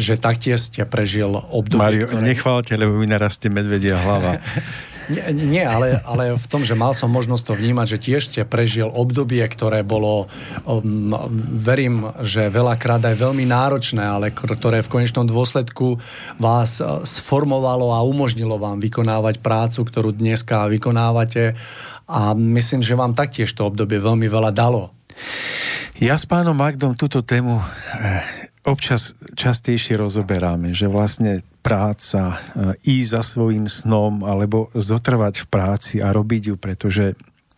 [0.00, 2.24] že taktiež ste prežil obdobie, Mario, ktoré...
[2.24, 4.40] nechválte, lebo mi narastie medvedia hlava.
[5.10, 8.40] Nie, nie ale, ale v tom, že mal som možnosť to vnímať, že tiež ste
[8.46, 10.30] prežil obdobie, ktoré bolo,
[10.62, 11.10] um,
[11.58, 15.98] verím, že veľakrát aj veľmi náročné, ale ktoré v konečnom dôsledku
[16.38, 21.58] vás uh, sformovalo a umožnilo vám vykonávať prácu, ktorú dneska vykonávate.
[22.10, 24.90] A myslím, že vám taktiež to obdobie veľmi veľa dalo.
[26.00, 33.10] Ja s pánom Magdom túto tému eh, občas častejšie rozoberáme, že vlastne práca, e, ísť
[33.16, 37.04] za svojim snom alebo zotrvať v práci a robiť ju, pretože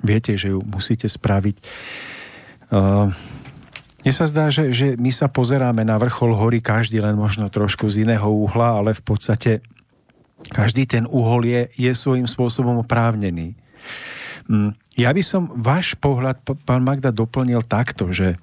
[0.03, 1.57] viete, že ju musíte spraviť.
[1.59, 1.65] E,
[4.03, 7.87] mne sa zdá, že, že my sa pozeráme na vrchol hory každý len možno trošku
[7.87, 9.63] z iného uhla, ale v podstate
[10.51, 13.55] každý ten uhol je, je svojím spôsobom oprávnený.
[14.51, 18.35] Mm, ja by som váš pohľad, pán Magda, doplnil takto, že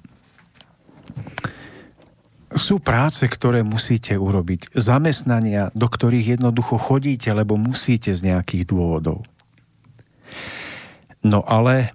[2.56, 4.74] sú práce, ktoré musíte urobiť.
[4.74, 9.22] Zamestnania, do ktorých jednoducho chodíte, lebo musíte z nejakých dôvodov.
[11.22, 11.94] No ale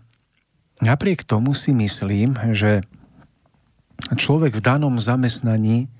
[0.79, 2.85] napriek tomu si myslím, že
[4.15, 5.91] človek v danom zamestnaní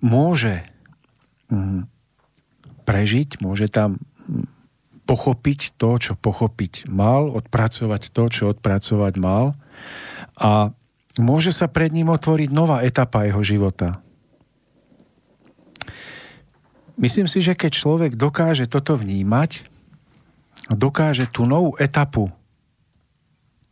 [0.00, 0.64] môže
[1.52, 1.84] mm,
[2.88, 4.48] prežiť, môže tam mm,
[5.04, 9.58] pochopiť to, čo pochopiť mal, odpracovať to, čo odpracovať mal
[10.38, 10.70] a
[11.18, 13.98] môže sa pred ním otvoriť nová etapa jeho života.
[17.00, 19.64] Myslím si, že keď človek dokáže toto vnímať,
[20.68, 22.28] dokáže tú novú etapu,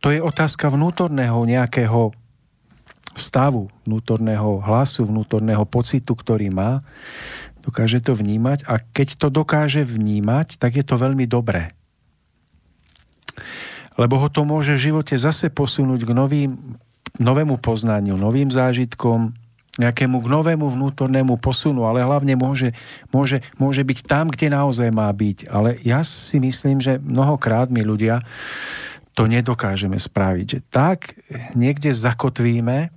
[0.01, 2.15] to je otázka vnútorného nejakého
[3.19, 6.81] stavu, vnútorného hlasu, vnútorného pocitu, ktorý má,
[7.61, 11.75] dokáže to vnímať a keď to dokáže vnímať, tak je to veľmi dobré.
[13.99, 16.51] Lebo ho to môže v živote zase posunúť k novým
[17.17, 19.33] novému poznaniu, novým zážitkom,
[19.79, 22.75] nejakému k novému vnútornému posunu, ale hlavne môže,
[23.15, 25.47] môže, môže byť tam, kde naozaj má byť.
[25.47, 28.19] Ale ja si myslím, že mnohokrát my ľudia
[29.15, 30.45] to nedokážeme spraviť.
[30.45, 31.15] Že tak
[31.55, 32.91] niekde zakotvíme,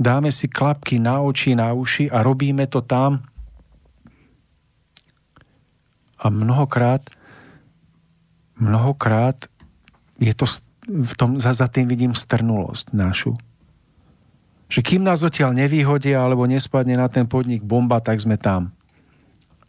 [0.00, 3.20] dáme si klapky na oči, na uši a robíme to tam.
[6.16, 7.04] A mnohokrát,
[8.56, 9.44] mnohokrát
[10.16, 10.46] je to
[10.92, 13.32] v tom, za, za tým vidím strnulosť našu.
[14.68, 18.72] Že kým nás odtiaľ nevýhodia alebo nespadne na ten podnik bomba, tak sme tam.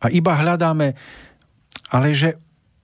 [0.03, 0.95] A iba hľadáme,
[1.88, 2.35] ale že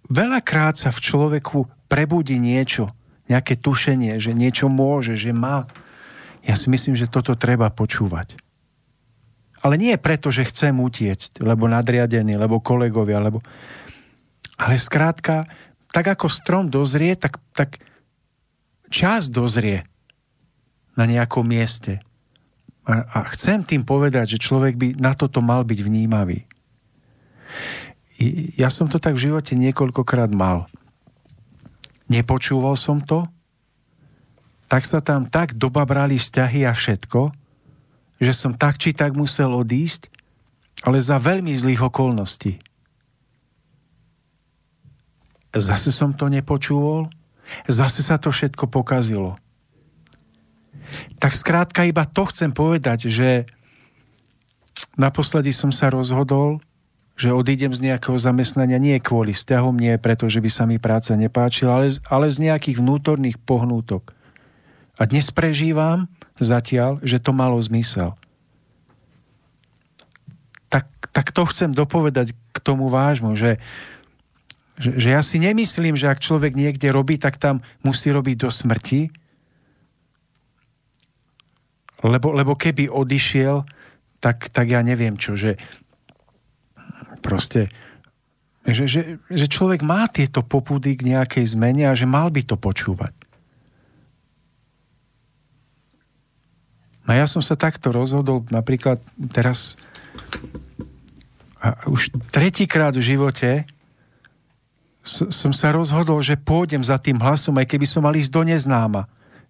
[0.08, 2.92] veľakrát sa v človeku prebudí niečo,
[3.30, 5.69] nejaké tušenie, že niečo môže, že má.
[6.42, 8.40] Ja si myslím, že toto treba počúvať.
[9.59, 13.43] Ale nie preto, že chcem utiecť, lebo nadriadený, lebo kolegovia, lebo...
[14.59, 15.43] Ale skrátka,
[15.92, 17.80] tak ako strom dozrie, tak, tak
[18.90, 19.85] čas dozrie
[20.98, 22.01] na nejakom mieste.
[22.84, 26.43] A, a chcem tým povedať, že človek by na toto mal byť vnímavý.
[28.19, 30.68] I, ja som to tak v živote niekoľkokrát mal.
[32.09, 33.30] Nepočúval som to,
[34.69, 37.30] tak sa tam tak dobabrali vzťahy a všetko,
[38.19, 40.09] že som tak či tak musel odísť,
[40.84, 42.59] ale za veľmi zlých okolností.
[45.50, 47.09] Zase som to nepočúval
[47.69, 49.38] Zase sa to všetko pokazilo.
[51.22, 53.45] Tak skrátka iba to chcem povedať, že
[54.98, 56.64] naposledy som sa rozhodol,
[57.19, 61.11] že odídem z nejakého zamestnania nie kvôli vzťahom, nie preto, že by sa mi práca
[61.19, 64.16] nepáčila, ale, ale z nejakých vnútorných pohnútok.
[64.95, 66.08] A dnes prežívam
[66.40, 68.16] zatiaľ, že to malo zmysel.
[70.72, 73.60] Tak, tak to chcem dopovedať k tomu vážmu, že
[74.80, 78.49] že, že ja si nemyslím, že ak človek niekde robí, tak tam musí robiť do
[78.49, 79.11] smrti.
[81.99, 83.67] Lebo, lebo keby odišiel,
[84.24, 85.59] tak, tak ja neviem čo, že
[87.19, 87.67] proste
[88.69, 89.01] že, že,
[89.32, 93.16] že človek má tieto popudy k nejakej zmene a že mal by to počúvať.
[97.09, 99.01] No ja som sa takto rozhodol napríklad
[99.33, 99.74] teraz
[101.59, 103.49] a už tretíkrát v živote
[105.10, 109.10] som sa rozhodol, že pôjdem za tým hlasom, aj keby som mal ísť do neznáma.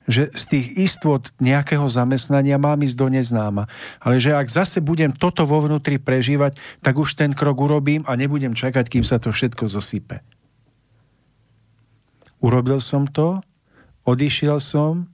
[0.09, 3.69] Že z tých istôt nejakého zamestnania mám ísť do neznáma.
[4.01, 8.17] Ale že ak zase budem toto vo vnútri prežívať, tak už ten krok urobím a
[8.17, 10.23] nebudem čakať, kým sa to všetko zosype.
[12.39, 13.43] Urobil som to,
[14.07, 15.11] odišiel som,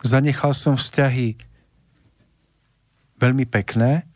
[0.00, 1.36] zanechal som vzťahy
[3.20, 4.06] veľmi pekné,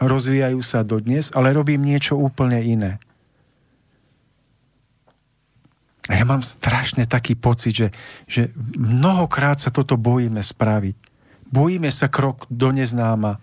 [0.00, 2.98] rozvíjajú sa dodnes, ale robím niečo úplne iné.
[6.10, 7.88] A ja mám strašne taký pocit, že,
[8.26, 8.42] že
[8.74, 10.98] mnohokrát sa toto bojíme spraviť.
[11.54, 13.38] Bojíme sa krok do neznáma.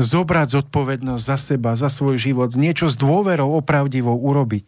[0.00, 4.64] Zobrať zodpovednosť za seba, za svoj život, niečo s dôverou opravdivou urobiť.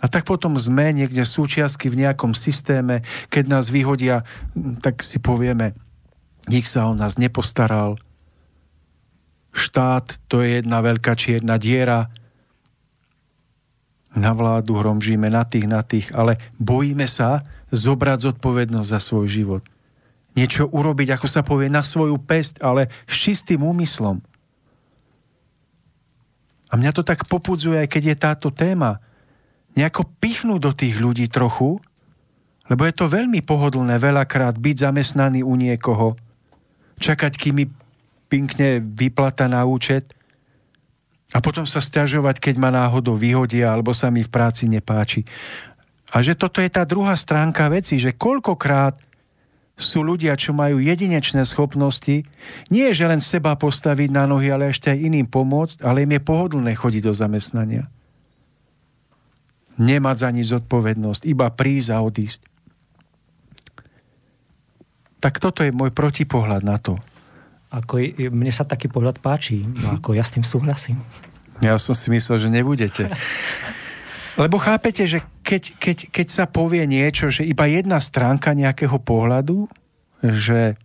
[0.00, 4.24] A tak potom sme niekde súčiastky v nejakom systéme, keď nás vyhodia,
[4.80, 5.76] tak si povieme,
[6.48, 8.00] nik sa o nás nepostaral,
[9.56, 12.12] štát to je jedna veľká čierna diera,
[14.16, 19.62] na vládu hromžíme, na tých, na tých, ale bojíme sa zobrať zodpovednosť za svoj život.
[20.32, 24.20] Niečo urobiť, ako sa povie, na svoju pest, ale s čistým úmyslom.
[26.68, 28.98] A mňa to tak popudzuje, aj keď je táto téma.
[29.76, 31.78] Nejako pichnúť do tých ľudí trochu,
[32.66, 36.18] lebo je to veľmi pohodlné veľakrát byť zamestnaný u niekoho,
[36.98, 37.64] čakať, kým mi
[38.26, 40.10] pinkne vyplata na účet
[41.36, 45.28] a potom sa stiažovať, keď ma náhodou vyhodia alebo sa mi v práci nepáči.
[46.08, 48.96] A že toto je tá druhá stránka veci, že koľkokrát
[49.76, 52.24] sú ľudia, čo majú jedinečné schopnosti,
[52.72, 56.16] nie je, že len seba postaviť na nohy, ale ešte aj iným pomôcť, ale im
[56.16, 57.84] je pohodlné chodiť do zamestnania.
[59.76, 62.40] Nemať za nič zodpovednosť, iba prísť a odísť.
[65.20, 66.96] Tak toto je môj protipohľad na to.
[67.76, 68.00] Ako,
[68.32, 70.96] mne sa taký pohľad páči, no ako ja s tým súhlasím.
[71.60, 73.12] Ja som si myslel, že nebudete.
[74.36, 79.68] Lebo chápete, že keď, keď, keď sa povie niečo, že iba jedna stránka nejakého pohľadu,
[80.20, 80.76] že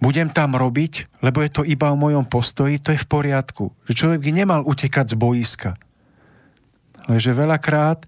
[0.00, 3.72] budem tam robiť, lebo je to iba o mojom postoji, to je v poriadku.
[3.88, 5.70] Že človek by nemal utekať z boiska.
[7.08, 8.04] Ale že veľakrát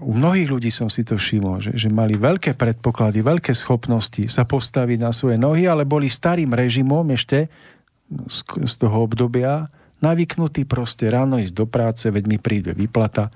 [0.00, 4.48] u mnohých ľudí som si to všimol, že, že mali veľké predpoklady, veľké schopnosti sa
[4.48, 7.52] postaviť na svoje nohy, ale boli starým režimom ešte
[8.08, 9.68] z, z toho obdobia
[10.00, 13.28] navyknutí proste ráno ísť do práce, veď mi príde vyplata.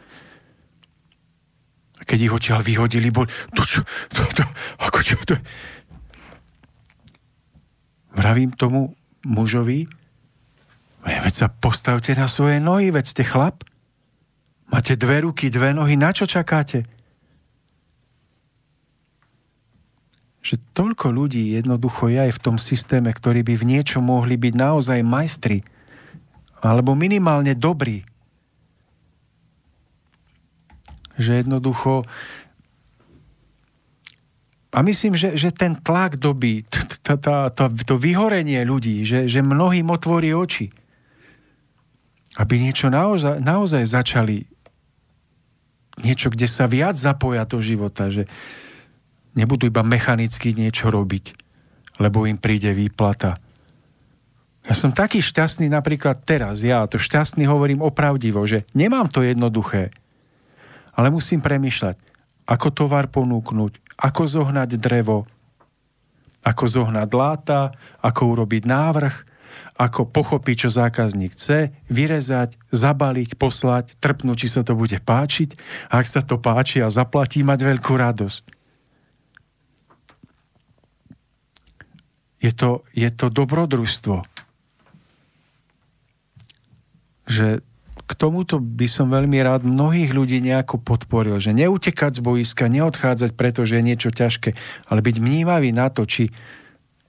[1.96, 4.44] A keď ich odtiaľ vyhodili, bol, to čo, to, to,
[4.80, 5.36] ako čo, to...
[8.16, 8.96] Vravím tomu
[9.28, 9.84] mužovi,
[11.04, 13.60] veď sa postavte na svoje nohy, veď ste chlap.
[14.66, 16.82] Máte dve ruky, dve nohy, na čo čakáte?
[20.42, 24.54] Že toľko ľudí jednoducho je aj v tom systéme, ktorí by v niečom mohli byť
[24.58, 25.62] naozaj majstri,
[26.62, 28.02] alebo minimálne dobrí.
[31.14, 32.02] Že jednoducho
[34.76, 36.60] a myslím, že, že ten tlak doby,
[37.88, 40.68] to vyhorenie ľudí, že, že mnohým otvorí oči,
[42.36, 44.55] aby niečo naozaj začali
[46.00, 48.28] niečo, kde sa viac zapoja do života, že
[49.36, 51.36] nebudú iba mechanicky niečo robiť,
[52.00, 53.36] lebo im príde výplata.
[54.66, 59.94] Ja som taký šťastný napríklad teraz, ja to šťastný hovorím opravdivo, že nemám to jednoduché,
[60.96, 61.96] ale musím premyšľať,
[62.50, 65.28] ako tovar ponúknuť, ako zohnať drevo,
[66.42, 67.70] ako zohnať láta,
[68.02, 69.14] ako urobiť návrh,
[69.76, 75.52] ako pochopiť, čo zákazník chce, vyrezať, zabaliť, poslať, trpnúť, či sa to bude páčiť.
[75.92, 78.44] A ak sa to páči a zaplatí, mať veľkú radosť.
[82.40, 84.24] Je to, je to dobrodružstvo.
[87.28, 87.60] Že
[88.06, 93.34] k tomuto by som veľmi rád mnohých ľudí nejako podporil, že neutekať z boiska, neodchádzať,
[93.34, 94.54] pretože je niečo ťažké,
[94.86, 96.30] ale byť vnímavý na to, či,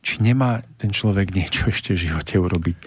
[0.02, 2.78] či nemá ten človek niečo ešte v živote urobiť.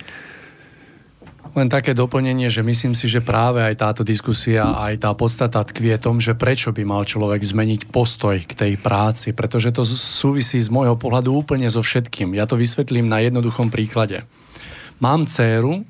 [1.51, 5.99] Len také doplnenie, že myslím si, že práve aj táto diskusia, aj tá podstata tkvie
[5.99, 10.71] tom, že prečo by mal človek zmeniť postoj k tej práci, pretože to súvisí z
[10.71, 12.39] môjho pohľadu úplne so všetkým.
[12.39, 14.23] Ja to vysvetlím na jednoduchom príklade.
[15.03, 15.83] Mám dceru,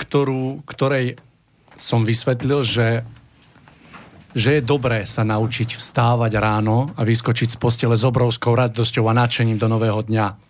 [0.00, 1.20] ktorú, ktorej
[1.76, 2.86] som vysvetlil, že
[4.38, 9.18] že je dobré sa naučiť vstávať ráno a vyskočiť z postele s obrovskou radosťou a
[9.18, 10.48] nadšením do nového dňa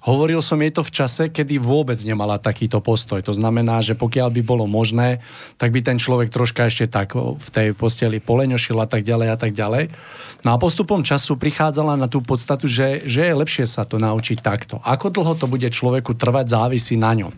[0.00, 3.20] Hovoril som jej to v čase, kedy vôbec nemala takýto postoj.
[3.20, 5.20] To znamená, že pokiaľ by bolo možné,
[5.60, 9.36] tak by ten človek troška ešte tak v tej posteli poleňošil a tak ďalej a
[9.36, 9.92] tak ďalej.
[10.40, 14.40] No a postupom času prichádzala na tú podstatu, že, že je lepšie sa to naučiť
[14.40, 14.80] takto.
[14.80, 17.32] Ako dlho to bude človeku trvať, závisí na ňom.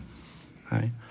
[0.71, 1.02] Hej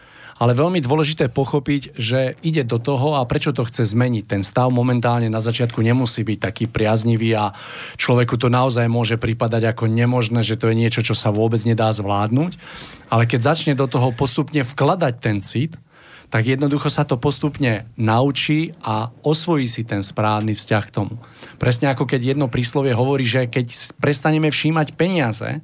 [0.42, 4.26] ale veľmi dôležité pochopiť, že ide do toho a prečo to chce zmeniť.
[4.26, 7.54] Ten stav momentálne na začiatku nemusí byť taký priaznivý a
[7.94, 11.94] človeku to naozaj môže pripadať ako nemožné, že to je niečo, čo sa vôbec nedá
[11.94, 12.58] zvládnuť.
[13.06, 15.78] Ale keď začne do toho postupne vkladať ten cit,
[16.26, 21.22] tak jednoducho sa to postupne naučí a osvojí si ten správny vzťah k tomu.
[21.62, 25.62] Presne ako keď jedno príslovie hovorí, že keď prestaneme všímať peniaze,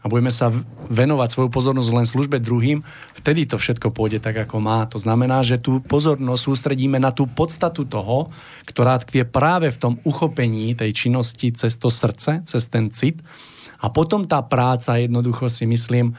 [0.00, 0.48] a budeme sa
[0.88, 2.80] venovať svoju pozornosť len službe druhým,
[3.12, 4.88] vtedy to všetko pôjde tak, ako má.
[4.88, 8.32] To znamená, že tú pozornosť sústredíme na tú podstatu toho,
[8.64, 13.20] ktorá tkvie práve v tom uchopení tej činnosti cez to srdce, cez ten cit.
[13.80, 16.16] A potom tá práca, jednoducho si myslím,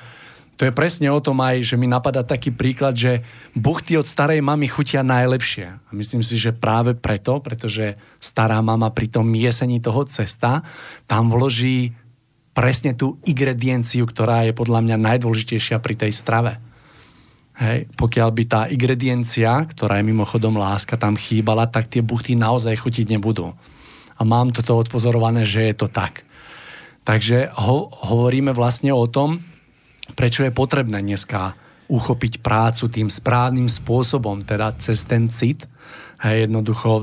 [0.61, 3.25] to je presne o tom aj, že mi napadá taký príklad, že
[3.57, 5.65] buchty od starej mamy chutia najlepšie.
[5.73, 10.61] A myslím si, že práve preto, pretože stará mama pri tom jesení toho cesta
[11.09, 11.97] tam vloží
[12.51, 16.59] presne tú ingredienciu, ktorá je podľa mňa najdôležitejšia pri tej strave.
[17.61, 22.73] Hej, pokiaľ by tá ingrediencia, ktorá je mimochodom láska, tam chýbala, tak tie buchty naozaj
[22.73, 23.53] chutiť nebudú.
[24.17, 26.25] A mám toto odpozorované, že je to tak.
[27.05, 29.41] Takže ho, hovoríme vlastne o tom,
[30.13, 31.53] prečo je potrebné dneska
[31.91, 35.67] uchopiť prácu tým správnym spôsobom, teda cez ten cit,
[36.21, 37.01] Hej, jednoducho,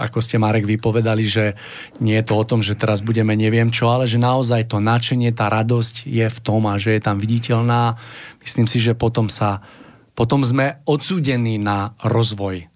[0.00, 1.60] ako ste Marek vypovedali, že
[2.00, 5.28] nie je to o tom, že teraz budeme neviem čo, ale že naozaj to nadšenie,
[5.36, 8.00] tá radosť je v tom a že je tam viditeľná.
[8.40, 9.60] Myslím si, že potom sa
[10.16, 12.72] potom sme odsúdení na rozvoj.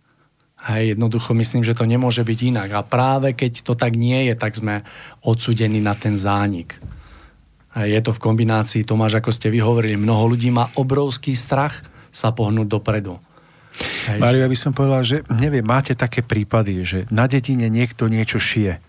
[0.60, 2.68] Hej, jednoducho myslím, že to nemôže byť inak.
[2.76, 4.84] A práve keď to tak nie je, tak sme
[5.24, 6.76] odsúdení na ten zánik.
[7.72, 11.80] Hej, je to v kombinácii, Tomáš, ako ste vyhovorili, mnoho ľudí má obrovský strach
[12.12, 13.16] sa pohnúť dopredu.
[14.18, 18.40] Mário, ja by som povedal, že neviem, máte také prípady, že na dedine niekto niečo
[18.40, 18.80] šije.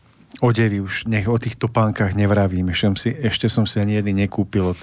[0.41, 4.25] Odevy už, nech o tých topánkach nevravím, ešte som si, ešte som si ani jedný
[4.25, 4.73] nekúpil.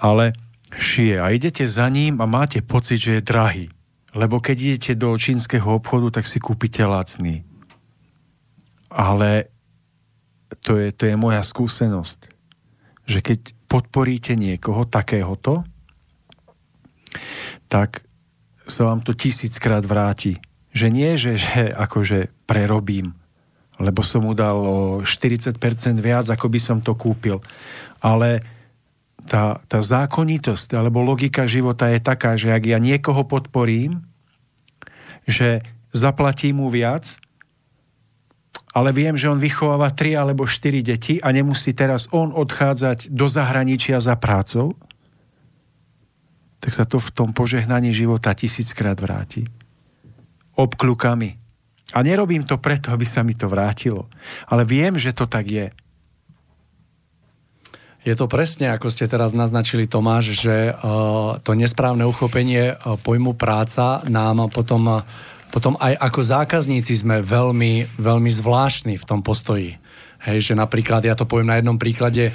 [0.00, 0.34] Ale
[0.74, 3.64] šije a idete za ním a máte pocit, že je drahý.
[4.16, 7.44] Lebo keď idete do čínskeho obchodu, tak si kúpite lacný.
[8.88, 9.52] Ale
[10.64, 12.20] to je, to je moja skúsenosť,
[13.04, 13.38] že keď
[13.68, 15.62] podporíte niekoho takéhoto,
[17.68, 18.07] tak
[18.68, 20.38] sa vám to tisíckrát vráti.
[20.72, 23.16] Že nie, že, že akože prerobím,
[23.80, 25.58] lebo som mu dal o 40%
[25.98, 27.40] viac, ako by som to kúpil.
[27.98, 28.44] Ale
[29.28, 34.00] tá, tá zákonitosť alebo logika života je taká, že ak ja niekoho podporím,
[35.28, 35.60] že
[35.92, 37.20] zaplatím mu viac,
[38.72, 43.26] ale viem, že on vychováva 3 alebo 4 deti a nemusí teraz on odchádzať do
[43.28, 44.76] zahraničia za prácou,
[46.58, 49.46] tak sa to v tom požehnaní života tisíckrát vráti.
[50.58, 51.38] Obklukami.
[51.94, 54.10] A nerobím to preto, aby sa mi to vrátilo.
[54.50, 55.70] Ale viem, že to tak je.
[58.06, 63.34] Je to presne, ako ste teraz naznačili, Tomáš, že uh, to nesprávne uchopenie uh, pojmu
[63.34, 65.06] práca nám potom, uh,
[65.50, 69.76] potom aj ako zákazníci sme veľmi, veľmi zvláštni v tom postoji.
[70.24, 72.32] Hej, že napríklad, ja to poviem na jednom príklade,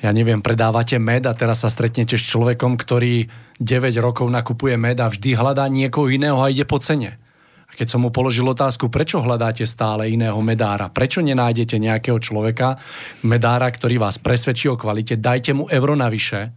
[0.00, 3.28] ja neviem, predávate med a teraz sa stretnete s človekom, ktorý
[3.60, 7.20] 9 rokov nakupuje med a vždy hľadá niekoho iného a ide po cene.
[7.68, 12.80] A keď som mu položil otázku, prečo hľadáte stále iného medára, prečo nenájdete nejakého človeka,
[13.22, 16.50] medára, ktorý vás presvedčí o kvalite, dajte mu euro navyše,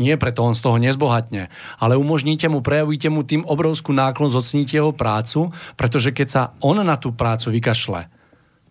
[0.00, 1.48] nie preto on z toho nezbohatne,
[1.80, 6.80] ale umožníte mu, prejavíte mu tým obrovskú náklon, zocníte jeho prácu, pretože keď sa on
[6.80, 8.08] na tú prácu vykašle,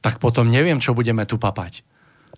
[0.01, 1.94] tak potom neviem, čo budeme tu papať.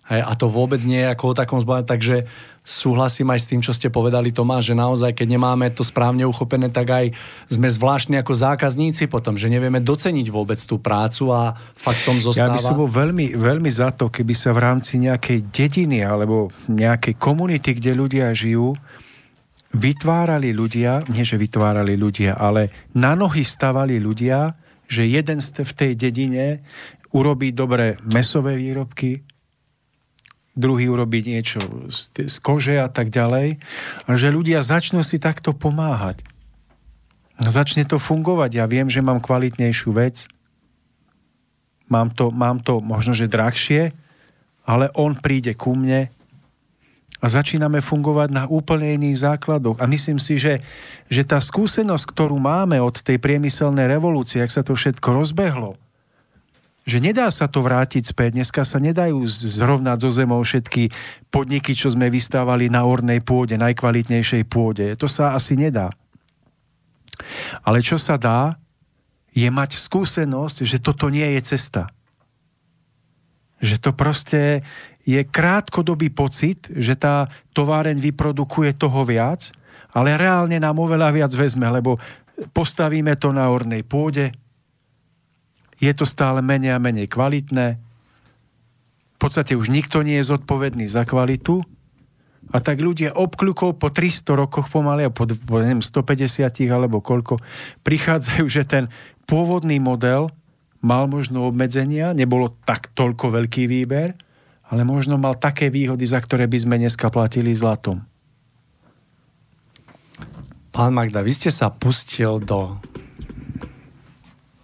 [0.08, 2.24] Hej, a to vôbec nie je ako o takom zbavení, takže
[2.64, 6.72] súhlasím aj s tým, čo ste povedali Tomáš, že naozaj, keď nemáme to správne uchopené,
[6.72, 7.06] tak aj
[7.48, 12.52] sme zvláštni ako zákazníci potom, že nevieme doceniť vôbec tú prácu a faktom zostáva...
[12.52, 16.48] Ja by som bol veľmi, veľmi za to, keby sa v rámci nejakej dediny alebo
[16.72, 18.72] nejakej komunity, kde ľudia žijú,
[19.76, 24.56] vytvárali ľudia, nie že vytvárali ľudia, ale na nohy stavali ľudia,
[24.88, 26.64] že jeden v tej dedine
[27.12, 29.20] urobí dobré mesové výrobky,
[30.58, 33.62] druhý urobiť niečo z, z kože a tak ďalej.
[34.04, 36.20] A že ľudia začnú si takto pomáhať.
[37.38, 38.58] Začne to fungovať.
[38.58, 40.26] Ja viem, že mám kvalitnejšiu vec.
[41.86, 43.94] Mám to, mám to možno, že drahšie,
[44.66, 46.10] ale on príde ku mne
[47.18, 49.80] a začíname fungovať na úplne iných základoch.
[49.82, 50.62] A myslím si, že,
[51.10, 55.74] že tá skúsenosť, ktorú máme od tej priemyselnej revolúcie, ak sa to všetko rozbehlo,
[56.88, 58.40] že nedá sa to vrátiť späť.
[58.40, 60.88] Dneska sa nedajú zrovnať zo zemou všetky
[61.28, 64.96] podniky, čo sme vystávali na ornej pôde, najkvalitnejšej pôde.
[64.96, 65.92] To sa asi nedá.
[67.60, 68.56] Ale čo sa dá,
[69.36, 71.92] je mať skúsenosť, že toto nie je cesta.
[73.60, 74.64] Že to proste
[75.04, 79.52] je krátkodobý pocit, že tá továreň vyprodukuje toho viac,
[79.92, 82.00] ale reálne nám oveľa viac vezme, lebo
[82.56, 84.32] postavíme to na ornej pôde,
[85.78, 87.78] je to stále menej a menej kvalitné,
[89.18, 91.66] v podstate už nikto nie je zodpovedný za kvalitu
[92.54, 97.42] a tak ľudia obkľukov po 300 rokoch pomaly a po, po neviem, 150 alebo koľko
[97.82, 98.86] prichádzajú, že ten
[99.26, 100.30] pôvodný model
[100.78, 104.14] mal možno obmedzenia, nebolo tak toľko veľký výber,
[104.70, 108.06] ale možno mal také výhody, za ktoré by sme dneska platili zlatom.
[110.70, 112.78] Pán Magda, vy ste sa pustil do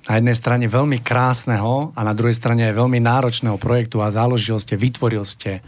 [0.05, 4.60] na jednej strane veľmi krásneho a na druhej strane aj veľmi náročného projektu a založil
[4.60, 5.65] ste, vytvoril ste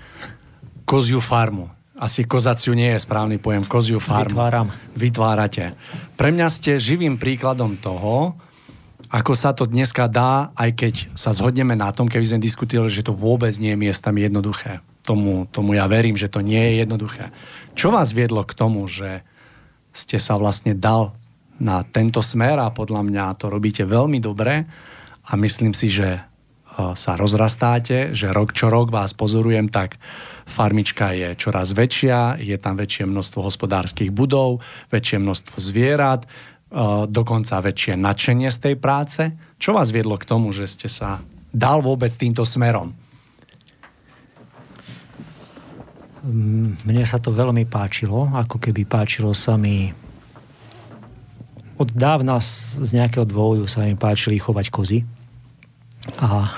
[0.84, 1.72] koziu farmu.
[1.96, 4.36] Asi kozaciu nie je správny pojem, koziu farmu.
[4.36, 4.68] Vytváram.
[4.92, 5.72] Vytvárate.
[6.12, 8.36] Pre mňa ste živým príkladom toho,
[9.08, 13.06] ako sa to dneska dá, aj keď sa zhodneme na tom, keby sme diskutovali, že
[13.06, 14.84] to vôbec nie je miestami jednoduché.
[15.06, 17.32] Tomu, tomu ja verím, že to nie je jednoduché.
[17.72, 19.24] Čo vás viedlo k tomu, že
[19.96, 21.16] ste sa vlastne dal
[21.60, 24.68] na tento smer a podľa mňa to robíte veľmi dobre
[25.26, 26.20] a myslím si, že e,
[26.94, 29.96] sa rozrastáte, že rok čo rok vás pozorujem, tak
[30.46, 34.62] farmička je čoraz väčšia, je tam väčšie množstvo hospodárskych budov,
[34.92, 36.28] väčšie množstvo zvierat, e,
[37.08, 39.22] dokonca väčšie nadšenie z tej práce.
[39.56, 42.92] Čo vás viedlo k tomu, že ste sa dal vôbec týmto smerom?
[46.82, 49.94] Mne sa to veľmi páčilo, ako keby páčilo sa mi
[51.76, 54.98] od dávna z nejakého dôvodu sa mi páčili chovať kozy.
[56.20, 56.48] A,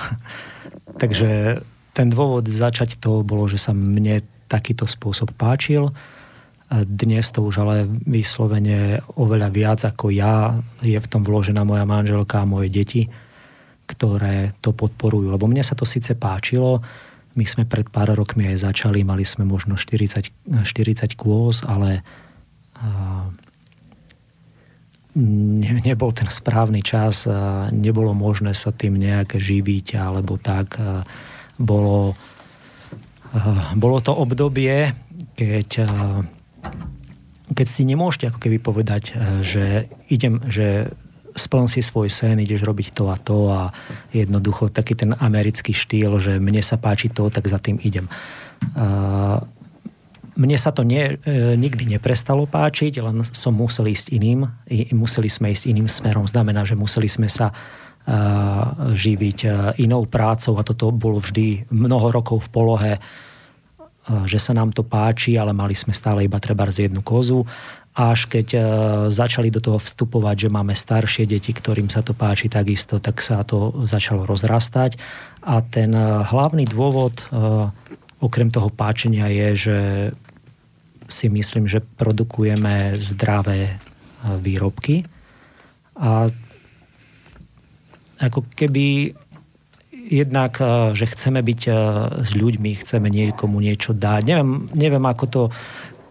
[1.02, 1.62] takže
[1.94, 5.90] ten dôvod začať to bolo, že sa mne takýto spôsob páčil.
[6.70, 10.52] Dnes to už ale vyslovene oveľa viac ako ja
[10.84, 13.08] je v tom vložená moja manželka a moje deti,
[13.88, 15.32] ktoré to podporujú.
[15.32, 16.84] Lebo mne sa to síce páčilo,
[17.38, 22.02] my sme pred pár rokmi aj začali, mali sme možno 40, 40 kôz, ale
[25.82, 27.26] nebol ten správny čas,
[27.74, 30.78] nebolo možné sa tým nejak živiť alebo tak.
[31.58, 32.14] Bolo,
[33.74, 34.94] bolo to obdobie,
[35.34, 35.68] keď,
[37.50, 40.94] keď si nemôžete ako keby povedať, že idem, že
[41.34, 43.60] splň si svoj sen, ideš robiť to a to a
[44.14, 48.06] jednoducho taký ten americký štýl, že mne sa páči to, tak za tým idem
[50.39, 54.47] mne sa to nie, e, nikdy neprestalo páčiť, len som musel ísť iným,
[54.94, 56.31] museli sme ísť iným smerom.
[56.31, 57.55] Znamená, že museli sme sa e,
[58.94, 59.49] živiť e,
[59.83, 62.92] inou prácou a toto bolo vždy mnoho rokov v polohe,
[64.25, 67.44] že sa nám to páči, ale mali sme stále iba treba z jednu kozu.
[67.92, 68.57] Až keď
[69.12, 73.44] začali do toho vstupovať, že máme staršie deti, ktorým sa to páči takisto, tak sa
[73.44, 74.97] to začalo rozrastať.
[75.44, 75.92] A ten
[76.25, 77.20] hlavný dôvod
[78.18, 79.78] okrem toho páčenia je, že
[81.08, 83.76] si myslím, že produkujeme zdravé e,
[84.38, 85.08] výrobky.
[85.96, 86.28] A
[88.20, 89.16] ako keby
[89.90, 91.72] jednak, e, že chceme byť e,
[92.22, 94.22] s ľuďmi, chceme niekomu niečo dať.
[94.28, 95.42] Neviem, neviem ako to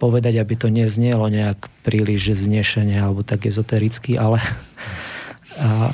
[0.01, 4.41] povedať, aby to neznielo nejak príliš znešenie alebo tak ezotericky, ale
[5.61, 5.93] a,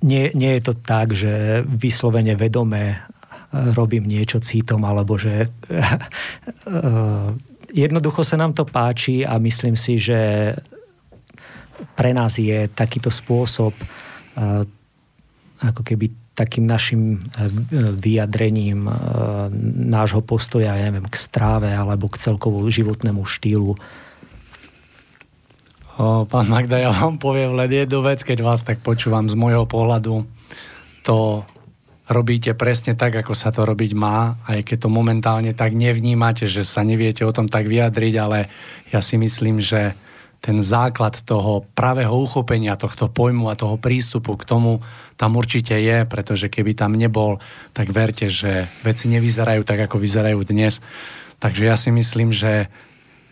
[0.00, 3.04] nie, nie je to tak, že vyslovene vedomé
[3.50, 7.28] robím niečo cítom, alebo že eh,
[7.74, 10.54] jednoducho sa nám to páči a myslím si, že
[11.96, 14.62] pre nás je takýto spôsob eh,
[15.60, 17.50] ako keby takým našim eh,
[17.98, 18.86] vyjadrením
[19.90, 23.74] nášho postoja, ja neviem, k stráve alebo k celkovu životnému štýlu.
[26.00, 29.68] O, pán Magda, ja vám poviem len jednu vec, keď vás tak počúvam z môjho
[29.68, 30.24] pohľadu.
[31.04, 31.44] To
[32.10, 36.66] robíte presne tak, ako sa to robiť má, aj keď to momentálne tak nevnímate, že
[36.66, 38.50] sa neviete o tom tak vyjadriť, ale
[38.90, 39.94] ja si myslím, že
[40.40, 44.82] ten základ toho pravého uchopenia tohto pojmu a toho prístupu k tomu
[45.20, 47.38] tam určite je, pretože keby tam nebol,
[47.76, 50.80] tak verte, že veci nevyzerajú tak, ako vyzerajú dnes.
[51.38, 52.72] Takže ja si myslím, že,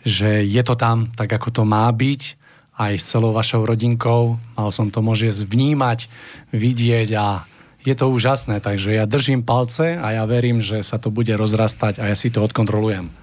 [0.05, 2.37] že je to tam tak, ako to má byť
[2.79, 4.37] aj s celou vašou rodinkou.
[4.55, 6.13] Mal som to môže vnímať,
[6.53, 7.49] vidieť a
[7.89, 12.05] je to úžasné, takže ja držím palce a ja verím, že sa to bude rozrastať
[12.05, 13.09] a ja si to odkontrolujem.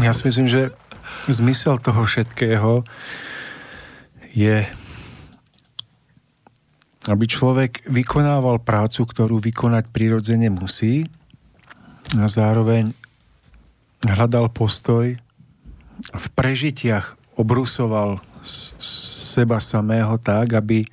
[0.00, 0.76] Ja si myslím, že
[1.28, 2.84] zmysel toho všetkého
[4.36, 4.64] je
[7.08, 11.08] aby človek vykonával prácu, ktorú vykonať prirodzene musí
[12.12, 12.92] a zároveň
[14.04, 15.16] hľadal postoj
[16.12, 20.84] v prežitiach obrusoval seba samého tak, aby,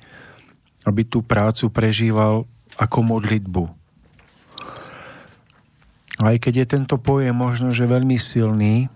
[0.88, 2.48] aby tú prácu prežíval
[2.80, 3.64] ako modlitbu.
[6.18, 8.90] Aj keď je tento pojem možno, že veľmi silný,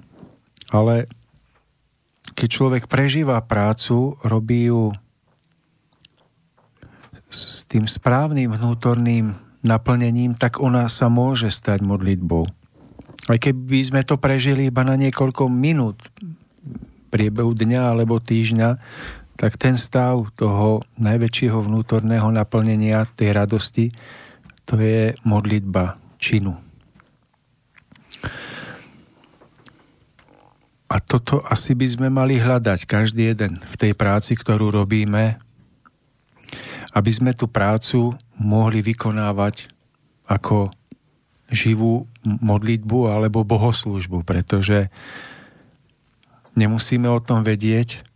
[0.74, 1.06] ale
[2.34, 4.90] keď človek prežíva prácu, robí ju
[7.32, 12.44] s tým správnym vnútorným naplnením, tak ona sa môže stať modlitbou.
[13.30, 16.02] Aj keby sme to prežili iba na niekoľko minút
[17.14, 18.68] priebehu dňa alebo týždňa,
[19.42, 23.90] tak ten stav toho najväčšieho vnútorného naplnenia tej radosti,
[24.62, 26.54] to je modlitba činu.
[30.86, 35.42] A toto asi by sme mali hľadať každý jeden v tej práci, ktorú robíme,
[36.94, 39.74] aby sme tú prácu mohli vykonávať
[40.30, 40.70] ako
[41.50, 44.86] živú modlitbu alebo bohoslužbu, pretože
[46.54, 48.11] nemusíme o tom vedieť,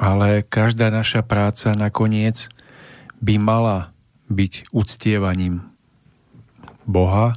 [0.00, 2.48] ale každá naša práca nakoniec
[3.20, 3.92] by mala
[4.32, 5.62] byť uctievaním
[6.88, 7.36] Boha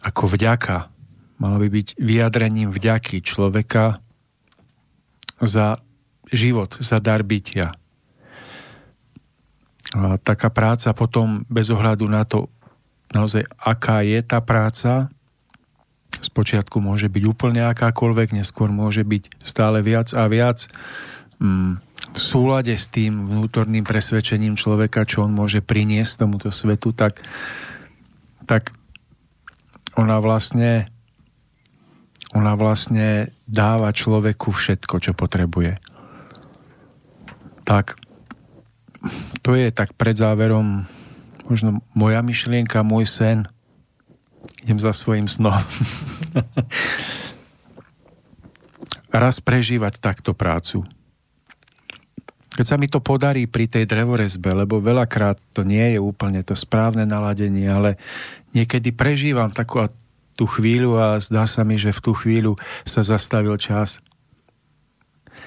[0.00, 0.88] ako vďaka.
[1.40, 4.00] Mala by byť vyjadrením vďaky človeka
[5.40, 5.80] za
[6.28, 7.72] život, za dar bytia.
[9.96, 12.46] A taká práca potom bez ohľadu na to,
[13.10, 15.10] naozaj aká je tá práca,
[16.20, 20.68] spočiatku môže byť úplne akákoľvek, neskôr môže byť stále viac a viac
[21.40, 27.24] v súlade s tým vnútorným presvedčením človeka, čo on môže priniesť tomuto svetu, tak,
[28.44, 28.76] tak
[29.96, 30.92] ona vlastne
[32.30, 35.82] ona vlastne dáva človeku všetko, čo potrebuje.
[37.66, 37.98] Tak
[39.42, 40.86] to je tak pred záverom
[41.50, 43.50] možno moja myšlienka, môj sen.
[44.62, 45.58] Idem za svojim snom.
[49.10, 50.86] Raz prežívať takto prácu.
[52.60, 56.52] Keď sa mi to podarí pri tej drevorezbe, lebo veľakrát to nie je úplne to
[56.52, 57.96] správne naladenie, ale
[58.52, 59.80] niekedy prežívam takú
[60.36, 64.04] tú chvíľu a zdá sa mi, že v tú chvíľu sa zastavil čas.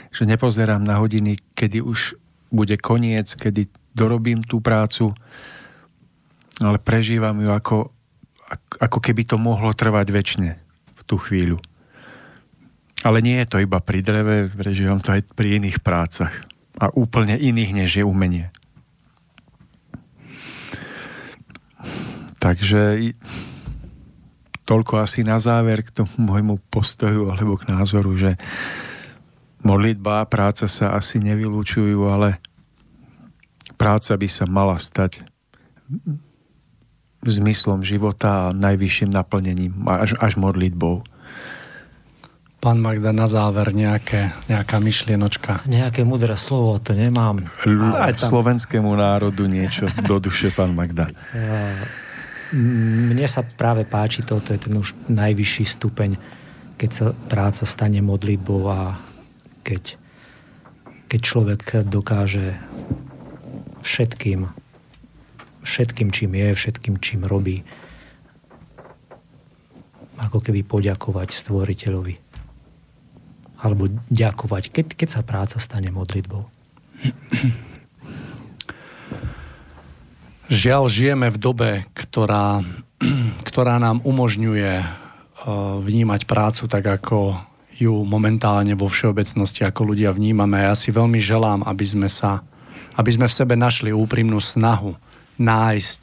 [0.10, 2.18] Že nepozerám na hodiny, kedy už
[2.50, 5.14] bude koniec, kedy dorobím tú prácu,
[6.66, 7.94] ale prežívam ju ako,
[8.82, 10.52] ako keby to mohlo trvať väčšine
[10.98, 11.62] v tú chvíľu.
[13.06, 16.53] Ale nie je to iba pri dreve, prežívam to aj pri iných prácach.
[16.82, 18.50] A úplne iných, než je umenie.
[22.42, 23.14] Takže
[24.68, 28.36] toľko asi na záver k tomu môjmu postoju alebo k názoru, že
[29.64, 32.44] modlitba a práca sa asi nevylúčujú, ale
[33.80, 35.24] práca by sa mala stať
[37.24, 41.04] zmyslom života a najvyšším naplnením, až, až modlitbou.
[42.64, 45.68] Pán Magda, na záver nejaké, nejaká myšlienočka.
[45.68, 47.44] Nejaké mudré slovo, to nemám.
[47.68, 48.40] L- Aj tam.
[48.40, 51.12] slovenskému národu niečo do duše, pán Magda.
[52.56, 56.16] Mne sa práve páči to, to je ten už najvyšší stupeň,
[56.80, 58.96] keď sa práca stane modlitbou a
[59.68, 60.00] keď,
[61.12, 62.56] keď človek dokáže
[63.84, 64.48] všetkým
[65.64, 67.64] všetkým, čím je, všetkým, čím robí.
[70.20, 72.23] Ako keby poďakovať stvoriteľovi.
[73.64, 76.44] Alebo ďakovať, keď, keď sa práca stane modlitbou.
[80.52, 82.60] Žiaľ, žijeme v dobe, ktorá,
[83.50, 84.86] ktorá nám umožňuje uh,
[85.80, 87.40] vnímať prácu tak, ako
[87.74, 90.62] ju momentálne vo všeobecnosti ako ľudia vnímame.
[90.62, 92.46] Ja si veľmi želám, aby sme sa
[92.98, 94.94] aby sme v sebe našli úprimnú snahu
[95.42, 96.02] nájsť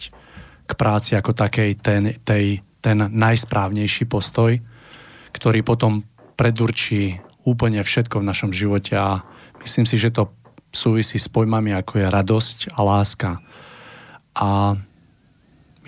[0.66, 4.58] k práci ako takej ten, tej, ten najsprávnejší postoj,
[5.34, 6.02] ktorý potom
[6.34, 9.24] predurčí úplne všetko v našom živote a
[9.64, 10.32] myslím si, že to
[10.70, 13.30] súvisí s pojmami ako je radosť a láska.
[14.38, 14.78] A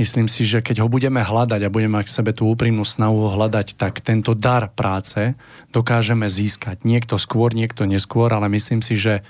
[0.00, 3.30] myslím si, že keď ho budeme hľadať a budeme mať k sebe tú úprimnú snahu
[3.36, 5.38] hľadať, tak tento dar práce
[5.70, 6.82] dokážeme získať.
[6.82, 9.22] Niekto skôr, niekto neskôr, ale myslím si, že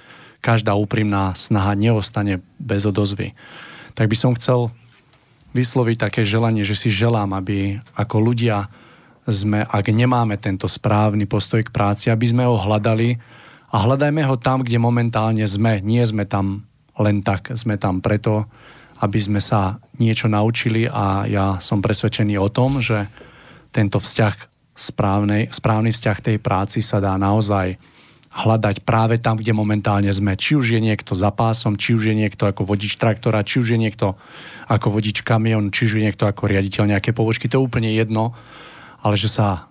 [0.43, 3.37] každá úprimná snaha neostane bez odozvy
[3.95, 4.73] tak by som chcel
[5.53, 8.73] vysloviť také želanie, že si želám, aby ako ľudia
[9.27, 13.15] sme, ak nemáme tento správny postoj k práci, aby sme ho hľadali
[13.73, 15.79] a hľadajme ho tam, kde momentálne sme.
[15.81, 16.67] Nie sme tam
[16.99, 18.45] len tak, sme tam preto,
[19.03, 23.07] aby sme sa niečo naučili a ja som presvedčený o tom, že
[23.73, 24.35] tento vzťah
[24.77, 27.79] správnej, správny vzťah tej práci sa dá naozaj
[28.33, 30.33] hľadať práve tam, kde momentálne sme.
[30.41, 33.77] Či už je niekto za pásom, či už je niekto ako vodič traktora, či už
[33.77, 34.17] je niekto
[34.73, 38.33] ako vodič kamion, či už je niekto ako riaditeľ nejaké pobočky, to je úplne jedno,
[39.03, 39.67] ale že sa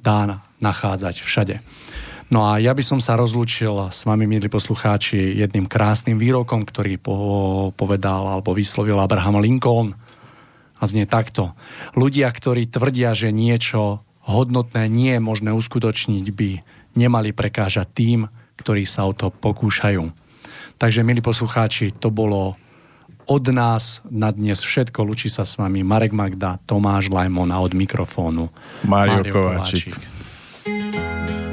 [0.00, 1.60] dá nachádzať všade.
[2.32, 6.96] No a ja by som sa rozlúčil s vami, milí poslucháči, jedným krásnym výrokom, ktorý
[6.96, 9.92] po- povedal alebo vyslovil Abraham Lincoln.
[10.80, 11.54] A znie takto.
[11.94, 16.50] Ľudia, ktorí tvrdia, že niečo hodnotné nie je možné uskutočniť, by
[16.96, 18.26] nemali prekážať tým,
[18.58, 20.02] ktorí sa o to pokúšajú.
[20.74, 22.58] Takže, milí poslucháči, to bolo
[23.26, 25.00] od nás na dnes všetko.
[25.04, 28.48] Lučí sa s vami Marek Magda, Tomáš Lajmon a od mikrofónu
[28.84, 29.96] Mário, Mário Kováčik.
[29.96, 31.43] Kováčik.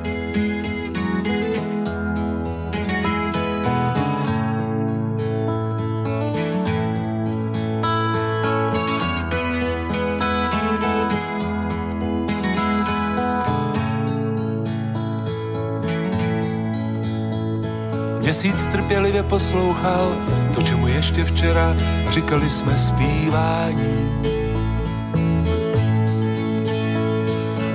[18.22, 20.16] Měsíc trpělivě poslouchal
[20.54, 21.76] to, čemu ještě včera
[22.10, 24.22] říkali jsme zpívání.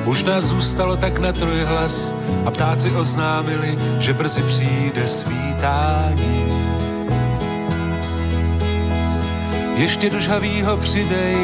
[0.04, 2.14] Už nás zůstalo tak na trojhlas
[2.46, 6.46] a ptáci oznámili, že brzy přijde svítání.
[9.76, 11.36] Ještě do žhavýho přidej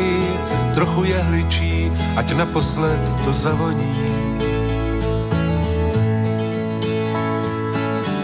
[0.74, 4.12] trochu jehličí, ať naposled to zavoní.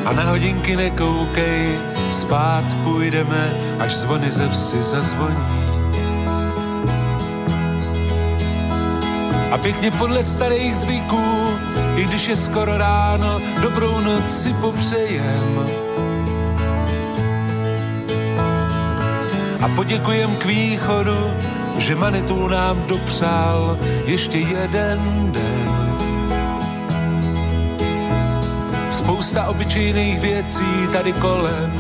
[0.09, 1.79] A na hodinky nekoukej,
[2.11, 5.45] spát půjdeme, až zvony ze vsi zazvoní.
[9.53, 11.47] A pěkně podle starých zvyků,
[11.97, 15.67] i když je skoro ráno, dobrou noc si popřejem.
[19.63, 21.31] A poděkujem k východu,
[21.79, 25.58] že Manitou nám dopřál ještě jeden den.
[29.09, 31.73] Spousta obyčejných věcí tady kolem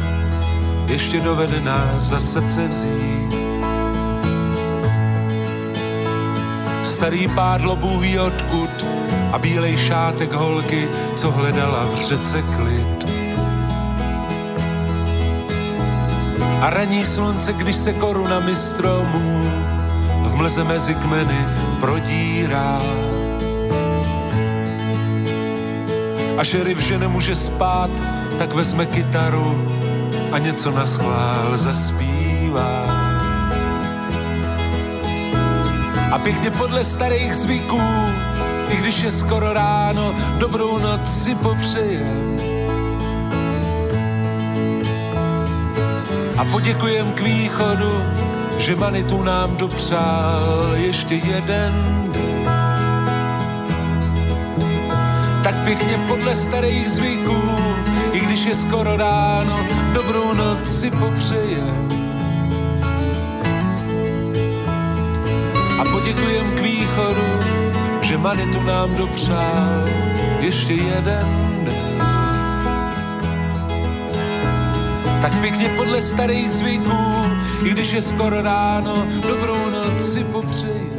[0.86, 3.34] ještě dovede nás za srdce vzít.
[6.84, 8.84] Starý pádlo bůh odkud
[9.32, 13.10] a bílej šátek holky, co hledala v řece klid.
[16.60, 19.42] A raní slunce, když se koruna stromů
[20.23, 21.47] v mlze mezi kmeny
[21.81, 23.07] prodírá.
[26.39, 27.91] A šerif, že nemůže spát,
[28.39, 29.67] tak vezme kytaru
[30.33, 32.99] a něco na schvál zaspívá.
[36.12, 37.81] A pěkně podle starých zvyků,
[38.70, 42.39] i když je skoro ráno, dobrou noc si popřejem.
[46.39, 48.02] A poděkujem k východu,
[48.58, 52.07] že Manitu nám dopřál ještě jeden
[55.49, 57.43] tak pěkně podle starých zvyků,
[58.12, 59.59] i když je skoro ráno,
[59.93, 61.65] dobrou noc si popřeje.
[65.81, 67.27] A poděkujem k východu,
[68.01, 69.85] že Manitu nám dopřál
[70.41, 71.27] ještě jeden
[71.65, 72.02] den.
[75.23, 76.99] Tak pěkně podle starých zvyků,
[77.65, 80.98] i když je skoro ráno, dobrou noc si popřeje.